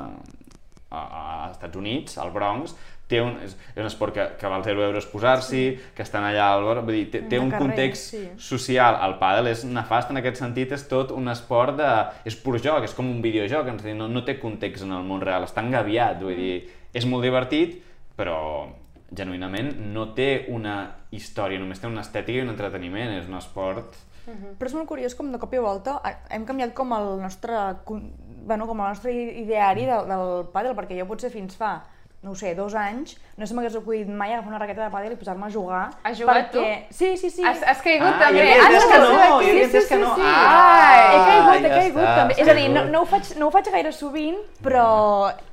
a, 0.90 1.00
a 1.00 1.22
Estats 1.50 1.80
Units, 1.80 2.18
al 2.20 2.32
Bronx, 2.34 2.74
té 3.10 3.20
un, 3.22 3.34
és, 3.44 3.56
és 3.74 3.80
un 3.82 3.88
esport 3.88 4.14
que, 4.14 4.26
que 4.38 4.50
val 4.52 4.64
0 4.66 4.84
euros 4.86 5.08
posar-s'hi, 5.10 5.64
que 5.96 6.04
estan 6.06 6.26
allà 6.26 6.46
al 6.54 6.64
vora, 6.66 6.84
vull 6.86 6.96
dir, 6.96 7.06
té, 7.12 7.22
té 7.30 7.40
un 7.42 7.50
carrer, 7.50 7.66
context 7.66 8.14
sí. 8.14 8.22
social. 8.50 8.98
El 9.06 9.16
pàdel 9.20 9.50
és 9.50 9.64
nefast 9.68 10.12
en 10.14 10.20
aquest 10.22 10.42
sentit, 10.42 10.74
és 10.76 10.86
tot 10.90 11.14
un 11.16 11.30
esport 11.32 11.78
de... 11.80 11.90
és 12.30 12.38
pur 12.38 12.58
joc, 12.62 12.86
és 12.86 12.94
com 12.96 13.08
un 13.10 13.18
videojoc, 13.24 13.72
dir, 13.82 13.96
no, 13.98 14.08
no 14.10 14.22
té 14.26 14.38
context 14.42 14.86
en 14.86 14.94
el 14.96 15.06
món 15.06 15.24
real, 15.24 15.48
està 15.48 15.64
engaviat, 15.66 16.22
vull 16.22 16.38
dir, 16.38 16.54
és 16.94 17.06
molt 17.10 17.26
divertit, 17.26 17.80
però 18.18 18.38
genuïnament 19.16 19.72
no 19.90 20.10
té 20.14 20.46
una 20.54 20.76
història, 21.10 21.58
només 21.58 21.82
té 21.82 21.90
una 21.90 22.04
estètica 22.04 22.38
i 22.38 22.46
un 22.46 22.54
entreteniment, 22.54 23.18
és 23.18 23.28
un 23.30 23.38
esport... 23.40 23.98
Però 24.30 24.68
és 24.68 24.74
molt 24.76 24.86
curiós 24.86 25.16
com 25.18 25.32
de 25.32 25.38
cop 25.42 25.54
i 25.56 25.58
volta 25.58 25.96
eh, 26.06 26.12
hem 26.36 26.44
canviat 26.46 26.70
com 26.76 26.92
el 26.94 27.16
nostre, 27.18 27.56
bueno, 27.88 28.68
com 28.68 28.78
el 28.78 28.92
nostre 28.92 29.14
ideari 29.40 29.88
del, 29.88 30.06
del 30.06 30.44
pàdel, 30.52 30.76
perquè 30.78 30.98
jo 31.00 31.08
potser 31.08 31.32
fins 31.34 31.56
fa 31.58 31.80
no 32.22 32.32
ho 32.32 32.34
sé, 32.36 32.54
dos 32.54 32.74
anys, 32.76 33.14
no 33.40 33.46
se 33.46 33.54
m'hagués 33.56 33.76
acudit 33.78 34.08
mai 34.08 34.34
agafar 34.34 34.50
una 34.52 34.58
raqueta 34.60 34.82
de 34.84 34.90
pàdel 34.92 35.12
i 35.14 35.16
posar-me 35.16 35.46
a 35.46 35.50
jugar. 35.50 35.86
Has 36.04 36.18
jugat 36.18 36.50
perquè... 36.52 36.86
Sí, 36.92 37.14
sí, 37.16 37.30
sí. 37.32 37.42
Has, 37.48 37.62
has 37.64 37.80
caigut 37.80 38.10
Ah, 38.10 38.18
també. 38.26 38.42
havia 38.44 38.66
Has 38.78 38.84
que 38.90 38.98
no, 39.00 39.06
jo 39.14 39.38
havia 39.38 39.64
entès 39.64 39.88
que 39.88 39.98
no. 40.02 40.10
Sí, 40.18 40.26
Ah, 40.26 40.82
Ai. 40.90 41.06
he 41.14 41.22
caigut, 41.30 41.54
he 41.54 41.62
ja 41.62 41.74
caigut 41.78 42.02
està, 42.02 42.16
també. 42.18 42.34
És 42.42 42.48
a 42.48 42.54
dir, 42.58 42.66
no, 42.74 42.84
no, 42.92 43.00
ho 43.02 43.08
faig, 43.08 43.30
no 43.40 43.46
ho 43.48 43.50
faig 43.54 43.70
gaire 43.72 43.92
sovint, 43.96 44.36
però 44.62 44.84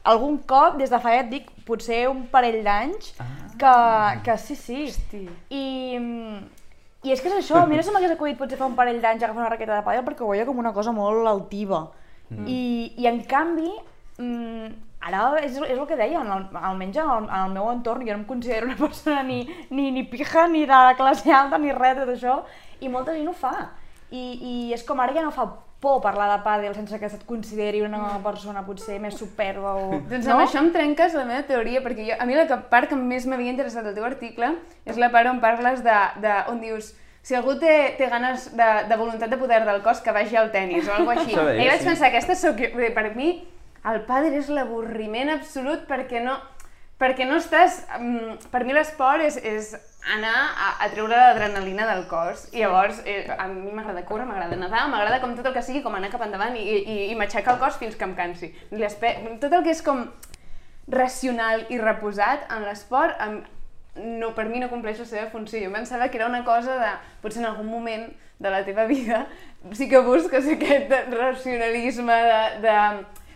algun 0.03 0.37
cop, 0.49 0.75
des 0.81 0.91
de 0.91 0.99
fa, 0.99 1.13
ja 1.15 1.23
et 1.23 1.29
dic, 1.31 1.47
potser 1.65 2.03
un 2.11 2.25
parell 2.31 2.59
d'anys, 2.67 3.13
Ah. 3.19 3.25
que, 3.57 4.21
que 4.27 4.37
sí, 4.37 4.55
sí. 4.55 4.83
Hosti. 4.91 5.23
I, 5.49 5.63
I 7.07 7.11
és 7.13 7.21
que 7.21 7.29
és 7.31 7.37
això, 7.39 7.61
a 7.63 7.65
mi 7.69 7.77
no 7.77 7.83
se 7.85 7.91
m'hagués 7.95 8.11
acudit 8.11 8.37
potser 8.37 8.57
fa 8.59 8.67
un 8.67 8.75
parell 8.75 8.99
d'anys 9.01 9.23
agafar 9.23 9.39
una 9.45 9.49
raqueta 9.53 9.75
de 9.79 9.85
pàdel 9.85 10.03
perquè 10.03 10.25
ho 10.25 10.29
veia 10.33 10.45
com 10.45 10.57
una 10.59 10.73
cosa 10.75 10.91
molt 10.91 11.27
altiva. 11.29 11.85
Mm. 12.29 12.43
I, 12.51 12.59
I 12.97 13.07
en 13.07 13.21
canvi, 13.23 13.71
mm, 14.19 14.67
ara 15.01 15.21
és, 15.43 15.55
és 15.55 15.77
el 15.77 15.85
que 15.87 15.95
deia, 15.95 16.21
en 16.21 16.31
el, 16.31 16.47
almenys 16.57 16.97
en 16.97 17.09
el, 17.09 17.27
en 17.29 17.43
el 17.45 17.51
meu 17.53 17.69
entorn, 17.71 18.01
jo 18.07 18.13
no 18.15 18.19
em 18.23 18.25
considero 18.25 18.65
una 18.67 18.75
persona 18.79 19.21
ni, 19.23 19.43
ni, 19.69 19.91
ni 19.91 20.03
pija, 20.03 20.47
ni 20.47 20.65
de 20.65 20.81
classe 20.97 21.31
alta, 21.31 21.57
ni 21.57 21.71
res 21.71 21.95
de 21.99 22.05
tot 22.05 22.15
això, 22.15 22.41
i 22.81 22.89
molta 22.89 23.13
gent 23.13 23.29
ho 23.29 23.33
fa. 23.37 23.53
I, 24.09 24.23
I 24.41 24.73
és 24.73 24.83
com 24.87 24.99
ara 25.03 25.13
ja 25.13 25.23
no 25.25 25.31
fa 25.35 25.47
por 25.79 25.99
parlar 26.01 26.31
de 26.31 26.43
pàdel 26.43 26.73
sense 26.73 26.97
que 26.97 27.09
se't 27.11 27.25
consideri 27.29 27.83
una 27.85 28.17
persona 28.23 28.63
potser 28.65 28.95
més 28.99 29.13
superba 29.19 29.75
o... 29.77 29.99
Doncs 30.09 30.25
no? 30.25 30.33
amb 30.33 30.45
això 30.47 30.57
em 30.63 30.71
trenques 30.73 31.13
la 31.13 31.25
meva 31.27 31.43
teoria, 31.45 31.83
perquè 31.85 32.07
jo, 32.07 32.15
a 32.17 32.25
mi 32.25 32.33
la 32.33 32.47
que- 32.49 32.57
part 32.71 32.89
que 32.89 32.97
més 32.97 33.27
m'havia 33.29 33.51
interessat 33.53 33.85
del 33.85 33.93
teu 33.93 34.07
article 34.07 34.55
és 34.89 34.97
la 34.97 35.11
part 35.13 35.29
on 35.29 35.37
parles 35.43 35.83
de, 35.85 35.97
de 36.23 36.33
on 36.49 36.63
dius 36.63 36.95
si 37.21 37.35
algú 37.35 37.57
té, 37.59 37.93
té 37.99 38.07
ganes 38.09 38.47
de, 38.57 38.67
de 38.89 38.97
voluntat 38.97 39.29
de 39.29 39.37
poder 39.37 39.65
del 39.67 39.81
cos, 39.83 39.99
que 40.01 40.13
vagi 40.15 40.37
al 40.39 40.49
tennis 40.49 40.87
o 40.87 40.93
alguna 40.95 41.19
així. 41.19 41.33
Això 41.35 41.43
deia, 41.45 41.61
I 41.61 41.69
vaig 41.73 41.81
sí. 41.83 41.87
pensar, 41.91 42.07
aquesta 42.07 42.35
soc 42.39 42.61
jo. 42.63 42.69
Per 42.95 43.05
mi, 43.17 43.33
el 43.85 44.03
pàdel 44.07 44.37
és 44.39 44.49
l'avorriment 44.53 45.31
absolut 45.35 45.85
perquè 45.89 46.23
no, 46.23 46.37
perquè 46.99 47.27
no 47.29 47.37
estàs... 47.41 47.83
Um, 47.99 48.37
per 48.51 48.63
mi 48.65 48.75
l'esport 48.75 49.23
és, 49.25 49.37
és 49.37 49.73
anar 50.15 50.35
a, 50.49 50.69
a 50.85 50.89
treure 50.93 51.15
l'adrenalina 51.15 51.87
del 51.89 52.05
cos. 52.09 52.47
I 52.53 52.63
llavors, 52.63 53.01
eh, 53.05 53.25
a 53.29 53.47
mi 53.51 53.73
m'agrada 53.75 54.05
córrer, 54.07 54.27
m'agrada 54.29 54.59
nedar, 54.59 54.87
m'agrada 54.91 55.19
com 55.23 55.35
tot 55.37 55.49
el 55.49 55.57
que 55.57 55.65
sigui, 55.65 55.83
com 55.85 55.95
anar 55.97 56.11
cap 56.13 56.23
endavant 56.25 56.55
i, 56.57 56.63
i, 56.63 56.97
i 57.11 57.17
m'aixecar 57.19 57.57
el 57.57 57.61
cos 57.61 57.79
fins 57.81 57.97
que 57.99 58.07
em 58.07 58.15
cansi. 58.17 58.53
Tot 58.71 59.51
el 59.51 59.63
que 59.65 59.75
és 59.75 59.83
com 59.85 60.07
racional 60.87 61.67
i 61.73 61.81
reposat 61.81 62.47
en 62.55 62.63
l'esport, 62.63 63.19
no, 63.97 64.31
per 64.37 64.47
mi 64.47 64.61
no 64.61 64.69
compleix 64.71 65.01
la 65.03 65.09
seva 65.09 65.27
funció. 65.33 65.59
Jo 65.65 65.73
pensava 65.73 66.07
que 66.09 66.19
era 66.21 66.29
una 66.29 66.45
cosa 66.47 66.77
de, 66.79 66.95
potser 67.21 67.43
en 67.43 67.51
algun 67.51 67.67
moment, 67.69 68.07
de 68.39 68.49
la 68.49 68.63
teva 68.63 68.85
vida, 68.85 69.27
sí 69.73 69.89
que 69.89 69.99
busques 69.99 70.47
aquest 70.47 70.91
racionalisme 71.09 72.13
de, 72.13 72.41
de... 72.61 72.75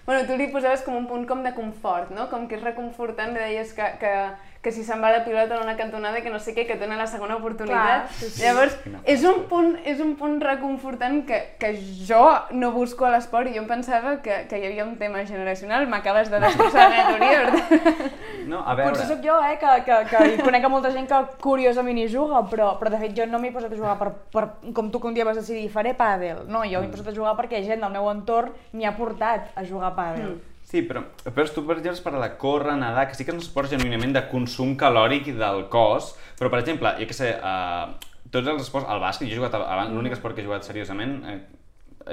Bueno, 0.05 0.25
tu 0.25 0.37
li 0.37 0.47
posaves 0.53 0.81
com 0.85 0.95
un 0.97 1.05
punt 1.09 1.27
com 1.29 1.43
de 1.45 1.53
confort, 1.53 2.09
no? 2.15 2.27
Com 2.31 2.47
que 2.49 2.57
és 2.57 2.63
reconfortant, 2.65 3.35
deies 3.37 3.73
que, 3.77 3.85
que, 4.01 4.13
que 4.61 4.71
si 4.71 4.83
se'n 4.85 5.01
va 5.01 5.09
la 5.09 5.23
pilota 5.25 5.55
en 5.57 5.63
una 5.63 5.75
cantonada 5.75 6.21
que 6.21 6.29
no 6.29 6.37
sé 6.39 6.53
què, 6.53 6.67
que 6.69 6.75
dona 6.77 6.95
la 6.95 7.07
segona 7.09 7.35
oportunitat. 7.39 8.05
Clar, 8.05 8.09
sí, 8.13 8.29
sí. 8.29 8.43
Llavors, 8.43 8.75
és 9.09 9.23
un 9.25 9.43
punt, 9.49 9.71
és 9.89 9.99
un 9.99 10.11
punt 10.19 10.35
reconfortant 10.43 11.23
que, 11.25 11.39
que 11.57 11.71
jo 12.07 12.21
no 12.51 12.69
busco 12.71 13.05
a 13.05 13.09
l'esport 13.15 13.49
i 13.49 13.55
jo 13.55 13.63
em 13.63 13.67
pensava 13.67 14.19
que, 14.21 14.43
que 14.47 14.59
hi 14.61 14.67
havia 14.69 14.85
un 14.85 14.97
tema 15.01 15.23
generacional, 15.25 15.87
m'acabes 15.89 16.29
de 16.29 16.39
destrossar 16.45 16.89
la 16.89 16.95
meva 16.95 17.17
teoria. 17.17 18.09
No, 18.51 18.57
a 18.65 18.73
veure... 18.73 18.89
Potser 18.95 19.05
sóc 19.07 19.19
jo, 19.23 19.35
eh, 19.45 19.53
que, 19.61 19.69
que, 19.85 19.97
que 20.09 20.21
hi 20.33 20.37
conec 20.41 20.63
a 20.65 20.69
molta 20.73 20.89
gent 20.91 21.05
que 21.07 21.17
curiosament 21.43 21.99
hi 22.01 22.07
juga, 22.09 22.41
però, 22.49 22.71
però 22.79 22.89
de 22.89 22.97
fet 22.97 23.13
jo 23.15 23.27
no 23.29 23.37
m'he 23.39 23.51
posat 23.53 23.71
a 23.71 23.77
jugar 23.77 23.93
per, 23.99 24.07
per, 24.33 24.43
com 24.73 24.89
tu 24.91 24.99
que 24.99 25.07
un 25.11 25.13
dia 25.13 25.23
vas 25.27 25.37
decidir, 25.37 25.67
faré 25.71 25.93
pàdel. 25.97 26.41
No, 26.49 26.63
jo 26.65 26.81
m'he 26.81 26.87
Mm. 26.89 26.95
posat 26.95 27.11
a 27.11 27.15
jugar 27.15 27.35
perquè 27.37 27.61
gent 27.63 27.85
del 27.85 27.93
meu 27.93 28.09
entorn 28.11 28.49
m'hi 28.73 28.85
ha 28.89 28.95
portat 28.97 29.53
a 29.55 29.63
jugar 29.63 29.91
a 29.93 29.95
pàdel. 29.95 30.33
Mm. 30.33 30.50
Sí, 30.71 30.85
però, 30.87 31.01
però 31.35 31.43
tu, 31.51 31.65
per 31.67 31.75
exemple, 31.81 31.99
per 32.05 32.13
a 32.15 32.19
la 32.21 32.29
córrer, 32.39 32.77
nedar, 32.79 33.09
que 33.09 33.17
sí 33.17 33.25
que 33.27 33.33
és 33.33 33.35
un 33.35 33.43
esport 33.43 33.67
genuïnament 33.73 34.13
de 34.15 34.21
consum 34.31 34.77
calòric 34.79 35.33
del 35.35 35.65
cos, 35.73 36.13
però, 36.39 36.47
per 36.53 36.61
exemple, 36.61 36.93
jo 37.01 37.07
què 37.09 37.17
sé, 37.17 37.33
uh, 37.43 38.21
tots 38.31 38.47
els 38.47 38.63
esports, 38.63 38.87
el 38.87 39.03
bàsquet, 39.03 39.27
jo 39.27 39.35
he 39.35 39.41
jugat, 39.41 39.57
abans, 39.59 39.91
l'únic 39.91 40.15
esport 40.15 40.37
que 40.37 40.39
he 40.39 40.47
jugat 40.47 40.63
seriosament 40.63 41.17
eh, 41.27 41.35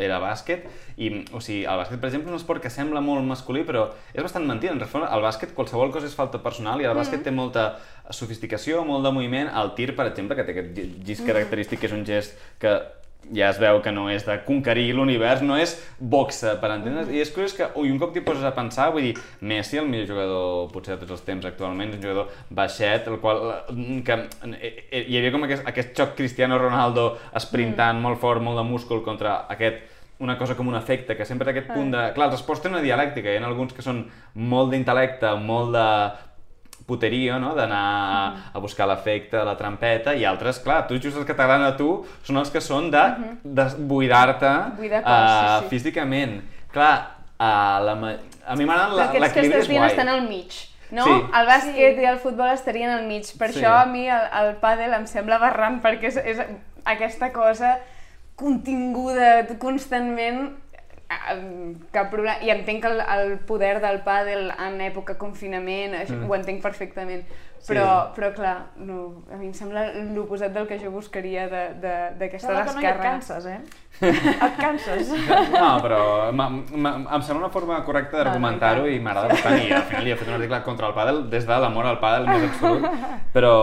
era 0.08 0.18
bàsquet, 0.18 0.66
i, 0.98 1.12
o 1.30 1.38
sigui, 1.38 1.60
el 1.70 1.78
bàsquet, 1.84 2.02
per 2.02 2.10
exemple, 2.10 2.32
és 2.32 2.34
un 2.34 2.40
esport 2.40 2.64
que 2.64 2.74
sembla 2.74 3.04
molt 3.04 3.22
masculí, 3.30 3.62
però 3.68 3.86
és 4.10 4.26
bastant 4.26 4.50
mentida. 4.50 4.74
En 4.74 4.82
reforma, 4.82 5.06
el 5.14 5.22
bàsquet, 5.22 5.54
qualsevol 5.54 5.94
cosa 5.94 6.10
és 6.10 6.18
falta 6.18 6.42
personal, 6.42 6.82
i 6.82 6.90
el 6.90 6.98
bàsquet 6.98 7.22
té 7.22 7.30
molta 7.30 7.70
sofisticació, 8.10 8.82
molt 8.88 9.06
de 9.06 9.14
moviment. 9.14 9.54
El 9.62 9.76
tir, 9.78 9.92
per 9.94 10.10
exemple, 10.10 10.34
que 10.34 10.44
té 10.44 10.56
aquest 10.56 11.02
gest 11.06 11.30
característic, 11.30 11.84
que 11.84 11.92
és 11.92 11.94
un 11.94 12.02
gest 12.10 12.34
que 12.58 12.74
ja 13.34 13.50
es 13.50 13.58
veu 13.60 13.80
que 13.84 13.92
no 13.92 14.06
és 14.10 14.24
de 14.24 14.38
conquerir 14.46 14.86
l'univers, 14.96 15.42
no 15.44 15.58
és 15.60 15.74
boxa, 15.98 16.54
per 16.60 16.70
entendre's. 16.72 17.10
I 17.12 17.20
és 17.24 17.32
curiós 17.34 17.54
que, 17.56 17.68
ui, 17.80 17.90
un 17.92 17.98
cop 18.00 18.14
t'hi 18.14 18.22
poses 18.24 18.46
a 18.46 18.54
pensar, 18.56 18.88
vull 18.94 19.10
dir, 19.10 19.14
Messi, 19.40 19.80
el 19.80 19.88
millor 19.90 20.08
jugador 20.12 20.70
potser 20.72 20.96
de 20.96 21.02
tots 21.02 21.18
els 21.18 21.26
temps 21.26 21.48
actualment, 21.48 21.92
un 21.96 22.02
jugador 22.02 22.32
baixet, 22.48 23.10
el 23.10 23.20
qual, 23.22 23.44
eh, 23.68 24.00
que 24.06 24.18
eh, 24.54 24.72
eh, 24.88 25.04
hi 25.04 25.20
havia 25.20 25.34
com 25.34 25.44
aquest, 25.44 25.68
aquest 25.68 25.94
xoc 25.98 26.16
Cristiano 26.18 26.58
Ronaldo 26.60 27.10
esprintant 27.38 28.00
molt 28.00 28.20
fort, 28.22 28.44
molt 28.44 28.60
de 28.60 28.66
múscul 28.68 29.04
contra 29.04 29.42
aquest 29.52 29.96
una 30.18 30.34
cosa 30.36 30.56
com 30.58 30.66
un 30.66 30.74
efecte, 30.74 31.14
que 31.14 31.24
sempre 31.24 31.52
aquest 31.52 31.68
punt 31.70 31.92
de... 31.94 32.00
Clar, 32.16 32.26
els 32.26 32.40
esports 32.40 32.64
tenen 32.64 32.80
una 32.80 32.82
dialèctica, 32.82 33.30
hi 33.30 33.38
ha 33.38 33.46
alguns 33.46 33.70
que 33.74 33.84
són 33.86 34.00
molt 34.34 34.72
d'intel·lecte, 34.74 35.30
molt 35.38 35.70
de 35.76 35.84
puteria, 36.88 37.36
no? 37.38 37.50
d'anar 37.54 38.50
a 38.54 38.58
buscar 38.64 38.86
l'efecte, 38.88 39.36
la 39.44 39.54
trampeta, 39.60 40.14
i 40.16 40.24
altres, 40.24 40.58
clar, 40.64 40.86
tu 40.88 40.96
just 40.96 41.18
els 41.20 41.26
que 41.28 41.34
t'agraden 41.36 41.66
a 41.68 41.74
tu 41.76 41.90
són 42.24 42.40
els 42.40 42.48
que 42.50 42.62
són 42.64 42.88
de, 42.90 43.02
de 43.44 43.66
buidar-te 43.90 44.52
Buidar 44.78 45.02
eh, 45.04 45.12
sí, 45.12 45.60
sí. 45.60 45.68
físicament. 45.74 46.38
Clar, 46.72 46.94
uh, 47.36 47.44
la, 47.84 47.92
a 48.48 48.56
mi 48.56 48.64
m'agrada 48.64 48.88
Però 48.88 48.96
la- 48.96 49.04
aquests 49.10 49.18
que 49.18 49.20
l'equilibri 49.26 49.58
estàs 49.58 49.66
és 49.66 49.68
dient 49.68 49.84
guai. 49.84 49.90
estan 49.92 50.08
al 50.14 50.22
mig. 50.28 50.56
No? 50.90 51.04
Sí. 51.04 51.10
El 51.36 51.46
bàsquet 51.52 51.98
Sí. 51.98 52.00
i 52.00 52.06
el 52.08 52.18
futbol 52.22 52.48
estarien 52.54 52.90
al 52.90 53.04
mig. 53.04 53.26
Per 53.38 53.50
Sí. 53.52 53.60
això 53.60 53.74
a 53.82 53.84
mi 53.86 54.06
el, 54.08 54.24
el 54.40 54.54
pàdel 54.62 54.94
em 54.96 55.04
sembla 55.06 55.36
aberrant 55.36 55.82
perquè 55.84 56.08
és, 56.08 56.16
és 56.16 56.40
aquesta 56.88 57.28
cosa 57.36 57.74
continguda 58.48 59.44
constantment 59.58 60.54
cap 61.92 62.10
problema. 62.12 62.38
I 62.44 62.50
entenc 62.52 62.84
el, 62.84 63.00
el 63.00 63.38
poder 63.48 63.78
del 63.80 64.02
pàdel 64.04 64.50
en 64.52 64.80
època 64.84 65.16
confinament, 65.20 65.94
això, 65.96 66.16
Mm. 66.18 66.28
ho 66.28 66.34
entenc 66.36 66.62
perfectament. 66.62 67.24
Sí. 67.58 67.72
Però, 67.74 68.12
però 68.14 68.28
clar, 68.34 68.56
no, 68.76 69.24
a 69.32 69.36
mi 69.36 69.46
em 69.48 69.52
sembla 69.52 69.82
l'oposat 70.14 70.52
del 70.54 70.66
que 70.68 70.78
jo 70.78 70.90
buscaria 70.94 71.48
de- 71.50 71.74
de- 71.82 72.10
d'aquesta 72.20 72.48
Sembla 72.48 72.64
que 72.64 72.74
no 72.74 72.80
hi 72.80 72.86
et 72.86 72.94
descàrrega. 72.94 73.10
canses, 73.10 73.46
eh? 73.46 73.60
et 74.46 74.56
canses. 74.60 75.08
No, 75.52 75.70
però 75.82 76.30
ma, 76.32 76.46
ma, 76.50 76.92
em 77.16 77.22
sembla 77.26 77.46
una 77.46 77.50
forma 77.52 77.80
correcta 77.82 78.22
d'argumentar-ho 78.22 78.86
i 78.86 79.00
m'agrada 79.02 79.28
bastant. 79.34 79.58
I 79.66 79.72
al 79.74 79.82
final 79.90 80.06
hi 80.06 80.12
he 80.12 80.16
fet 80.16 80.28
un 80.28 80.34
article 80.38 80.62
contra 80.62 80.86
el 80.86 80.94
pàdel 80.94 81.22
des 81.32 81.46
de 81.48 81.58
l'amor 81.64 81.86
al 81.90 81.98
pàdel 81.98 82.28
més 82.30 82.46
absolut. 82.48 82.86
Però, 83.34 83.54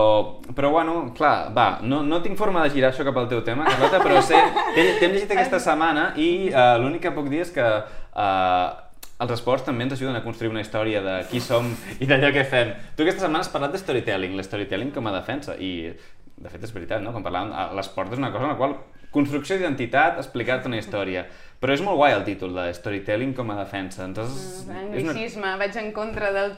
però 0.54 0.72
bueno, 0.76 0.98
clar, 1.16 1.52
va, 1.56 1.80
no, 1.82 2.04
no 2.04 2.22
tinc 2.22 2.38
forma 2.38 2.64
de 2.68 2.70
girar 2.76 2.92
això 2.92 3.06
cap 3.08 3.16
al 3.18 3.30
teu 3.32 3.42
tema, 3.48 3.64
Carlota, 3.66 4.00
però 4.04 4.20
sé, 4.22 4.36
t'he 4.76 4.90
t'he 5.00 5.08
llegit 5.14 5.32
aquesta 5.32 5.60
setmana 5.60 6.12
i 6.20 6.50
uh, 6.52 6.76
l'únic 6.84 7.02
que 7.08 7.12
puc 7.16 7.30
dir 7.32 7.42
és 7.48 7.52
que 7.56 7.64
uh, 7.64 8.85
els 9.24 9.32
esports 9.32 9.64
també 9.64 9.86
ens 9.86 9.96
ajuden 9.96 10.18
a 10.18 10.24
construir 10.26 10.52
una 10.52 10.64
història 10.64 11.02
de 11.04 11.16
qui 11.30 11.40
som 11.44 11.70
i 12.00 12.08
d'allò 12.10 12.34
que 12.36 12.44
fem. 12.50 12.74
Tu 12.96 13.06
aquesta 13.06 13.26
setmana 13.26 13.46
has 13.46 13.54
parlat 13.54 13.72
de 13.72 13.80
storytelling, 13.80 14.36
l'storytelling 14.36 14.92
com 14.96 15.08
a 15.08 15.16
defensa, 15.16 15.56
i 15.56 15.94
de 16.36 16.52
fet 16.52 16.68
és 16.68 16.74
veritat, 16.76 17.04
no? 17.04 17.14
Quan 17.16 17.24
parlàvem, 17.24 17.54
eh, 17.56 17.72
l'esport 17.78 18.12
és 18.12 18.20
una 18.20 18.32
cosa 18.34 18.50
en 18.50 18.54
la 18.54 18.60
qual 18.60 18.76
construcció 19.16 19.56
d'identitat, 19.56 20.20
explicar-te 20.20 20.68
una 20.68 20.82
història. 20.82 21.24
Però 21.62 21.72
és 21.72 21.82
molt 21.82 21.96
guai 21.96 22.12
el 22.18 22.26
títol 22.28 22.52
de 22.58 22.66
storytelling 22.76 23.32
com 23.38 23.54
a 23.54 23.56
defensa. 23.62 24.04
Entonces, 24.04 24.66
és 24.68 24.68
una... 24.68 24.82
Anglicisme, 24.84 25.56
vaig 25.62 25.78
en 25.80 25.92
contra 25.96 26.34
del... 26.36 26.58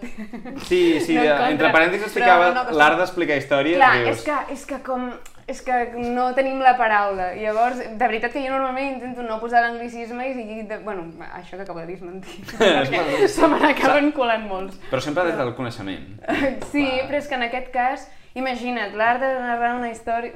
Sí, 0.65 0.97
sí, 0.99 1.13
No 1.17 1.21
en 1.21 1.29
contra, 1.29 1.51
entre 1.53 1.73
parèntesis 1.75 2.09
es 2.09 2.15
però 2.17 2.25
ficava 2.25 2.51
no, 2.55 2.65
que 2.65 2.77
l'art 2.81 2.97
d'explicar 3.03 3.37
històries. 3.37 3.77
Clar, 3.77 3.93
dius, 4.01 4.17
és 4.17 4.25
que, 4.25 4.39
és 4.57 4.65
que 4.71 4.81
com... 4.87 5.11
És 5.47 5.61
que 5.63 5.75
no 5.95 6.25
tenim 6.35 6.59
la 6.59 6.73
paraula. 6.75 7.29
Llavors, 7.39 7.77
de 7.79 7.95
veritat 8.09 8.33
que 8.33 8.41
jo 8.43 8.51
normalment 8.51 8.97
intento 8.97 9.23
no 9.23 9.37
posar 9.39 9.61
l'anglicisme 9.63 10.25
i, 10.27 10.33
i 10.59 10.63
de, 10.67 10.77
bueno, 10.83 11.05
això 11.37 11.55
que 11.55 11.63
acabo 11.63 11.79
de 11.79 11.85
dir 11.87 11.95
és 11.95 12.03
mentida, 12.03 12.57
perquè 12.59 13.29
se 13.31 13.47
me 13.47 13.59
n'acaben 13.61 14.11
colant 14.11 14.43
molts. 14.49 14.75
Però 14.91 14.99
sempre 14.99 15.23
des 15.29 15.37
del 15.39 15.53
coneixement. 15.55 16.17
Sí, 16.73 16.83
però 17.07 17.21
és 17.21 17.29
que 17.31 17.39
en 17.39 17.45
aquest 17.47 17.69
cas, 17.71 18.03
imagina't, 18.35 18.91
l'art 18.99 19.23
de 19.23 19.29
narrar 19.39 19.75
una 19.79 19.89
història... 19.93 20.33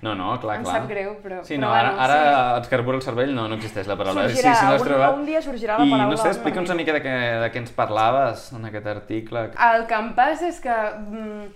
No, 0.00 0.14
no, 0.16 0.30
clar, 0.40 0.58
Em 0.58 0.64
clar. 0.64 0.74
sap 0.80 0.88
greu, 0.88 1.12
però- 1.22 1.42
Sí, 1.44 1.54
però 1.56 1.66
no, 1.66 1.70
ara, 1.74 1.92
bueno, 1.92 2.02
ara 2.04 2.56
et 2.62 2.66
carbura 2.72 2.96
el 2.98 3.04
cervell, 3.04 3.30
no, 3.36 3.46
no 3.48 3.56
existeix 3.56 3.86
la 3.88 3.96
paraula. 4.00 4.26
Sorgirà, 4.28 4.52
sí, 4.54 4.64
sí, 4.64 4.72
un- 4.80 4.88
trobat. 4.88 5.14
un 5.20 5.24
dia 5.28 5.40
sorgirà 5.44 5.76
la 5.78 5.84
I 5.86 5.90
paraula 5.92 6.10
no 6.12 6.18
sé, 6.20 6.28
explica'ns 6.32 6.68
una 6.72 6.76
mica 6.80 6.92
de 6.96 7.00
què, 7.04 7.14
de 7.44 7.48
què 7.52 7.62
ens 7.62 7.72
parlaves 7.76 8.48
en 8.56 8.64
aquest 8.68 8.86
article. 8.92 9.46
El 9.68 9.86
que 9.88 9.94
em 10.00 10.10
passa 10.16 10.48
és 10.52 10.60
que 10.60 10.76
mm, 11.00 11.46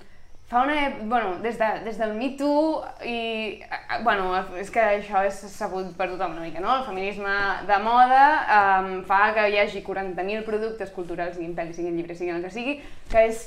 fa 0.51 0.65
una... 0.67 0.75
ep- 0.89 1.05
Bueno, 1.07 1.37
des, 1.43 1.57
de, 1.59 1.69
des 1.85 1.99
del 1.99 2.15
Me 2.19 2.33
Too 2.39 2.83
i... 3.07 3.63
Bueno, 4.03 4.33
és 4.59 4.71
que 4.75 4.83
això 4.83 5.23
és 5.27 5.39
sabut 5.55 5.93
per 5.99 6.09
tothom 6.11 6.35
una 6.37 6.43
mica, 6.49 6.61
no? 6.63 6.75
El 6.81 6.85
feminisme 6.89 7.37
de 7.69 7.79
moda 7.85 8.25
um, 8.59 8.91
fa 9.07 9.31
que 9.37 9.47
hi 9.53 9.61
hagi 9.63 9.85
40.000 9.87 10.45
productes 10.47 10.91
culturals, 10.95 11.37
siguin 11.39 11.55
pel·lis, 11.57 11.79
siguin 11.79 11.97
llibres, 11.99 12.19
siguin 12.19 12.37
el 12.41 12.45
que 12.45 12.53
sigui, 12.55 12.77
que 13.11 13.25
és 13.31 13.45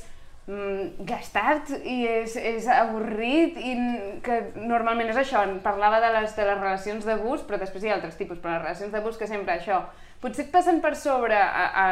mm, 0.47 1.03
gastat 1.07 1.73
i 1.83 1.99
és, 2.07 2.35
és 2.39 2.67
avorrit 2.71 3.59
i 3.59 3.75
que 4.23 4.39
normalment 4.63 5.11
és 5.11 5.19
això, 5.23 5.43
parlava 5.63 5.99
de 6.03 6.11
les, 6.17 6.35
de 6.35 6.47
les 6.47 6.59
relacions 6.59 7.07
d'abús, 7.07 7.43
però 7.47 7.59
després 7.59 7.83
hi 7.83 7.91
ha 7.91 7.97
altres 7.99 8.15
tipus, 8.19 8.39
però 8.39 8.55
les 8.57 8.63
relacions 8.69 8.95
d'abús 8.95 9.19
que 9.19 9.27
sempre 9.27 9.55
això, 9.59 9.83
potser 10.23 10.47
passen 10.51 10.79
per 10.83 10.95
sobre 10.95 11.35
a, 11.35 11.67
a, 11.83 11.87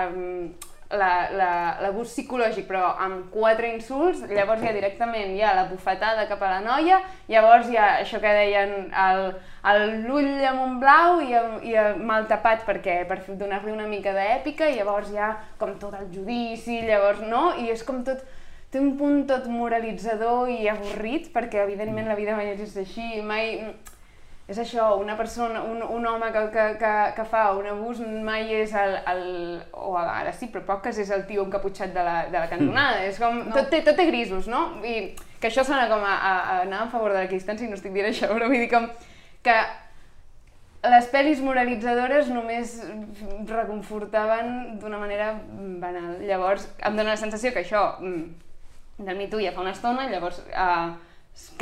l'abús 0.97 2.11
psicològic, 2.11 2.65
però 2.67 2.91
amb 2.99 3.29
quatre 3.33 3.69
insults, 3.73 4.25
llavors 4.29 4.63
ja 4.65 4.73
directament 4.75 5.31
hi 5.35 5.41
ha 5.43 5.53
la 5.55 5.67
bufetada 5.69 6.27
cap 6.29 6.41
a 6.43 6.51
la 6.55 6.59
noia, 6.65 6.99
llavors 7.31 7.69
hi 7.69 7.77
ha 7.79 7.87
això 8.01 8.19
que 8.23 8.33
deien 8.37 8.91
l'ull 10.07 10.45
amb 10.49 10.65
un 10.65 10.77
blau 10.81 11.21
i, 11.23 11.33
i 11.71 11.77
mal 12.01 12.27
tapat 12.31 12.65
perquè 12.67 13.01
per 13.09 13.21
donar-li 13.27 13.71
una 13.71 13.87
mica 13.87 14.13
d'èpica, 14.15 14.69
i 14.69 14.79
llavors 14.79 15.11
hi 15.11 15.17
ha 15.21 15.33
com 15.57 15.77
tot 15.79 15.95
el 15.99 16.11
judici, 16.13 16.81
llavors 16.87 17.23
no, 17.23 17.51
i 17.61 17.71
és 17.71 17.83
com 17.87 18.03
tot 18.07 18.23
té 18.71 18.79
un 18.79 18.93
punt 18.99 19.25
tot 19.27 19.47
moralitzador 19.51 20.49
i 20.51 20.69
avorrit, 20.71 21.27
perquè 21.33 21.65
evidentment 21.65 22.07
la 22.07 22.19
vida 22.19 22.37
mai 22.37 22.53
és 22.55 22.77
així, 22.79 23.19
mai... 23.25 23.57
És 24.51 24.57
això, 24.59 24.89
una 24.99 25.13
persona, 25.15 25.61
un, 25.63 25.79
un 25.79 26.07
home 26.07 26.27
que, 26.33 26.41
que, 26.51 26.63
que, 26.81 26.93
que 27.15 27.23
fa 27.31 27.43
un 27.55 27.69
abús 27.71 28.01
mai 28.03 28.49
és 28.57 28.73
el, 28.75 28.97
el... 29.07 29.21
o 29.71 29.93
ara 29.95 30.33
sí, 30.35 30.49
però 30.51 30.65
poques 30.73 30.99
és 30.99 31.11
el 31.15 31.23
tio 31.29 31.45
encaputxat 31.47 31.93
de 31.95 32.03
la, 32.03 32.15
de 32.27 32.35
la 32.35 32.49
cantonada. 32.51 33.05
És 33.07 33.21
com... 33.21 33.45
No. 33.45 33.53
Tot, 33.55 33.69
té, 33.71 33.79
tot 33.85 33.95
té 33.95 34.09
grisos, 34.09 34.49
no? 34.51 34.65
I 34.83 35.13
que 35.39 35.47
això 35.47 35.63
sona 35.63 35.87
com 35.87 36.03
a, 36.03 36.17
a, 36.17 36.33
a 36.33 36.57
anar 36.65 36.83
a 36.83 36.89
favor 36.91 37.15
de 37.15 37.21
l'equidistància 37.21 37.63
i 37.63 37.71
no 37.71 37.79
estic 37.79 37.95
dient 37.95 38.11
això, 38.11 38.27
però 38.33 38.51
vull 38.51 38.59
dir 38.59 38.67
com 38.73 38.89
que 39.45 39.57
les 40.91 41.09
pel·lis 41.13 41.41
moralitzadores 41.45 42.29
només 42.33 42.79
reconfortaven 43.47 44.79
d'una 44.81 44.99
manera 44.99 45.31
banal. 45.81 46.17
Llavors, 46.25 46.67
em 46.81 46.97
dóna 46.97 47.13
la 47.13 47.21
sensació 47.21 47.53
que 47.55 47.63
això 47.63 47.85
mm, 48.01 49.05
del 49.05 49.15
Me 49.15 49.29
Too 49.31 49.45
ja 49.45 49.55
fa 49.55 49.63
una 49.63 49.75
estona, 49.77 50.09
llavors 50.11 50.41
eh, 50.49 50.89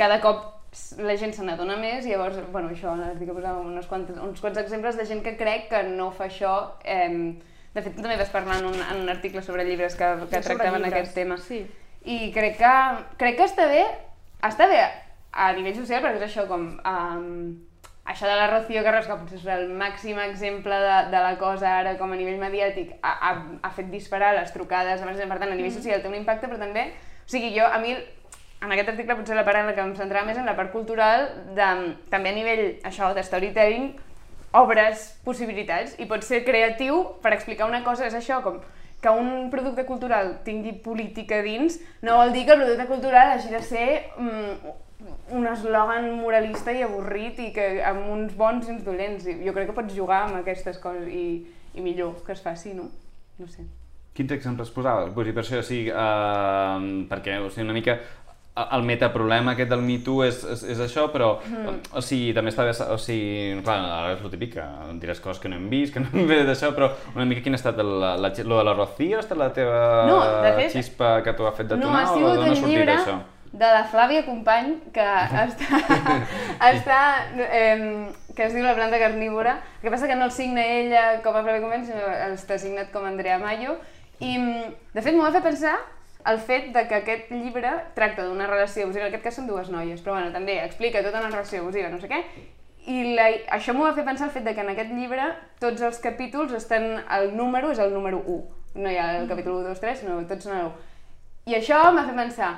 cada 0.00 0.18
cop 0.24 0.59
la 1.02 1.16
gent 1.18 1.32
se 1.34 1.44
n'adona 1.44 1.76
més, 1.80 2.06
i 2.06 2.12
llavors, 2.12 2.38
bueno, 2.54 2.70
això, 2.70 2.92
a 2.94 3.00
l'article 3.00 3.34
posava 3.34 3.62
uns 3.64 3.88
quants, 3.90 4.12
uns 4.22 4.42
quants 4.42 4.60
exemples 4.62 4.98
de 4.98 5.06
gent 5.08 5.22
que 5.24 5.34
crec 5.38 5.68
que 5.72 5.82
no 5.88 6.10
fa 6.14 6.28
això. 6.28 6.54
Eh, 6.84 7.34
de 7.74 7.82
fet, 7.82 7.94
també 7.96 8.16
vas 8.18 8.30
parlar 8.30 8.60
en 8.60 8.70
un, 8.70 8.78
en 8.78 9.02
un 9.02 9.10
article 9.10 9.42
sobre 9.46 9.64
llibres 9.66 9.96
que, 9.98 10.06
que 10.30 10.42
sobre 10.42 10.56
tractaven 10.56 10.82
llibres, 10.82 11.00
aquest 11.00 11.18
tema. 11.18 11.38
sí. 11.38 11.64
I 12.00 12.30
crec 12.32 12.56
que, 12.56 12.74
crec 13.20 13.36
que 13.36 13.46
està 13.50 13.66
bé, 13.68 13.82
està 14.46 14.66
bé 14.70 14.78
a 15.32 15.50
nivell 15.52 15.76
social, 15.76 16.00
perquè 16.04 16.22
és 16.22 16.30
això 16.30 16.46
com... 16.50 16.70
Um, 16.86 17.66
això 18.10 18.26
de 18.26 18.34
la 18.34 18.46
Rocío 18.50 18.82
Carrasco, 18.82 19.14
que 19.14 19.26
potser 19.26 19.38
és 19.38 19.50
el 19.54 19.68
màxim 19.78 20.18
exemple 20.22 20.74
de, 20.82 20.94
de 21.12 21.20
la 21.22 21.34
cosa 21.38 21.76
ara 21.78 21.92
com 21.98 22.10
a 22.10 22.18
nivell 22.18 22.40
mediàtic, 22.40 22.96
ha, 23.06 23.12
ha, 23.28 23.34
ha 23.62 23.70
fet 23.76 23.90
disparar 23.92 24.32
les 24.34 24.50
trucades, 24.54 25.04
per 25.04 25.38
tant, 25.38 25.50
a 25.50 25.58
nivell 25.58 25.74
social 25.74 26.02
té 26.02 26.10
un 26.10 26.18
impacte, 26.18 26.48
però 26.48 26.58
també... 26.58 26.88
O 27.20 27.30
sigui, 27.30 27.52
jo, 27.54 27.62
a 27.62 27.78
mi 27.78 27.92
en 28.60 28.72
aquest 28.72 28.92
article 28.92 29.16
potser 29.16 29.36
la 29.38 29.44
part 29.46 29.62
en 29.62 29.70
la 29.70 29.74
que 29.76 29.84
em 29.84 29.94
centrava 29.96 30.28
més 30.28 30.38
en 30.38 30.48
la 30.48 30.56
part 30.58 30.72
cultural, 30.72 31.28
de, 31.56 31.70
també 32.12 32.32
a 32.32 32.36
nivell 32.36 32.64
això 32.86 33.12
de 33.16 33.24
storytelling, 33.24 33.94
obres 34.60 35.06
possibilitats 35.24 35.94
i 36.02 36.08
pot 36.10 36.26
ser 36.26 36.42
creatiu 36.44 37.04
per 37.22 37.32
explicar 37.36 37.68
una 37.70 37.84
cosa, 37.86 38.08
és 38.08 38.16
això, 38.18 38.42
com 38.44 38.60
que 39.00 39.08
un 39.16 39.48
producte 39.48 39.86
cultural 39.88 40.34
tingui 40.44 40.74
política 40.84 41.40
dins 41.40 41.78
no 42.04 42.18
vol 42.18 42.34
dir 42.34 42.44
que 42.44 42.52
el 42.52 42.60
producte 42.60 42.86
cultural 42.90 43.32
hagi 43.32 43.48
de 43.48 43.62
ser 43.64 43.86
mm, 44.18 44.72
un 45.38 45.48
eslògan 45.48 46.10
moralista 46.18 46.74
i 46.76 46.82
avorrit 46.84 47.38
i 47.40 47.50
que 47.54 47.68
amb 47.86 48.10
uns 48.12 48.34
bons 48.36 48.68
i 48.68 48.74
uns 48.74 48.84
dolents. 48.84 49.24
Jo 49.24 49.54
crec 49.56 49.70
que 49.70 49.76
pots 49.76 49.96
jugar 49.96 50.24
amb 50.26 50.40
aquestes 50.42 50.80
coses 50.82 51.08
i, 51.08 51.26
i 51.72 51.84
millor 51.84 52.18
que 52.26 52.34
es 52.36 52.42
faci, 52.44 52.74
no? 52.76 52.90
No 53.40 53.48
sé. 53.48 53.64
Quins 54.12 54.34
exemples 54.34 54.72
posaves? 54.74 55.14
Vull 55.14 55.30
dir, 55.30 55.32
per 55.36 55.44
això, 55.44 55.62
o 55.62 55.64
sigui, 55.64 55.88
uh, 55.94 57.06
perquè, 57.08 57.38
o 57.40 57.48
sigui, 57.48 57.64
una 57.68 57.76
mica 57.76 57.96
el 58.60 58.82
metaproblema 58.82 59.54
aquest 59.54 59.70
del 59.70 59.82
Me 59.84 59.98
Too 60.04 60.24
és, 60.26 60.40
és, 60.54 60.62
és 60.74 60.80
això, 60.82 61.06
però, 61.12 61.30
mm. 61.46 61.76
o 61.96 62.02
sigui, 62.04 62.32
també 62.36 62.50
està 62.52 62.66
bé, 62.66 62.74
o 62.92 62.98
sigui, 63.00 63.60
clar, 63.64 63.78
ara 64.00 64.14
és 64.16 64.24
el 64.24 64.32
típic, 64.32 64.56
que 64.58 64.96
diràs 65.02 65.22
coses 65.22 65.40
que 65.42 65.48
no 65.48 65.56
hem 65.56 65.68
vist, 65.72 65.94
que 65.94 66.02
no 66.02 66.10
hem 66.12 66.26
ve 66.28 66.42
d'això, 66.48 66.72
però 66.76 66.90
una 67.14 67.28
mica 67.30 67.44
quin 67.46 67.56
ha 67.56 67.60
estat 67.60 67.78
el, 67.80 67.92
la, 68.02 68.16
la, 68.20 68.32
lo 68.44 68.58
de 68.58 68.64
la 68.66 68.74
Rocío, 68.76 69.20
ha 69.20 69.24
estat 69.24 69.38
la 69.40 69.52
teva 69.56 69.82
no, 70.10 70.22
de 70.44 70.54
fet, 70.58 70.74
xispa 70.74 71.20
que 71.24 71.36
t'ho 71.38 71.46
ha 71.48 71.54
fet 71.56 71.70
detonar? 71.70 71.92
No, 71.92 72.00
ha 72.00 72.08
sigut 72.10 72.42
o 72.42 72.48
un 72.50 72.66
llibre 72.66 72.98
de 73.50 73.66
la 73.66 73.84
Flàvia 73.90 74.24
Company, 74.26 74.76
que 74.94 75.06
està, 75.46 75.80
està 76.70 76.98
eh, 77.34 78.10
que 78.36 78.46
es 78.46 78.54
diu 78.54 78.62
La 78.62 78.76
planta 78.76 79.00
carnívora. 79.02 79.56
El 79.80 79.88
que 79.88 79.94
passa 79.94 80.10
que 80.10 80.18
no 80.18 80.28
el 80.28 80.34
signa 80.34 80.62
ella 80.62 81.06
com 81.24 81.34
a 81.34 81.42
Flàvia 81.42 81.62
Company, 81.64 81.88
sinó 81.88 82.12
està 82.30 82.60
signat 82.62 82.92
com 82.94 83.06
Andrea 83.08 83.40
Mayo. 83.42 83.78
I, 84.20 84.36
de 84.94 85.02
fet, 85.02 85.16
m'ho 85.16 85.24
va 85.24 85.34
fer 85.34 85.42
pensar 85.42 85.78
el 86.26 86.38
fet 86.38 86.70
de 86.74 86.86
que 86.88 87.00
aquest 87.00 87.30
llibre 87.32 87.72
tracta 87.94 88.24
d'una 88.26 88.46
relació 88.46 88.84
abusiva, 88.84 89.06
en 89.06 89.10
aquest 89.10 89.24
cas 89.24 89.38
són 89.40 89.48
dues 89.48 89.70
noies, 89.72 90.00
però 90.04 90.16
bueno, 90.16 90.32
també 90.34 90.58
explica 90.64 91.02
tota 91.04 91.20
una 91.22 91.30
relació 91.30 91.62
abusiva, 91.62 91.90
no 91.92 92.00
sé 92.00 92.10
què, 92.10 92.22
i 92.90 93.14
la, 93.14 93.28
això 93.56 93.74
m'ho 93.76 93.84
va 93.84 93.94
fer 93.96 94.06
pensar 94.06 94.28
el 94.28 94.34
fet 94.34 94.46
de 94.46 94.54
que 94.56 94.64
en 94.64 94.72
aquest 94.72 94.94
llibre 94.96 95.26
tots 95.60 95.82
els 95.84 96.00
capítols 96.00 96.54
estan, 96.56 96.88
el 97.18 97.34
número 97.36 97.70
és 97.74 97.78
el 97.82 97.92
número 97.92 98.22
1, 98.24 98.40
no 98.80 98.90
hi 98.90 98.96
ha 98.96 99.10
el 99.20 99.28
capítol 99.28 99.60
1, 99.60 99.68
2, 99.68 99.84
3, 99.84 100.02
sinó 100.02 100.18
tots 100.30 100.48
són 100.48 100.56
el 100.56 100.66
1. 100.70 100.88
I 101.50 101.56
això 101.58 101.80
m'ha 101.92 102.04
fet 102.06 102.16
pensar, 102.16 102.50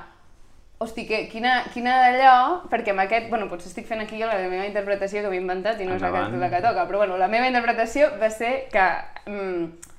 hosti, 0.83 1.07
que, 1.07 1.25
quina, 1.31 1.63
quina 1.73 1.95
d'allò, 2.03 2.35
perquè 2.71 2.93
amb 2.95 3.05
aquest, 3.05 3.29
bueno, 3.31 3.49
potser 3.51 3.71
estic 3.71 3.87
fent 3.89 4.03
aquí 4.03 4.19
la 4.23 4.35
meva 4.51 4.67
interpretació 4.67 5.23
que 5.23 5.31
m'he 5.33 5.41
inventat 5.43 5.81
i 5.81 5.87
no 5.87 5.97
Endavant. 5.97 6.27
és 6.27 6.35
la 6.35 6.35
que, 6.35 6.43
la 6.43 6.51
que 6.57 6.63
toca, 6.67 6.87
però 6.91 7.03
bueno, 7.05 7.19
la 7.21 7.31
meva 7.33 7.49
interpretació 7.51 8.11
va 8.21 8.31
ser 8.31 8.53
que 8.73 8.87
mm, 9.27 9.91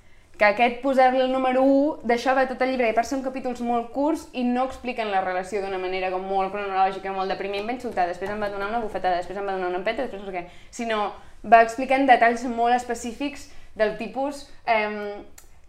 que 0.44 0.50
aquest 0.52 0.82
posar-li 0.84 1.22
el 1.24 1.32
número 1.32 1.62
1 1.64 2.08
deixava 2.10 2.44
tot 2.50 2.62
el 2.66 2.74
llibre 2.74 2.90
i 2.92 2.96
per 2.96 3.06
són 3.08 3.22
capítols 3.24 3.62
molt 3.64 3.92
curts 3.96 4.26
i 4.36 4.44
no 4.44 4.66
expliquen 4.68 5.12
la 5.14 5.22
relació 5.24 5.62
d'una 5.64 5.80
manera 5.80 6.10
com 6.12 6.26
molt 6.28 6.52
cronològica, 6.52 7.14
molt 7.16 7.32
de 7.32 7.38
primer 7.40 7.62
em 7.62 7.70
va 7.70 7.76
insultar, 7.78 8.10
després 8.10 8.32
em 8.34 8.42
va 8.44 8.50
donar 8.52 8.68
una 8.68 8.82
bufetada, 8.84 9.22
després 9.22 9.40
em 9.40 9.48
va 9.48 9.56
donar 9.56 9.70
una 9.72 9.80
empeta, 9.80 10.04
després 10.04 10.24
no 10.24 10.28
sé 10.28 10.36
què, 10.36 10.44
sinó 10.72 11.06
va 11.48 11.62
explicant 11.64 12.04
detalls 12.10 12.44
molt 12.50 12.76
específics 12.76 13.48
del 13.80 13.96
tipus 14.02 14.50
eh, 14.68 15.24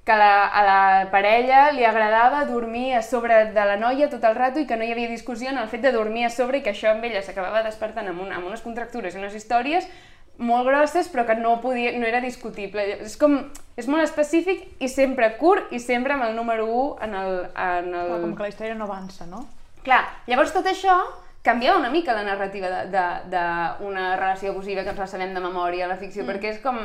que 0.04 0.16
la, 0.18 0.32
a 0.48 0.64
la 0.66 0.80
parella 1.12 1.68
li 1.72 1.86
agradava 1.86 2.42
dormir 2.44 2.96
a 2.98 3.02
sobre 3.02 3.52
de 3.54 3.68
la 3.70 3.78
noia 3.80 4.10
tot 4.10 4.26
el 4.26 4.34
rato 4.36 4.60
i 4.60 4.66
que 4.66 4.76
no 4.76 4.84
hi 4.84 4.92
havia 4.92 5.08
discussió 5.08 5.54
en 5.54 5.60
el 5.62 5.70
fet 5.70 5.86
de 5.86 5.94
dormir 5.94 6.26
a 6.26 6.32
sobre 6.34 6.58
i 6.58 6.66
que 6.66 6.74
això 6.74 6.90
amb 6.90 7.06
ella 7.06 7.22
s'acabava 7.22 7.62
despertant 7.64 8.10
amb, 8.10 8.26
una, 8.26 8.36
amb 8.36 8.50
unes 8.50 8.66
contractures 8.66 9.14
i 9.14 9.22
unes 9.22 9.38
històries 9.38 9.86
molt 10.38 10.66
grosses 10.66 11.08
però 11.12 11.26
que 11.28 11.36
no, 11.38 11.58
podia, 11.62 11.92
no 11.98 12.06
era 12.06 12.20
discutible. 12.24 12.84
És 13.06 13.18
com, 13.20 13.38
és 13.78 13.88
molt 13.90 14.04
específic 14.04 14.82
i 14.82 14.88
sempre 14.90 15.34
curt 15.40 15.72
i 15.74 15.80
sempre 15.82 16.16
amb 16.16 16.26
el 16.28 16.34
número 16.36 16.66
1 16.66 17.04
en 17.06 17.18
el... 17.20 17.36
En 17.54 17.92
el... 17.92 18.08
Clar, 18.08 18.22
com 18.24 18.34
que 18.34 18.46
la 18.46 18.52
història 18.54 18.78
no 18.78 18.88
avança, 18.88 19.28
no? 19.30 19.44
Clar, 19.84 20.02
llavors 20.26 20.54
tot 20.54 20.66
això 20.70 20.96
canviava 21.44 21.78
una 21.78 21.90
mica 21.92 22.14
la 22.16 22.24
narrativa 22.24 22.86
d'una 22.88 24.14
relació 24.16 24.54
abusiva 24.54 24.82
que 24.82 24.94
ens 24.94 25.00
la 25.02 25.08
sabem 25.10 25.34
de 25.36 25.42
memòria 25.44 25.84
a 25.84 25.90
la 25.90 25.98
ficció, 26.00 26.24
mm. 26.24 26.30
perquè 26.32 26.54
és 26.54 26.62
com 26.64 26.80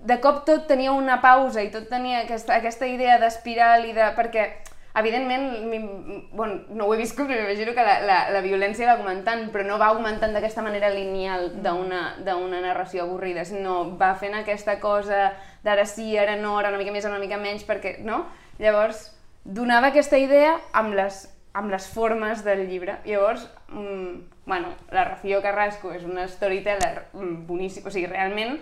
de 0.00 0.16
cop 0.22 0.44
tot 0.46 0.68
tenia 0.70 0.92
una 0.96 1.18
pausa 1.20 1.60
i 1.60 1.72
tot 1.74 1.88
tenia 1.90 2.22
aquesta, 2.24 2.54
aquesta 2.56 2.88
idea 2.88 3.18
d'espiral 3.20 3.88
i 3.90 3.96
de... 3.96 4.12
perquè 4.16 4.46
evidentment, 4.94 6.30
bueno, 6.32 6.62
no 6.68 6.86
ho 6.86 6.94
he 6.94 6.98
viscut, 6.98 7.28
però 7.28 7.38
m'imagino 7.38 7.74
que 7.76 7.84
la, 7.86 8.00
la, 8.02 8.18
la 8.34 8.40
violència 8.42 8.88
va 8.88 8.96
augmentant, 8.98 9.46
però 9.54 9.64
no 9.66 9.78
va 9.78 9.92
augmentant 9.94 10.34
d'aquesta 10.34 10.64
manera 10.66 10.90
lineal 10.90 11.50
d'una 11.62 12.62
narració 12.64 13.04
avorrida, 13.04 13.44
sinó 13.46 13.84
va 14.00 14.16
fent 14.18 14.34
aquesta 14.34 14.80
cosa 14.82 15.30
d'ara 15.62 15.86
sí, 15.86 16.16
ara 16.18 16.34
no, 16.40 16.56
ara 16.58 16.72
una 16.74 16.80
mica 16.80 16.94
més, 16.94 17.06
ara 17.06 17.14
una 17.14 17.22
mica 17.22 17.38
menys, 17.38 17.62
perquè, 17.68 18.00
no? 18.02 18.24
Llavors, 18.58 19.06
donava 19.44 19.92
aquesta 19.92 20.18
idea 20.18 20.56
amb 20.76 20.98
les, 20.98 21.22
amb 21.54 21.70
les 21.70 21.86
formes 21.94 22.42
del 22.44 22.66
llibre. 22.66 22.98
Llavors, 23.06 23.46
mm, 23.70 24.44
bueno, 24.46 24.74
la 24.90 25.06
Rocío 25.06 25.40
Carrasco 25.40 25.94
és 25.94 26.02
una 26.04 26.26
storyteller 26.26 27.06
mm, 27.12 27.46
boníssima, 27.46 27.86
o 27.86 27.94
sigui, 27.94 28.10
realment, 28.10 28.58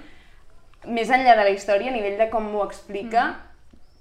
més 0.84 1.08
enllà 1.10 1.34
de 1.34 1.44
la 1.48 1.56
història, 1.56 1.88
a 1.88 1.96
nivell 1.96 2.20
de 2.20 2.28
com 2.30 2.52
ho 2.54 2.66
explica, 2.68 3.30
mm 3.32 3.47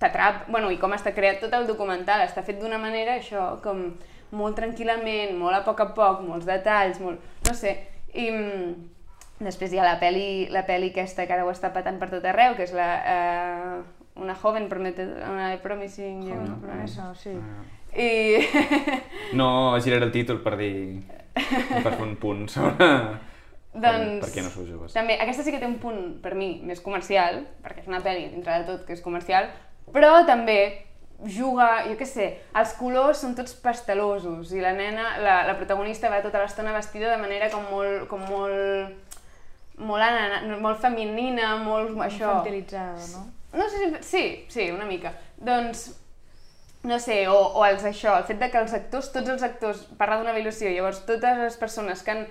t'atrap, 0.01 0.45
bueno, 0.51 0.69
i 0.71 0.77
com 0.81 0.93
està 0.93 1.13
creat 1.15 1.41
tot 1.41 1.53
el 1.57 1.67
documental, 1.69 2.21
està 2.25 2.43
fet 2.45 2.59
d'una 2.61 2.77
manera, 2.81 3.17
això, 3.17 3.55
com 3.63 3.89
molt 4.37 4.57
tranquil·lament, 4.59 5.37
molt 5.39 5.57
a 5.57 5.63
poc 5.65 5.81
a 5.81 5.89
poc, 5.97 6.21
molts 6.25 6.47
detalls, 6.47 6.99
molt... 7.01 7.23
no 7.47 7.55
sé, 7.57 7.73
i 8.13 8.27
mm, 8.29 8.73
després 9.45 9.73
hi 9.73 9.81
ha 9.81 9.87
la 9.87 9.99
peli, 10.01 10.47
la 10.53 10.65
peli 10.67 10.91
aquesta 10.91 11.25
que 11.27 11.35
ara 11.35 11.45
ho 11.45 11.53
està 11.53 11.71
patant 11.73 11.99
per 12.01 12.11
tot 12.13 12.25
arreu, 12.25 12.57
que 12.57 12.67
és 12.67 12.75
la... 12.77 12.89
Uh, 13.03 13.93
una 14.17 14.33
joven 14.33 14.65
promete, 14.69 15.05
una 15.05 15.51
promising... 15.61 16.23
Joven, 16.25 16.47
una 16.47 16.59
promesa, 16.61 17.11
sí. 17.15 17.35
Ah. 17.37 17.61
I... 17.93 18.41
no 19.39 19.77
giraré 19.81 20.09
el 20.09 20.13
títol 20.13 20.41
per 20.41 20.55
dir... 20.57 21.03
per 21.37 21.91
fer 21.93 22.03
un 22.03 22.15
punt 22.17 22.47
sobre... 22.49 22.87
Doncs, 23.77 24.23
per 24.23 24.31
què 24.33 24.41
no 24.41 24.49
sou 24.49 24.65
joves? 24.65 24.95
També, 24.97 25.19
aquesta 25.21 25.43
sí 25.45 25.53
que 25.53 25.59
té 25.61 25.67
un 25.69 25.77
punt, 25.77 26.15
per 26.23 26.33
mi, 26.33 26.55
més 26.65 26.81
comercial, 26.81 27.43
perquè 27.61 27.83
és 27.83 27.89
una 27.91 28.01
pel·li, 28.01 28.25
dintre 28.33 28.55
de 28.63 28.65
tot, 28.71 28.87
que 28.87 28.95
és 28.97 29.03
comercial, 29.05 29.51
però 29.93 30.25
també 30.27 30.59
juga, 31.25 31.83
jo 31.88 31.95
què 31.97 32.05
sé, 32.05 32.27
els 32.57 32.73
colors 32.77 33.23
són 33.23 33.33
tots 33.38 33.55
pastelosos 33.63 34.51
i 34.53 34.61
la 34.61 34.73
nena, 34.77 35.15
la, 35.23 35.39
la 35.47 35.55
protagonista 35.57 36.11
va 36.13 36.21
tota 36.21 36.43
l'estona 36.43 36.75
vestida 36.75 37.09
de 37.09 37.21
manera 37.21 37.49
com 37.53 37.65
molt, 37.71 38.05
com 38.11 38.21
molt, 38.29 39.15
molt, 39.77 40.03
anana, 40.03 40.59
molt 40.61 40.81
femenina, 40.83 41.55
molt 41.63 41.95
això... 42.05 42.38
Infantilitzada, 42.38 43.07
no? 43.15 43.25
No 43.57 43.69
sé 43.71 43.81
si... 43.81 44.03
Sí, 44.05 44.23
sí, 44.53 44.67
una 44.71 44.85
mica. 44.85 45.15
Doncs, 45.41 45.88
no 46.85 46.99
sé, 47.01 47.23
o, 47.31 47.38
o 47.57 47.65
els 47.65 47.85
això, 47.88 48.13
el 48.19 48.27
fet 48.29 48.38
de 48.41 48.51
que 48.53 48.61
els 48.61 48.75
actors, 48.77 49.09
tots 49.15 49.33
els 49.33 49.45
actors, 49.45 49.88
parla 49.97 50.19
d'una 50.19 50.35
violació, 50.38 50.69
llavors 50.69 51.01
totes 51.09 51.41
les 51.41 51.57
persones 51.57 52.03
que 52.05 52.13
han 52.13 52.27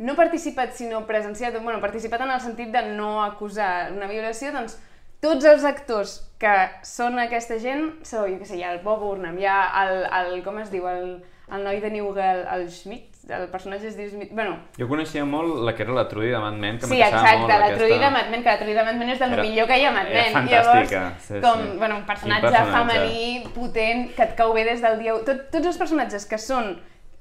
no 0.00 0.14
participat 0.16 0.72
sinó 0.78 1.02
presenciat, 1.08 1.58
bueno, 1.60 1.80
participat 1.82 2.22
en 2.24 2.30
el 2.32 2.40
sentit 2.40 2.70
de 2.72 2.86
no 2.94 3.18
acusar 3.24 3.90
una 3.92 4.08
violació, 4.08 4.54
doncs 4.54 4.78
tots 5.20 5.44
els 5.44 5.66
actors 5.68 6.20
que 6.40 6.54
són 6.86 7.20
aquesta 7.20 7.58
gent, 7.60 7.90
so, 8.06 8.24
jo 8.24 8.38
què 8.40 8.48
sé, 8.48 8.56
hi 8.56 8.64
ha 8.64 8.72
el 8.72 8.80
Bob 8.84 9.02
Burnham, 9.04 9.36
hi 9.38 9.46
ha 9.50 9.60
el, 9.84 10.06
el 10.08 10.40
com 10.44 10.56
es 10.62 10.72
diu, 10.72 10.86
el, 10.88 11.18
el 11.52 11.64
noi 11.66 11.80
de 11.82 11.90
New 11.92 12.12
Girl, 12.16 12.46
el 12.54 12.68
Schmidt, 12.72 13.10
el 13.28 13.48
personatge 13.52 13.90
es 13.90 13.96
diu 13.98 14.08
Smith, 14.08 14.30
bueno... 14.32 14.56
Jo 14.78 14.88
coneixia 14.88 15.26
molt 15.28 15.60
la 15.66 15.74
que 15.76 15.84
era 15.84 15.94
la 15.94 16.06
Trudy 16.08 16.30
de 16.32 16.38
Mad 16.40 16.56
Men, 16.62 16.78
que 16.80 16.88
sí, 16.88 17.00
exacte, 17.02 17.42
molt 17.42 17.52
la 17.52 17.58
aquesta... 17.58 17.80
Trudy 17.82 17.98
de 18.00 18.10
Mad 18.14 18.30
Men, 18.32 18.44
que 18.44 18.50
la 18.50 18.60
Trudy 18.62 18.76
de 18.78 18.84
Mad 18.86 19.00
Men 19.02 19.12
és 19.14 19.20
del 19.20 19.34
era, 19.36 19.44
millor 19.44 19.68
que 19.68 19.78
hi 19.78 19.84
ha 19.84 19.90
a 19.90 19.96
Mad 19.96 20.08
Men. 20.08 20.22
Era 20.22 20.36
fantàstica, 20.38 21.02
Llavors, 21.02 21.26
sí, 21.26 21.42
com, 21.44 21.64
sí. 21.66 21.76
bueno, 21.82 21.98
un 22.00 22.06
personatge, 22.08 22.46
personatge 22.46 22.78
femení, 22.78 23.52
potent, 23.58 24.06
que 24.16 24.26
et 24.26 24.32
cau 24.40 24.54
bé 24.56 24.64
des 24.70 24.80
del 24.86 24.96
dia... 25.02 25.18
Tot, 25.28 25.44
tots 25.52 25.72
els 25.72 25.82
personatges 25.82 26.26
que 26.30 26.40
són 26.40 26.72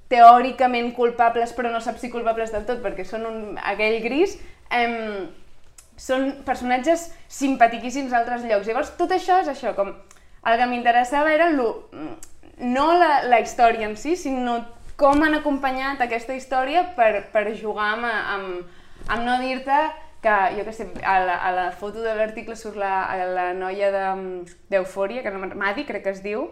teòricament 0.10 0.94
culpables, 0.98 1.52
però 1.58 1.74
no 1.74 1.84
saps 1.84 2.08
si 2.08 2.14
culpables 2.14 2.56
del 2.56 2.66
tot, 2.70 2.80
perquè 2.86 3.06
són 3.06 3.28
un, 3.30 3.42
aquell 3.74 4.00
gris, 4.06 4.40
eh, 4.72 5.28
són 6.00 6.32
personatges 6.48 7.10
simpatiquíssims 7.28 8.14
a 8.14 8.22
altres 8.22 8.46
llocs. 8.48 8.68
Llavors, 8.70 8.96
tot 9.00 9.12
això 9.16 9.42
és 9.44 9.52
això, 9.52 9.76
com 9.78 9.92
el 9.92 10.60
que 10.60 10.68
m'interessava 10.72 11.34
era 11.36 11.50
lo, 11.52 11.70
no 12.60 12.92
la, 12.98 13.24
la 13.28 13.40
història 13.44 13.88
en 13.90 13.98
si, 14.00 14.16
sinó 14.18 14.60
com 15.00 15.24
han 15.24 15.38
acompanyat 15.38 16.02
aquesta 16.04 16.36
història 16.36 16.84
per, 16.96 17.26
per 17.34 17.46
jugar 17.60 17.94
amb, 17.96 18.08
amb, 18.10 18.80
amb 19.08 19.28
no 19.28 19.38
dir-te 19.44 19.80
que, 20.24 20.36
jo 20.58 20.66
què 20.68 20.74
sé, 20.76 20.90
a 21.08 21.20
la, 21.24 21.38
a 21.48 21.54
la 21.56 21.68
foto 21.72 22.04
de 22.04 22.16
l'article 22.16 22.58
surt 22.60 22.80
la, 22.80 22.94
la 23.32 23.52
noia 23.56 23.92
d'Eufòria, 23.94 25.24
de, 25.24 25.30
que 25.30 25.36
no 25.36 25.60
Madi 25.60 25.88
crec 25.88 26.04
que 26.08 26.16
es 26.16 26.24
diu, 26.26 26.50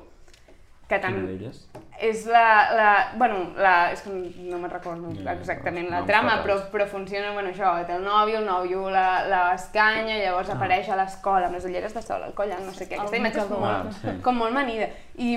que 0.87 0.99
tant... 1.03 1.19
Quina 1.19 1.27
d'elles? 1.27 1.67
És 1.99 2.27
la, 2.29 2.69
la... 2.77 2.89
Bueno, 3.17 3.39
la, 3.57 3.89
és 3.89 4.03
que 4.05 4.11
no 4.13 4.59
me'n 4.61 4.69
recordo 4.69 5.09
no, 5.09 5.31
exactament 5.31 5.89
la 5.89 6.03
no 6.03 6.09
trama, 6.09 6.35
però, 6.43 6.59
però 6.69 6.85
funciona, 6.89 7.31
bueno, 7.33 7.49
això, 7.49 7.71
té 7.89 7.95
el 7.95 8.05
nòvio, 8.05 8.43
el 8.43 8.45
nòvio 8.45 8.85
l'escanya, 8.93 10.19
llavors 10.21 10.51
ah. 10.53 10.59
apareix 10.59 10.91
a 10.93 10.99
l'escola 10.99 11.49
amb 11.49 11.57
les 11.57 11.65
ulleres 11.65 11.97
de 11.97 12.03
sol 12.05 12.21
al 12.21 12.35
coll, 12.37 12.53
no 12.61 12.75
sé 12.75 12.85
què, 12.85 12.99
aquesta 12.99 13.17
imatge 13.17 13.41
és 13.41 13.49
molt, 13.49 14.01
ah, 14.05 14.17
com 14.25 14.37
molt 14.43 14.53
manida. 14.53 14.91
I, 15.17 15.33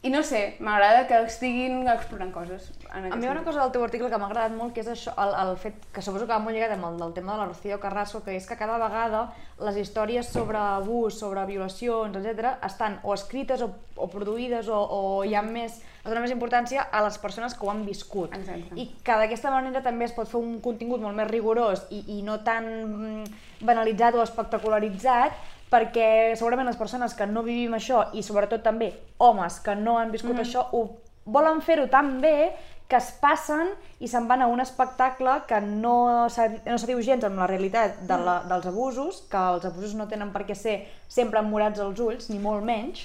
I 0.00 0.10
no 0.10 0.20
sé, 0.22 0.54
m'agrada 0.62 1.08
que 1.08 1.16
estiguin 1.26 1.80
explorant 1.90 2.30
coses. 2.30 2.68
En 2.94 3.08
A 3.10 3.16
mi 3.18 3.26
hi 3.26 3.28
ha 3.28 3.32
una 3.32 3.42
cosa 3.42 3.64
del 3.64 3.72
teu 3.74 3.82
article 3.82 4.06
que 4.12 4.20
m'ha 4.22 4.28
agradat 4.30 4.54
molt, 4.54 4.70
que 4.76 4.84
és 4.84 4.90
això, 4.92 5.10
el, 5.18 5.32
el 5.42 5.56
fet 5.58 5.88
que 5.90 6.04
suposo 6.06 6.28
que 6.28 6.30
va 6.30 6.38
molt 6.38 6.54
lligat 6.54 6.76
amb 6.76 6.86
el 6.86 7.00
del 7.00 7.16
tema 7.16 7.34
de 7.34 7.38
la 7.42 7.48
Rocío 7.48 7.80
Carrasco, 7.82 8.20
que 8.22 8.36
és 8.38 8.46
que 8.46 8.54
cada 8.60 8.78
vegada 8.78 9.24
les 9.66 9.80
històries 9.82 10.30
sobre 10.30 10.60
abús, 10.60 11.18
sobre 11.18 11.42
violacions, 11.50 12.14
etc 12.14 12.54
estan 12.68 13.00
o 13.02 13.16
escrites 13.16 13.64
o, 13.66 13.72
o 13.98 14.06
produïdes 14.12 14.70
o, 14.70 14.78
o 14.78 15.02
hi 15.26 15.34
ha 15.34 15.42
més, 15.42 15.80
es 15.82 16.06
dona 16.06 16.22
més 16.22 16.36
importància 16.36 16.86
a 16.94 17.02
les 17.02 17.18
persones 17.18 17.58
que 17.58 17.66
ho 17.66 17.74
han 17.74 17.82
viscut. 17.82 18.38
Exacte. 18.38 18.78
I 18.78 18.86
que 19.02 19.20
d'aquesta 19.24 19.50
manera 19.50 19.82
també 19.82 20.06
es 20.06 20.14
pot 20.14 20.30
fer 20.30 20.38
un 20.38 20.60
contingut 20.62 21.02
molt 21.02 21.18
més 21.18 21.26
rigorós 21.26 21.88
i, 21.90 22.04
i 22.20 22.22
no 22.22 22.38
tan 22.46 22.70
mm, 22.86 23.38
banalitzat 23.66 24.14
o 24.14 24.22
espectacularitzat, 24.22 25.57
perquè 25.70 26.34
segurament 26.36 26.68
les 26.68 26.78
persones 26.80 27.14
que 27.14 27.26
no 27.26 27.42
vivim 27.46 27.74
això 27.76 28.06
i 28.16 28.22
sobretot 28.24 28.62
també 28.64 28.92
homes 29.18 29.60
que 29.60 29.74
no 29.76 29.98
han 29.98 30.10
viscut 30.14 30.34
mm. 30.36 30.44
això 30.46 30.66
ho 30.72 30.88
volen 31.28 31.60
fer-ho 31.60 31.88
tan 31.92 32.20
bé 32.22 32.52
que 32.88 32.96
es 32.96 33.10
passen 33.20 33.74
i 34.00 34.08
se'n 34.08 34.24
van 34.30 34.40
a 34.40 34.46
un 34.48 34.62
espectacle 34.64 35.42
que 35.46 35.60
no 35.60 36.28
s'ha- 36.32 36.62
no 36.64 36.78
s'adiu 36.80 37.02
gens 37.04 37.24
amb 37.28 37.36
la 37.36 37.46
realitat 37.46 37.98
de 38.08 38.16
la, 38.16 38.38
dels 38.48 38.66
abusos, 38.70 39.26
que 39.28 39.36
els 39.36 39.66
abusos 39.68 39.92
no 39.94 40.08
tenen 40.08 40.32
per 40.32 40.46
què 40.48 40.56
ser 40.56 40.78
sempre 41.06 41.42
emmurats 41.44 41.80
als 41.84 42.00
ulls, 42.00 42.30
ni 42.32 42.38
molt 42.40 42.64
menys, 42.64 43.04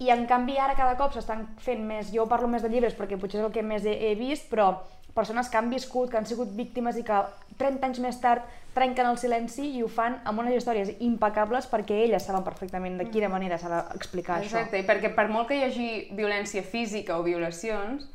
i 0.00 0.08
en 0.08 0.24
canvi 0.24 0.56
ara 0.56 0.72
cada 0.72 0.96
cop 0.96 1.12
s'estan 1.12 1.44
fent 1.60 1.84
més, 1.84 2.08
jo 2.14 2.24
parlo 2.30 2.48
més 2.48 2.64
de 2.64 2.70
llibres 2.72 2.96
perquè 2.96 3.20
potser 3.20 3.42
és 3.42 3.44
el 3.44 3.52
que 3.52 3.62
més 3.62 3.84
he, 3.84 3.92
he 4.08 4.14
vist, 4.16 4.48
però 4.48 4.70
persones 5.14 5.48
que 5.50 5.58
han 5.58 5.70
viscut, 5.70 6.10
que 6.10 6.18
han 6.18 6.26
sigut 6.26 6.52
víctimes 6.56 6.98
i 7.00 7.04
que 7.06 7.20
30 7.60 7.90
anys 7.90 8.00
més 8.00 8.18
tard 8.22 8.46
trenquen 8.74 9.08
el 9.10 9.18
silenci 9.18 9.66
i 9.76 9.82
ho 9.82 9.88
fan 9.90 10.20
amb 10.24 10.42
unes 10.42 10.56
històries 10.56 10.92
impecables 11.02 11.66
perquè 11.70 12.04
elles 12.06 12.24
saben 12.24 12.44
perfectament 12.46 12.96
de 13.00 13.08
quina 13.10 13.28
manera 13.28 13.58
s'ha 13.58 13.70
d'explicar 13.72 14.38
això. 14.38 14.60
Exacte, 14.60 14.80
i 14.80 14.86
perquè 14.86 15.12
per 15.16 15.28
molt 15.32 15.50
que 15.50 15.58
hi 15.58 15.64
hagi 15.66 15.90
violència 16.16 16.62
física 16.62 17.18
o 17.18 17.26
violacions, 17.26 18.06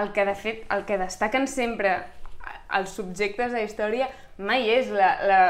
el 0.00 0.12
que 0.14 0.24
de 0.26 0.34
fet, 0.34 0.66
el 0.74 0.84
que 0.86 0.98
destaquen 0.98 1.48
sempre 1.50 1.98
els 2.74 2.94
subjectes 2.96 3.52
de 3.52 3.60
la 3.60 3.66
història 3.66 4.08
mai 4.38 4.68
és 4.70 4.90
la, 4.90 5.10
la, 5.26 5.40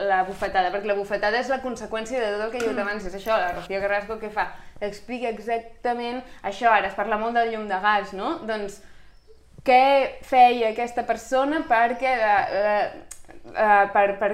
la 0.00 0.22
bufetada, 0.28 0.70
perquè 0.72 0.88
la 0.88 0.96
bufetada 0.98 1.40
és 1.40 1.50
la 1.52 1.60
conseqüència 1.64 2.20
de 2.20 2.30
tot 2.34 2.46
el 2.46 2.52
que 2.52 2.62
he 2.62 2.68
dit 2.68 2.80
abans, 2.80 3.04
és 3.04 3.16
això, 3.16 3.36
la 3.40 3.52
Rocío 3.52 3.80
Carrasco 3.82 4.18
què 4.20 4.30
fa? 4.32 4.48
Explica 4.84 5.30
exactament 5.30 6.22
això, 6.42 6.72
ara 6.72 6.90
es 6.90 6.96
parla 6.96 7.20
molt 7.20 7.36
del 7.38 7.52
llum 7.52 7.68
de 7.70 7.78
gas, 7.84 8.12
no? 8.16 8.38
Doncs 8.48 8.80
què 9.64 10.20
feia 10.26 10.70
aquesta 10.72 11.06
persona 11.08 11.62
perquè 11.68 12.14
la, 12.20 12.34
la, 12.52 12.78
uh, 13.54 13.84
per, 13.94 14.06
per 14.20 14.32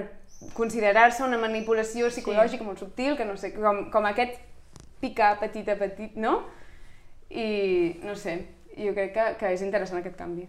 considerar-se 0.56 1.22
una 1.26 1.38
manipulació 1.38 2.08
psicològica 2.10 2.64
sí. 2.64 2.66
molt 2.66 2.80
subtil, 2.82 3.16
que 3.18 3.26
no 3.28 3.36
sé, 3.38 3.52
com, 3.54 3.84
com 3.92 4.08
aquest 4.08 4.40
picar 5.00 5.36
petit 5.40 5.68
a 5.68 5.76
petit, 5.80 6.16
no? 6.20 6.40
I 7.30 8.00
no 8.02 8.16
sé, 8.18 8.40
jo 8.74 8.94
crec 8.96 9.14
que, 9.14 9.28
que 9.38 9.52
és 9.54 9.62
interessant 9.62 10.00
aquest 10.00 10.18
canvi. 10.18 10.48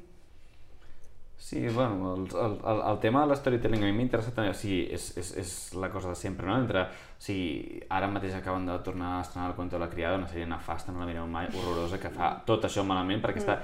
Sí, 1.42 1.68
bueno, 1.74 2.14
el, 2.14 2.28
el, 2.38 2.58
el, 2.70 2.82
el 2.86 3.00
tema 3.02 3.24
de 3.26 3.32
l'storytelling 3.32 3.82
a 3.82 3.88
mi 3.90 3.96
m'interessa 3.98 4.30
també, 4.34 4.52
o 4.54 4.58
sigui, 4.58 4.84
és, 4.94 5.08
és, 5.18 5.32
és 5.42 5.54
la 5.74 5.90
cosa 5.90 6.12
de 6.14 6.18
sempre, 6.20 6.46
no? 6.46 6.60
Entre, 6.62 6.84
o 6.86 7.24
sigui, 7.26 7.80
ara 7.90 8.10
mateix 8.12 8.36
acaben 8.38 8.68
de 8.70 8.76
tornar 8.86 9.16
a 9.16 9.24
estrenar 9.24 9.48
el 9.50 9.56
Cuento 9.58 9.80
de 9.80 9.82
la 9.82 9.90
criada, 9.90 10.20
una 10.22 10.30
sèrie 10.30 10.46
nefasta, 10.46 10.94
no 10.94 11.02
la 11.02 11.10
mireu 11.10 11.26
mai, 11.26 11.50
horrorosa, 11.50 11.98
que 12.02 12.14
fa 12.14 12.36
tot 12.46 12.70
això 12.70 12.86
malament, 12.86 13.24
perquè 13.26 13.42
està... 13.42 13.58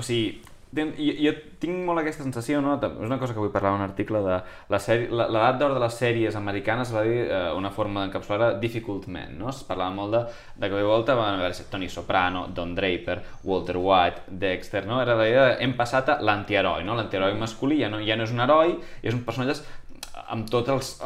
O 0.00 0.04
sigui, 0.06 0.40
jo, 0.76 1.14
jo 1.16 1.32
tinc 1.62 1.80
molt 1.86 2.02
aquesta 2.02 2.24
sensació, 2.24 2.60
no? 2.64 2.74
és 2.76 3.06
una 3.06 3.18
cosa 3.20 3.34
que 3.34 3.40
vull 3.40 3.52
parlar 3.52 3.72
en 3.72 3.80
un 3.80 3.86
article 3.86 4.20
de 4.24 4.36
l'edat 4.68 5.58
d'or 5.60 5.74
de 5.74 5.80
les 5.82 5.96
sèries 5.96 6.36
americanes 6.36 6.92
va 6.94 7.04
dir 7.06 7.24
eh, 7.24 7.40
una 7.56 7.70
forma 7.74 8.04
d'encapsular 8.04 8.50
Difficult 8.60 9.08
Men, 9.08 9.38
no? 9.40 9.48
Es 9.52 9.62
parlava 9.68 9.94
molt 9.94 10.14
de, 10.14 10.22
de 10.56 10.68
que 10.68 10.76
de 10.76 10.86
volta 10.86 11.16
van 11.18 11.40
haver 11.40 11.54
Tony 11.70 11.88
Soprano, 11.88 12.46
Don 12.54 12.74
Draper, 12.76 13.18
Walter 13.44 13.78
White, 13.80 14.28
Dexter, 14.28 14.84
no? 14.86 15.00
Era 15.02 15.16
la 15.16 15.28
idea 15.28 15.48
de 15.48 15.58
hem 15.64 15.74
passat 15.78 16.12
a 16.14 16.20
l'antiheroi, 16.20 16.84
no? 16.84 16.96
L'antiheroi 16.98 17.36
masculí 17.40 17.80
ja 17.82 17.90
no, 17.92 18.02
ja 18.04 18.16
no 18.16 18.28
és 18.28 18.34
un 18.34 18.44
heroi, 18.44 18.78
és 19.02 19.16
un 19.16 19.24
personatge 19.26 19.62
amb 20.28 20.48
totes 20.50 20.96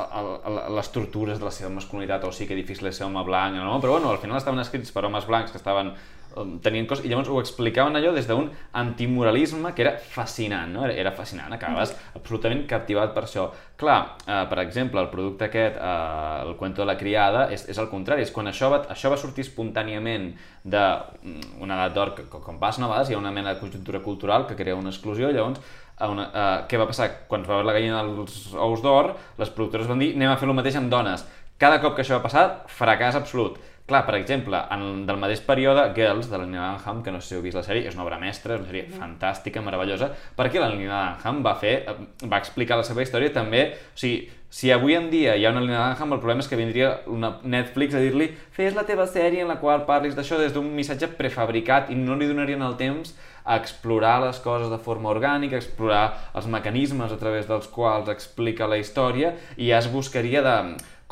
les 0.77 0.89
tortures 0.95 1.39
de 1.39 1.47
la 1.47 1.53
seva 1.55 1.71
masculinitat, 1.75 2.25
o 2.27 2.33
sí 2.35 2.49
que 2.49 2.59
difícil 2.59 2.91
és 2.91 2.99
ser 2.99 3.07
home 3.07 3.23
blanc, 3.27 3.59
no? 3.59 3.79
però 3.83 3.99
bueno, 3.99 4.11
al 4.11 4.19
final 4.23 4.41
estaven 4.41 4.63
escrits 4.63 4.93
per 4.95 5.07
homes 5.07 5.27
blancs 5.29 5.53
que 5.53 5.61
estaven 5.61 5.93
eh, 5.93 6.47
tenien 6.65 6.89
coses, 6.91 7.07
i 7.07 7.13
llavors 7.13 7.31
ho 7.31 7.39
explicaven 7.41 7.99
allò 7.99 8.13
des 8.17 8.27
d'un 8.27 8.49
antimoralisme 8.81 9.75
que 9.77 9.85
era 9.85 9.93
fascinant, 9.99 10.73
no? 10.75 10.87
Era, 10.89 10.97
era 11.05 11.13
fascinant, 11.15 11.53
acabaves 11.55 11.95
absolutament 12.19 12.65
captivat 12.71 13.15
per 13.15 13.27
això. 13.29 13.47
Clar, 13.79 14.01
eh, 14.27 14.41
per 14.51 14.59
exemple, 14.65 15.03
el 15.03 15.11
producte 15.13 15.47
aquest, 15.47 15.79
eh, 15.79 16.49
el 16.49 16.57
cuento 16.59 16.83
de 16.83 16.89
la 16.91 16.99
criada, 16.99 17.47
és, 17.55 17.69
és 17.71 17.79
el 17.79 17.91
contrari, 17.93 18.27
és 18.27 18.35
quan 18.35 18.51
això 18.51 18.73
va, 18.75 18.83
això 18.95 19.13
va 19.13 19.21
sortir 19.21 19.47
espontàniament 19.47 20.33
d'una 20.65 21.79
edat 21.79 21.95
d'or, 21.95 22.15
com 22.33 22.59
passa 22.59 22.83
a 22.83 22.91
vegades 22.91 23.11
hi 23.11 23.17
ha 23.19 23.23
una 23.23 23.35
mena 23.35 23.55
de 23.55 23.61
conjuntura 23.63 24.03
cultural 24.03 24.47
que 24.47 24.59
crea 24.59 24.79
una 24.79 24.91
exclusió, 24.91 25.31
llavors 25.31 25.63
a 25.99 26.09
una, 26.11 26.29
uh, 26.29 26.55
què 26.69 26.81
va 26.81 26.89
passar? 26.91 27.09
Quan 27.29 27.45
es 27.45 27.51
va 27.51 27.59
veure 27.59 27.69
la 27.69 27.77
gallina 27.77 28.03
dels 28.07 28.55
ous 28.55 28.83
d'or, 28.85 29.13
les 29.39 29.53
productores 29.53 29.91
van 29.91 30.03
dir 30.03 30.13
anem 30.17 30.33
a 30.33 30.39
fer 30.41 30.49
el 30.49 30.57
mateix 30.59 30.79
amb 30.81 30.91
dones. 30.93 31.27
Cada 31.63 31.79
cop 31.83 31.95
que 31.95 32.03
això 32.03 32.19
va 32.19 32.27
passar, 32.27 32.47
fracàs 32.79 33.19
absolut. 33.19 33.61
Clar, 33.87 34.05
per 34.07 34.15
exemple, 34.15 34.57
en, 34.71 35.03
del 35.09 35.19
mateix 35.19 35.41
període, 35.43 35.89
Girls, 35.97 36.29
de 36.31 36.39
la 36.39 36.47
Nina 36.47 36.69
Dunham, 36.77 37.01
que 37.03 37.11
no 37.11 37.19
sé 37.21 37.33
si 37.33 37.35
heu 37.37 37.43
vist 37.43 37.59
la 37.59 37.65
sèrie, 37.67 37.89
és 37.91 37.97
una 37.97 38.05
obra 38.05 38.19
mestra, 38.21 38.55
és 38.55 38.63
una 38.63 38.71
sèrie 38.71 38.87
fantàstica, 38.95 39.63
meravellosa, 39.65 40.09
perquè 40.39 40.63
la 40.63 40.71
Nina 40.71 41.01
Dunham 41.19 41.43
va 41.43 41.57
fer, 41.59 41.75
va 42.23 42.39
explicar 42.39 42.79
la 42.79 42.87
seva 42.87 43.03
història 43.03 43.35
també, 43.35 43.65
o 43.91 43.99
sigui, 43.99 44.31
si 44.53 44.71
avui 44.71 44.95
en 44.95 45.11
dia 45.11 45.35
hi 45.35 45.47
ha 45.47 45.51
una 45.51 45.65
Nina 45.65 45.83
Dunham, 45.91 46.15
el 46.15 46.23
problema 46.23 46.45
és 46.45 46.51
que 46.51 46.61
vindria 46.61 46.93
una 47.11 47.35
Netflix 47.43 47.99
a 47.99 48.03
dir-li 48.05 48.31
fes 48.55 48.79
la 48.79 48.87
teva 48.87 49.07
sèrie 49.11 49.43
en 49.43 49.51
la 49.51 49.57
qual 49.59 49.87
parlis 49.89 50.15
d'això 50.15 50.39
des 50.39 50.55
d'un 50.55 50.69
missatge 50.77 51.09
prefabricat 51.19 51.91
i 51.91 51.97
no 51.99 52.19
li 52.21 52.29
donarien 52.29 52.63
el 52.63 52.77
temps 52.77 53.17
a 53.45 53.57
explorar 53.59 54.21
les 54.25 54.39
coses 54.45 54.71
de 54.71 54.79
forma 54.79 55.11
orgànica, 55.11 55.57
explorar 55.59 56.31
els 56.35 56.47
mecanismes 56.47 57.13
a 57.13 57.19
través 57.21 57.47
dels 57.51 57.69
quals 57.69 58.09
explica 58.13 58.69
la 58.71 58.79
història 58.79 59.35
i 59.57 59.71
ja 59.71 59.79
es 59.83 59.91
buscaria 59.93 60.43
de 60.43 60.57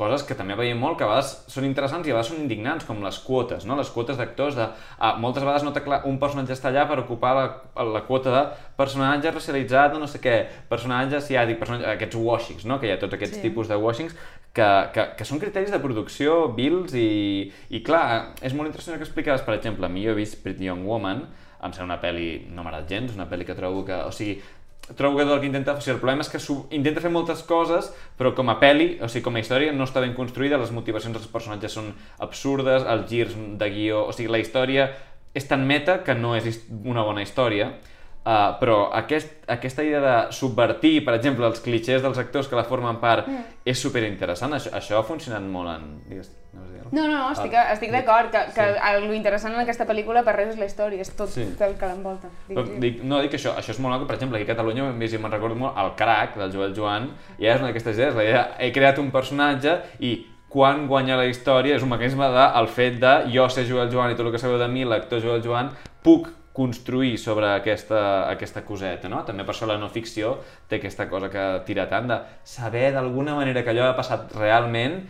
coses 0.01 0.23
que 0.25 0.33
també 0.39 0.55
veiem 0.57 0.79
molt, 0.81 0.97
que 0.97 1.05
a 1.05 1.11
vegades 1.11 1.35
són 1.53 1.67
interessants 1.69 2.09
i 2.09 2.13
a 2.13 2.15
vegades 2.15 2.31
són 2.33 2.41
indignants, 2.41 2.87
com 2.89 3.03
les 3.05 3.19
quotes, 3.21 3.67
no? 3.69 3.77
les 3.77 3.91
quotes 3.93 4.17
d'actors, 4.17 4.57
de, 4.57 4.65
ah, 4.97 5.13
moltes 5.21 5.45
vegades 5.45 5.67
no 5.67 5.75
clar, 5.77 6.01
un 6.09 6.17
personatge 6.23 6.57
està 6.57 6.71
allà 6.71 6.87
per 6.89 7.03
ocupar 7.03 7.35
la, 7.37 7.45
la 7.85 8.03
quota 8.09 8.33
de 8.33 8.43
personatge 8.81 9.33
racialitzat, 9.35 9.99
no 10.01 10.09
sé 10.09 10.23
què, 10.25 10.37
personatge 10.71 11.19
asiàtic, 11.21 11.61
personatge, 11.61 11.91
aquests 11.93 12.17
washings, 12.17 12.65
no? 12.65 12.81
que 12.81 12.89
hi 12.89 12.95
ha 12.95 13.01
tots 13.03 13.19
aquests 13.19 13.37
Sí. 13.41 13.43
tipus 13.45 13.69
de 13.69 13.77
washings, 13.77 14.17
que, 14.57 14.71
que, 14.95 15.05
que 15.19 15.25
són 15.29 15.39
criteris 15.39 15.71
de 15.71 15.79
producció, 15.83 16.49
bills, 16.57 16.97
i, 16.97 17.53
i 17.69 17.83
clar, 17.85 18.33
és 18.41 18.57
molt 18.57 18.73
interessant 18.73 18.97
que 18.97 19.05
explicaves, 19.05 19.45
per 19.45 19.59
exemple, 19.59 19.85
a 19.87 19.93
mi 19.93 20.07
jo 20.07 20.15
he 20.15 20.19
vist 20.19 20.41
Pretty 20.43 20.65
Young 20.67 20.89
Woman, 20.89 21.27
em 21.63 21.75
sembla 21.75 21.95
una 21.95 22.01
pel·li, 22.03 22.31
no 22.51 22.63
m'ha 22.63 22.73
agradat 22.73 22.91
gens, 22.91 23.15
una 23.17 23.29
pel·li 23.31 23.47
que 23.49 23.57
trobo 23.59 23.85
que, 23.87 23.99
o 24.07 24.13
sigui, 24.15 24.39
trobo 24.97 25.19
que 25.19 25.27
tot 25.27 25.37
el 25.37 25.43
que 25.43 25.51
intenta, 25.51 25.75
o 25.77 25.83
sigui, 25.83 25.95
el 25.95 26.01
problema 26.03 26.25
és 26.25 26.33
que 26.33 26.41
intenta 26.77 27.03
fer 27.05 27.13
moltes 27.13 27.45
coses, 27.47 27.93
però 28.19 28.33
com 28.35 28.51
a 28.51 28.59
pel·li, 28.63 28.97
o 29.03 29.09
sigui, 29.09 29.25
com 29.27 29.37
a 29.37 29.45
història, 29.45 29.75
no 29.77 29.87
està 29.87 30.03
ben 30.03 30.17
construïda, 30.17 30.59
les 30.59 30.73
motivacions 30.75 31.17
dels 31.17 31.31
personatges 31.31 31.77
són 31.79 31.93
absurdes, 32.19 32.87
els 32.89 33.07
girs 33.11 33.37
de 33.61 33.71
guió, 33.71 34.07
o 34.09 34.17
sigui, 34.17 34.33
la 34.33 34.43
història 34.43 34.91
és 35.35 35.47
tan 35.47 35.67
meta 35.67 36.01
que 36.03 36.17
no 36.19 36.35
és 36.35 36.65
una 36.83 37.05
bona 37.07 37.23
història, 37.23 37.71
uh, 38.25 38.59
però 38.61 38.91
aquest, 38.97 39.33
aquesta 39.49 39.85
idea 39.85 40.01
de 40.01 40.17
subvertir, 40.33 41.05
per 41.05 41.15
exemple, 41.19 41.47
els 41.47 41.61
clichés 41.65 42.03
dels 42.03 42.19
actors 42.19 42.49
que 42.49 42.59
la 42.59 42.65
formen 42.65 43.01
part, 43.03 43.29
mm. 43.29 43.63
és 43.65 43.81
superinteressant, 43.81 44.55
això, 44.59 44.75
això 44.77 45.01
ha 45.01 45.07
funcionat 45.07 45.43
molt 45.43 45.73
en... 45.77 45.89
Digues, 46.09 46.33
no? 46.55 46.67
No, 46.91 47.05
no, 47.07 47.19
no, 47.19 47.27
estic, 47.31 47.53
Ah, 47.55 47.69
estic 47.73 47.93
d'acord, 47.95 48.33
que, 48.33 48.41
que 48.55 48.65
sí. 48.67 49.05
lo 49.07 49.15
interessant 49.15 49.55
en 49.55 49.61
aquesta 49.63 49.87
pel·lícula 49.87 50.25
per 50.27 50.35
res 50.35 50.49
és 50.55 50.59
la 50.59 50.67
història, 50.67 51.05
és 51.05 51.13
tot 51.15 51.31
Sí. 51.31 51.45
el 51.47 51.77
que 51.79 51.87
l'envolta. 51.87 52.31
Però, 52.49 52.65
dic, 52.83 53.05
no, 53.07 53.21
dic 53.23 53.31
que 53.31 53.39
això, 53.39 53.55
això 53.55 53.71
és 53.71 53.79
molt 53.79 53.95
maco, 53.95 54.09
per 54.09 54.17
exemple, 54.17 54.41
aquí 54.41 54.49
a 54.49 54.55
Catalunya 54.55 54.89
hem 54.89 54.99
vist, 54.99 55.15
i 55.15 55.19
me'n 55.23 55.31
recordo 55.31 55.55
molt, 55.55 55.79
el 55.79 55.93
crack 55.95 56.37
del 56.41 56.51
Joel 56.51 56.75
Joan, 56.75 57.13
i 57.39 57.47
és 57.47 57.61
una 57.63 57.71
d'aquestes 57.71 57.97
idees, 57.97 58.19
la 58.19 58.27
idea, 58.27 58.43
he 58.59 58.73
creat 58.75 58.99
un 58.99 59.13
personatge 59.15 59.77
i 60.01 60.17
quan 60.51 60.89
guanya 60.91 61.15
la 61.15 61.29
història 61.31 61.77
és 61.77 61.83
un 61.87 61.93
mecanisme 61.93 62.27
de, 62.27 62.45
el 62.59 62.67
fet 62.75 62.99
de 62.99 63.15
jo 63.31 63.47
ser 63.49 63.69
Joel 63.69 63.91
Joan 63.93 64.11
i 64.11 64.19
tot 64.19 64.27
el 64.27 64.33
que 64.35 64.43
sabeu 64.43 64.59
de 64.59 64.67
mi, 64.69 64.83
l'actor 64.83 65.23
Joel 65.23 65.45
Joan, 65.45 65.71
puc 66.03 66.27
construir 66.61 67.17
sobre 67.19 67.49
aquesta, 67.55 68.03
aquesta 68.29 68.65
coseta, 68.69 69.09
no? 69.09 69.25
També 69.25 69.47
per 69.49 69.55
això 69.55 69.69
la 69.71 69.79
no 69.81 69.89
ficció 69.93 70.37
té 70.69 70.77
aquesta 70.77 71.09
cosa 71.09 71.33
que 71.33 71.47
tira 71.69 71.89
tant 71.89 72.11
de 72.11 72.21
saber 72.45 72.91
d'alguna 72.93 73.39
manera 73.39 73.65
que 73.65 73.73
allò 73.73 73.89
ha 73.89 73.97
passat 73.97 74.37
realment 74.37 75.01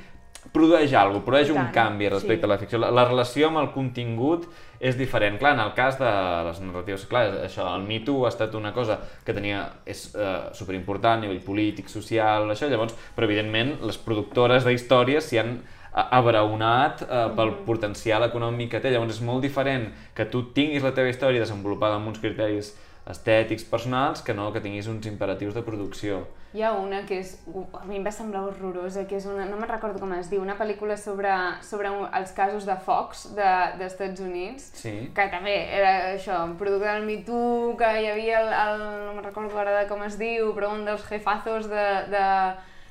produeix 0.54 0.94
alguna 0.94 1.20
cosa, 1.20 1.26
produeix 1.26 1.50
un 1.52 1.66
canvi 1.74 2.08
respecte 2.08 2.46
sí. 2.46 2.48
a 2.48 2.52
la 2.52 2.58
ficció. 2.58 2.78
La, 2.80 2.90
la 2.96 3.04
relació 3.04 3.50
amb 3.50 3.60
el 3.60 3.68
contingut 3.74 4.46
és 4.80 4.96
diferent. 4.96 5.36
Clar, 5.40 5.52
en 5.58 5.62
el 5.66 5.74
cas 5.76 5.98
de 6.00 6.12
les 6.46 6.62
narratives, 6.64 7.04
clar, 7.10 7.26
això, 7.44 7.66
el 7.76 7.84
Me 7.84 8.00
Too 8.06 8.24
ha 8.24 8.30
estat 8.32 8.56
una 8.56 8.72
cosa 8.76 8.96
que 9.26 9.34
tenia, 9.36 9.66
és 9.84 10.06
uh, 10.14 10.48
superimportant 10.56 11.20
a 11.20 11.26
nivell 11.26 11.42
polític, 11.44 11.90
social, 11.92 12.48
això, 12.54 12.70
llavors, 12.72 12.96
però 13.16 13.28
evidentment 13.28 13.76
les 13.84 14.00
productores 14.00 14.64
d'històries 14.64 15.28
s'hi 15.28 15.42
han 15.42 15.58
eh, 15.58 15.79
abraonat 15.92 17.02
uh, 17.02 17.30
pel 17.36 17.54
potencial 17.66 18.22
econòmic 18.28 18.70
que 18.76 18.80
té. 18.84 18.92
Llavors 18.94 19.16
és 19.18 19.24
molt 19.26 19.42
diferent 19.42 19.88
que 20.14 20.26
tu 20.30 20.44
tinguis 20.54 20.84
la 20.86 20.92
teva 20.96 21.10
història 21.10 21.42
desenvolupada 21.42 21.98
amb 21.98 22.12
uns 22.12 22.20
criteris 22.22 22.74
estètics, 23.10 23.64
personals, 23.66 24.20
que 24.22 24.34
no 24.36 24.52
que 24.52 24.60
tinguis 24.62 24.86
uns 24.86 25.06
imperatius 25.08 25.54
de 25.56 25.62
producció. 25.66 26.20
Hi 26.54 26.62
ha 26.66 26.72
una 26.74 27.04
que 27.06 27.20
és, 27.22 27.32
a 27.74 27.84
mi 27.86 27.96
em 27.96 28.04
va 28.06 28.10
semblar 28.10 28.42
horrorosa, 28.48 29.04
que 29.06 29.16
és 29.18 29.26
una, 29.30 29.44
no 29.46 29.56
me'n 29.58 29.70
recordo 29.70 30.00
com 30.02 30.12
es 30.16 30.28
diu, 30.30 30.42
una 30.42 30.56
pel·lícula 30.58 30.96
sobre, 30.98 31.30
sobre 31.62 31.90
un, 31.94 32.08
els 32.18 32.32
casos 32.34 32.66
de 32.66 32.74
Fox 32.86 33.28
de- 33.36 33.78
d'Estats 33.78 34.18
de, 34.20 34.26
Units, 34.26 34.70
Sí. 34.74 34.92
que 35.14 35.26
també 35.30 35.54
era 35.78 35.92
això, 36.16 36.40
un 36.44 36.56
producte 36.58 36.86
del 36.90 37.06
Me 37.06 37.18
Too, 37.26 37.76
que 37.78 37.90
hi 38.02 38.08
havia 38.10 38.40
el, 38.42 38.50
el 38.52 38.82
no 39.06 39.14
me'n 39.14 39.24
recordo 39.24 39.58
ara 39.62 39.78
de 39.80 39.86
com 39.88 40.02
es 40.06 40.18
diu, 40.18 40.50
però 40.54 40.72
un 40.74 40.84
dels 40.84 41.06
jefazos 41.06 41.68
de, 41.70 41.86
de, 42.10 42.26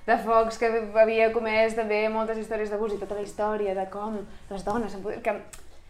de 0.10 0.18
Fox 0.26 0.58
que 0.60 0.70
havia 1.00 1.32
comès 1.34 1.76
també 1.78 2.04
moltes 2.10 2.38
històries 2.42 2.70
d'abús 2.74 2.94
i 2.98 3.02
tota 3.02 3.16
la 3.16 3.26
història 3.26 3.76
de 3.78 3.86
com 3.94 4.20
les 4.50 4.66
dones... 4.66 4.96
en 4.96 5.04
poder- 5.06 5.22
Que, 5.24 5.36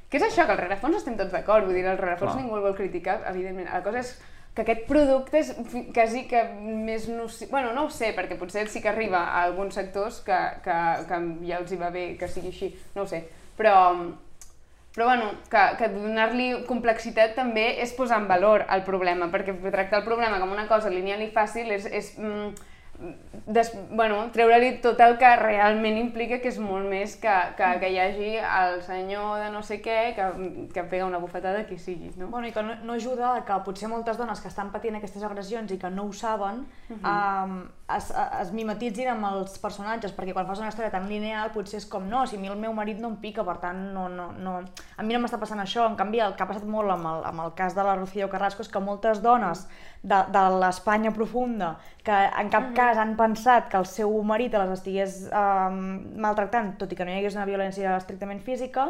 que 0.10 0.18
és 0.18 0.24
això, 0.26 0.46
que 0.46 0.54
al 0.56 0.62
rerefons 0.64 0.98
estem 0.98 1.16
tots 1.18 1.32
d'acord, 1.32 1.66
vull 1.70 1.76
dir, 1.78 1.86
al 1.88 1.98
rerefons 2.02 2.34
Clar. 2.34 2.42
ningú 2.44 2.58
el 2.58 2.64
vol 2.66 2.76
criticar, 2.76 3.20
evidentment. 3.30 3.70
La 3.72 3.84
cosa 3.86 4.00
és 4.02 4.16
que 4.56 4.64
aquest 4.64 4.88
producte 4.90 5.38
és 5.38 5.52
quasi 5.94 6.24
que 6.28 6.40
més 6.60 7.06
nociu... 7.08 7.48
Bueno, 7.52 7.70
no 7.78 7.84
ho 7.86 7.92
sé, 7.94 8.10
perquè 8.18 8.36
potser 8.40 8.66
sí 8.68 8.82
que 8.82 8.90
arriba 8.90 9.20
a 9.30 9.44
alguns 9.46 9.78
sectors 9.78 10.18
que, 10.26 10.40
que, 10.66 10.80
que 11.08 11.20
ja 11.48 11.60
els 11.62 11.72
hi 11.72 11.78
va 11.80 11.92
bé 11.94 12.08
que 12.20 12.28
sigui 12.28 12.50
així, 12.50 12.72
no 12.96 13.06
ho 13.06 13.08
sé. 13.08 13.22
Però, 13.60 13.76
però 14.96 15.06
bueno, 15.12 15.30
que, 15.54 15.62
que 15.78 15.92
donar-li 15.94 16.50
complexitat 16.68 17.38
també 17.38 17.68
és 17.84 17.94
posar 17.96 18.18
en 18.24 18.28
valor 18.28 18.66
el 18.74 18.82
problema, 18.88 19.30
perquè 19.32 19.54
tractar 19.70 20.02
el 20.02 20.08
problema 20.10 20.42
com 20.42 20.52
una 20.58 20.66
cosa 20.68 20.90
lineal 20.90 21.22
i 21.22 21.30
fàcil 21.32 21.70
és, 21.78 21.86
és 21.86 22.12
mm, 22.18 22.50
des, 23.48 23.72
bueno, 23.92 24.18
treure-li 24.34 24.74
tot 24.84 25.00
el 25.02 25.16
que 25.22 25.30
realment 25.40 25.98
implica, 25.98 26.40
que 26.44 26.52
és 26.52 26.60
molt 26.62 26.90
més 26.92 27.16
que, 27.22 27.36
que, 27.58 27.70
que 27.82 27.90
hi 27.94 28.00
hagi 28.04 28.32
el 28.42 28.82
senyor 28.86 29.40
de 29.44 29.50
no 29.54 29.64
sé 29.66 29.80
què 29.84 29.98
que, 30.18 30.28
que 30.74 30.86
pega 30.92 31.08
una 31.08 31.22
bufetada 31.24 31.66
qui 31.70 31.80
sigui, 31.80 32.12
no? 32.20 32.28
Bueno, 32.28 32.50
i 32.50 32.54
que 32.56 32.64
no, 32.66 32.76
no 32.84 32.98
ajuda 33.00 33.38
que 33.48 33.60
potser 33.66 33.90
moltes 33.92 34.20
dones 34.20 34.44
que 34.44 34.52
estan 34.52 34.74
patint 34.76 35.00
aquestes 35.00 35.24
agressions 35.24 35.72
i 35.72 35.80
que 35.82 35.92
no 35.94 36.10
ho 36.10 36.14
saben 36.14 36.66
um, 37.00 37.62
es, 37.96 38.10
es 38.42 38.52
mimetitzin 38.54 39.10
amb 39.12 39.26
els 39.32 39.56
personatges, 39.62 40.14
perquè 40.16 40.34
quan 40.36 40.48
fas 40.48 40.62
una 40.62 40.70
història 40.70 40.92
tan 40.94 41.08
lineal 41.10 41.52
potser 41.54 41.80
és 41.82 41.88
com, 41.90 42.06
no, 42.10 42.22
si 42.30 42.38
a 42.38 42.42
mi 42.42 42.52
el 42.52 42.60
meu 42.60 42.74
marit 42.78 43.00
no 43.02 43.10
em 43.12 43.18
pica, 43.22 43.46
per 43.48 43.58
tant, 43.64 43.80
no, 43.96 44.08
no, 44.14 44.30
no... 44.38 44.56
a 44.98 45.06
mi 45.06 45.16
no 45.16 45.22
m'està 45.24 45.40
passant 45.42 45.62
això, 45.64 45.88
en 45.90 45.98
canvi 46.00 46.22
el 46.26 46.36
que 46.38 46.46
ha 46.46 46.50
passat 46.50 46.68
molt 46.70 46.94
amb 46.94 47.10
el, 47.10 47.26
amb 47.32 47.46
el 47.46 47.56
cas 47.58 47.78
de 47.78 47.86
la 47.86 47.96
Rocío 47.98 48.30
Carrasco 48.30 48.66
és 48.66 48.72
que 48.72 48.84
moltes 48.84 49.24
dones 49.26 49.66
de, 50.04 50.22
de 50.36 50.46
l'Espanya 50.62 51.14
profunda 51.16 51.74
que 52.06 52.22
en 52.44 52.54
cap 52.54 52.72
cas 52.78 53.02
han 53.02 53.16
pensat 53.20 53.68
que 53.72 53.82
el 53.82 53.90
seu 53.90 54.14
marit 54.24 54.54
les 54.60 54.78
estigués 54.78 55.22
um, 55.34 55.82
maltractant, 56.22 56.76
tot 56.80 56.94
i 56.94 56.98
que 56.98 57.08
no 57.08 57.14
hi 57.14 57.20
hagués 57.20 57.38
una 57.40 57.50
violència 57.50 57.98
estrictament 57.98 58.42
física, 58.46 58.90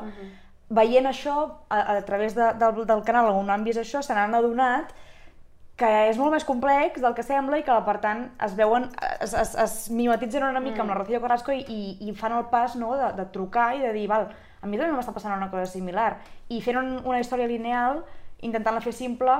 veient 0.69 1.09
això 1.09 1.35
a, 1.69 1.79
a 1.97 2.01
través 2.05 2.35
de, 2.37 2.51
del, 2.59 2.83
del 2.85 3.05
canal 3.07 3.31
on 3.33 3.49
han 3.49 3.63
vist 3.65 3.81
això, 3.81 4.03
se 4.05 4.13
n'han 4.13 4.35
adonat 4.37 4.93
que 5.79 5.89
és 6.09 6.17
molt 6.19 6.33
més 6.35 6.45
complex 6.47 6.99
del 6.99 7.15
que 7.15 7.23
sembla 7.23 7.61
i 7.61 7.63
que, 7.63 7.75
per 7.85 7.97
tant, 8.03 8.25
es 8.45 8.55
veuen, 8.57 8.89
es, 9.23 9.33
es, 9.33 9.53
es 9.63 9.75
mimetitzen 9.95 10.43
una 10.43 10.61
mica 10.63 10.83
amb 10.83 10.91
la 10.91 10.97
Rocío 10.99 11.21
Carrasco 11.23 11.55
i, 11.55 11.63
i, 11.63 11.81
i 12.03 12.15
fan 12.17 12.35
el 12.35 12.49
pas 12.51 12.75
no, 12.79 12.91
de, 12.99 13.13
de 13.15 13.25
trucar 13.33 13.71
i 13.77 13.83
de 13.85 13.93
dir, 13.95 14.07
val, 14.11 14.27
a 14.59 14.67
mi 14.67 14.79
també 14.79 14.97
m'està 14.97 15.15
passant 15.15 15.37
una 15.37 15.47
cosa 15.51 15.69
similar. 15.71 16.17
I 16.51 16.59
fent 16.65 16.81
un, 16.81 16.91
una 17.07 17.21
història 17.23 17.47
lineal, 17.47 18.03
intentant-la 18.43 18.83
fer 18.83 18.93
simple, 18.95 19.39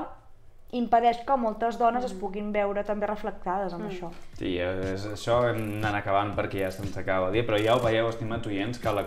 impedeix 0.76 1.22
que 1.26 1.36
moltes 1.40 1.78
dones 1.80 2.04
es 2.06 2.12
puguin 2.14 2.52
veure 2.54 2.84
també 2.86 3.08
reflectades 3.08 3.74
amb 3.74 3.88
això. 3.88 4.10
Sí, 4.38 4.52
és, 4.62 5.06
això 5.10 5.40
hem 5.48 5.62
anat 5.80 6.00
acabant 6.00 6.32
perquè 6.36 6.62
ja 6.62 6.70
se'ns 6.74 6.96
acaba 7.00 7.28
el 7.28 7.38
dia, 7.38 7.46
però 7.46 7.58
ja 7.58 7.74
ho 7.76 7.82
veieu, 7.82 8.08
estimats 8.10 8.46
oients, 8.46 8.78
que 8.82 8.92
la, 8.94 9.04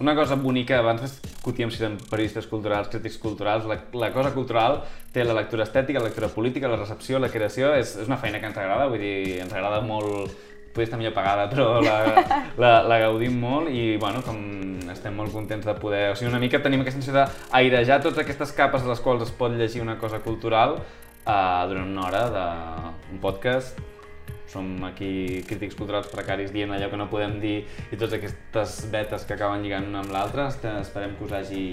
una 0.00 0.14
cosa 0.18 0.38
bonica, 0.38 0.78
abans 0.78 1.02
discutíem 1.02 1.72
si 1.72 1.82
eren 1.82 1.98
periodistes 2.10 2.46
culturals, 2.50 2.90
crítics 2.92 3.18
culturals, 3.22 3.66
la, 3.66 3.80
la 3.98 4.12
cosa 4.14 4.34
cultural 4.36 4.82
té 5.10 5.24
la 5.26 5.34
lectura 5.34 5.66
estètica, 5.66 5.98
la 5.98 6.10
lectura 6.10 6.30
política, 6.30 6.70
la 6.70 6.78
recepció, 6.78 7.18
la 7.18 7.32
creació, 7.32 7.74
és, 7.74 7.96
és 7.98 8.06
una 8.10 8.20
feina 8.20 8.38
que 8.38 8.46
ens 8.52 8.62
agrada, 8.62 8.86
vull 8.92 9.02
dir, 9.02 9.40
ens 9.42 9.52
agrada 9.52 9.82
molt, 9.82 10.30
potser 10.70 10.88
està 10.88 10.98
millor 11.00 11.14
pagada, 11.16 11.48
però 11.50 11.80
la, 11.82 11.96
la, 12.62 12.72
la 12.86 12.98
gaudim 13.02 13.36
molt 13.42 13.70
i, 13.74 13.96
bueno, 14.00 14.22
com 14.26 14.38
estem 14.90 15.14
molt 15.16 15.34
contents 15.34 15.66
de 15.66 15.76
poder... 15.82 16.08
O 16.12 16.16
sigui, 16.18 16.30
una 16.30 16.40
mica 16.42 16.62
tenim 16.62 16.82
aquesta 16.84 17.00
sensació 17.00 17.26
d'airejar 17.52 18.00
totes 18.04 18.22
aquestes 18.24 18.54
capes 18.56 18.86
de 18.86 18.90
les 18.90 19.04
quals 19.04 19.26
es 19.26 19.32
pot 19.34 19.54
llegir 19.54 19.82
una 19.84 19.98
cosa 19.98 20.22
cultural 20.24 20.78
eh, 20.80 21.62
durant 21.70 21.86
una 21.86 22.06
hora 22.08 22.26
d'un 22.34 23.22
podcast 23.22 23.78
som 24.50 24.66
aquí 24.82 25.44
crítics 25.46 25.76
culturals 25.78 26.10
precaris 26.10 26.50
dient 26.50 26.72
allò 26.74 26.88
que 26.90 26.98
no 26.98 27.06
podem 27.10 27.38
dir 27.42 27.60
i 27.62 27.94
totes 27.94 28.16
aquestes 28.18 28.80
vetes 28.90 29.24
que 29.26 29.36
acaben 29.36 29.62
lligant 29.62 29.86
una 29.86 30.02
amb 30.02 30.14
l'altra. 30.14 30.48
Esperem 30.80 31.14
que 31.18 31.28
us 31.28 31.34
hagi 31.38 31.66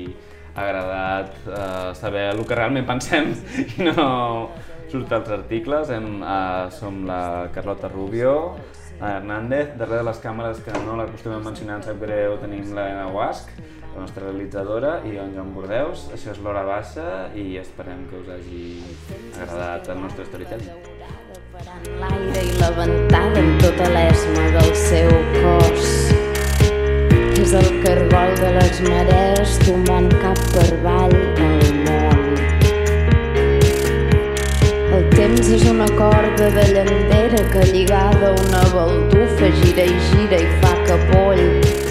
agradat 0.57 1.33
eh, 1.49 1.93
saber 1.97 2.29
el 2.35 2.43
que 2.45 2.57
realment 2.57 2.85
pensem 2.85 3.33
i 3.65 3.87
no 3.89 4.51
surt 4.91 5.11
als 5.17 5.33
articles. 5.33 5.89
Hem, 5.93 6.21
eh, 6.21 6.67
som 6.77 7.01
la 7.09 7.21
Carlota 7.53 7.89
Rubio, 7.89 8.35
la 8.99 9.17
Hernández, 9.17 9.75
darrere 9.77 10.01
de 10.01 10.07
les 10.09 10.19
càmeres 10.23 10.61
que 10.65 10.73
no 10.85 10.97
l'acostumem 10.97 11.41
a 11.41 11.49
mencionar, 11.49 11.81
sap 11.85 11.99
greu, 12.01 12.37
tenim 12.41 12.71
l'Helena 12.73 13.07
Guasc, 13.13 13.51
la 13.93 14.03
nostra 14.03 14.25
realitzadora, 14.25 14.97
i 15.05 15.17
en 15.21 15.33
Joan 15.35 15.53
Bordeus. 15.55 16.07
Això 16.15 16.33
és 16.33 16.41
l'Hora 16.41 16.63
Baixa 16.67 17.07
i 17.37 17.47
esperem 17.61 18.05
que 18.09 18.21
us 18.23 18.29
hagi 18.35 18.67
agradat 19.41 19.89
el 19.93 20.05
nostre 20.05 20.25
storytelling. 20.29 20.95
l'aire 21.99 22.41
i 22.45 22.51
la 22.59 22.69
ventada 22.75 23.39
en 23.39 23.57
tota 23.63 23.87
l'esma 23.95 24.45
del 24.57 24.75
seu 24.83 25.09
cos. 25.39 25.89
És 27.41 27.53
el 27.53 27.69
cargol 27.83 28.37
de 28.43 28.53
les 28.59 28.81
marees 28.89 29.59
tombant 29.65 30.09
cap 30.21 30.47
per 30.53 30.69
avall 30.79 31.19
al 31.49 31.69
món. 31.83 32.26
Temps 35.27 35.47
és 35.55 35.63
una 35.69 35.87
corda 35.99 36.45
de 36.55 36.63
llandera 36.73 37.41
que 37.51 37.65
lligada 37.71 38.29
a 38.29 38.35
una 38.45 38.61
baldufa 38.75 39.49
gira 39.59 39.83
i 39.83 39.97
gira 40.11 40.39
i 40.39 40.47
fa 40.61 40.71
capoll 40.87 41.86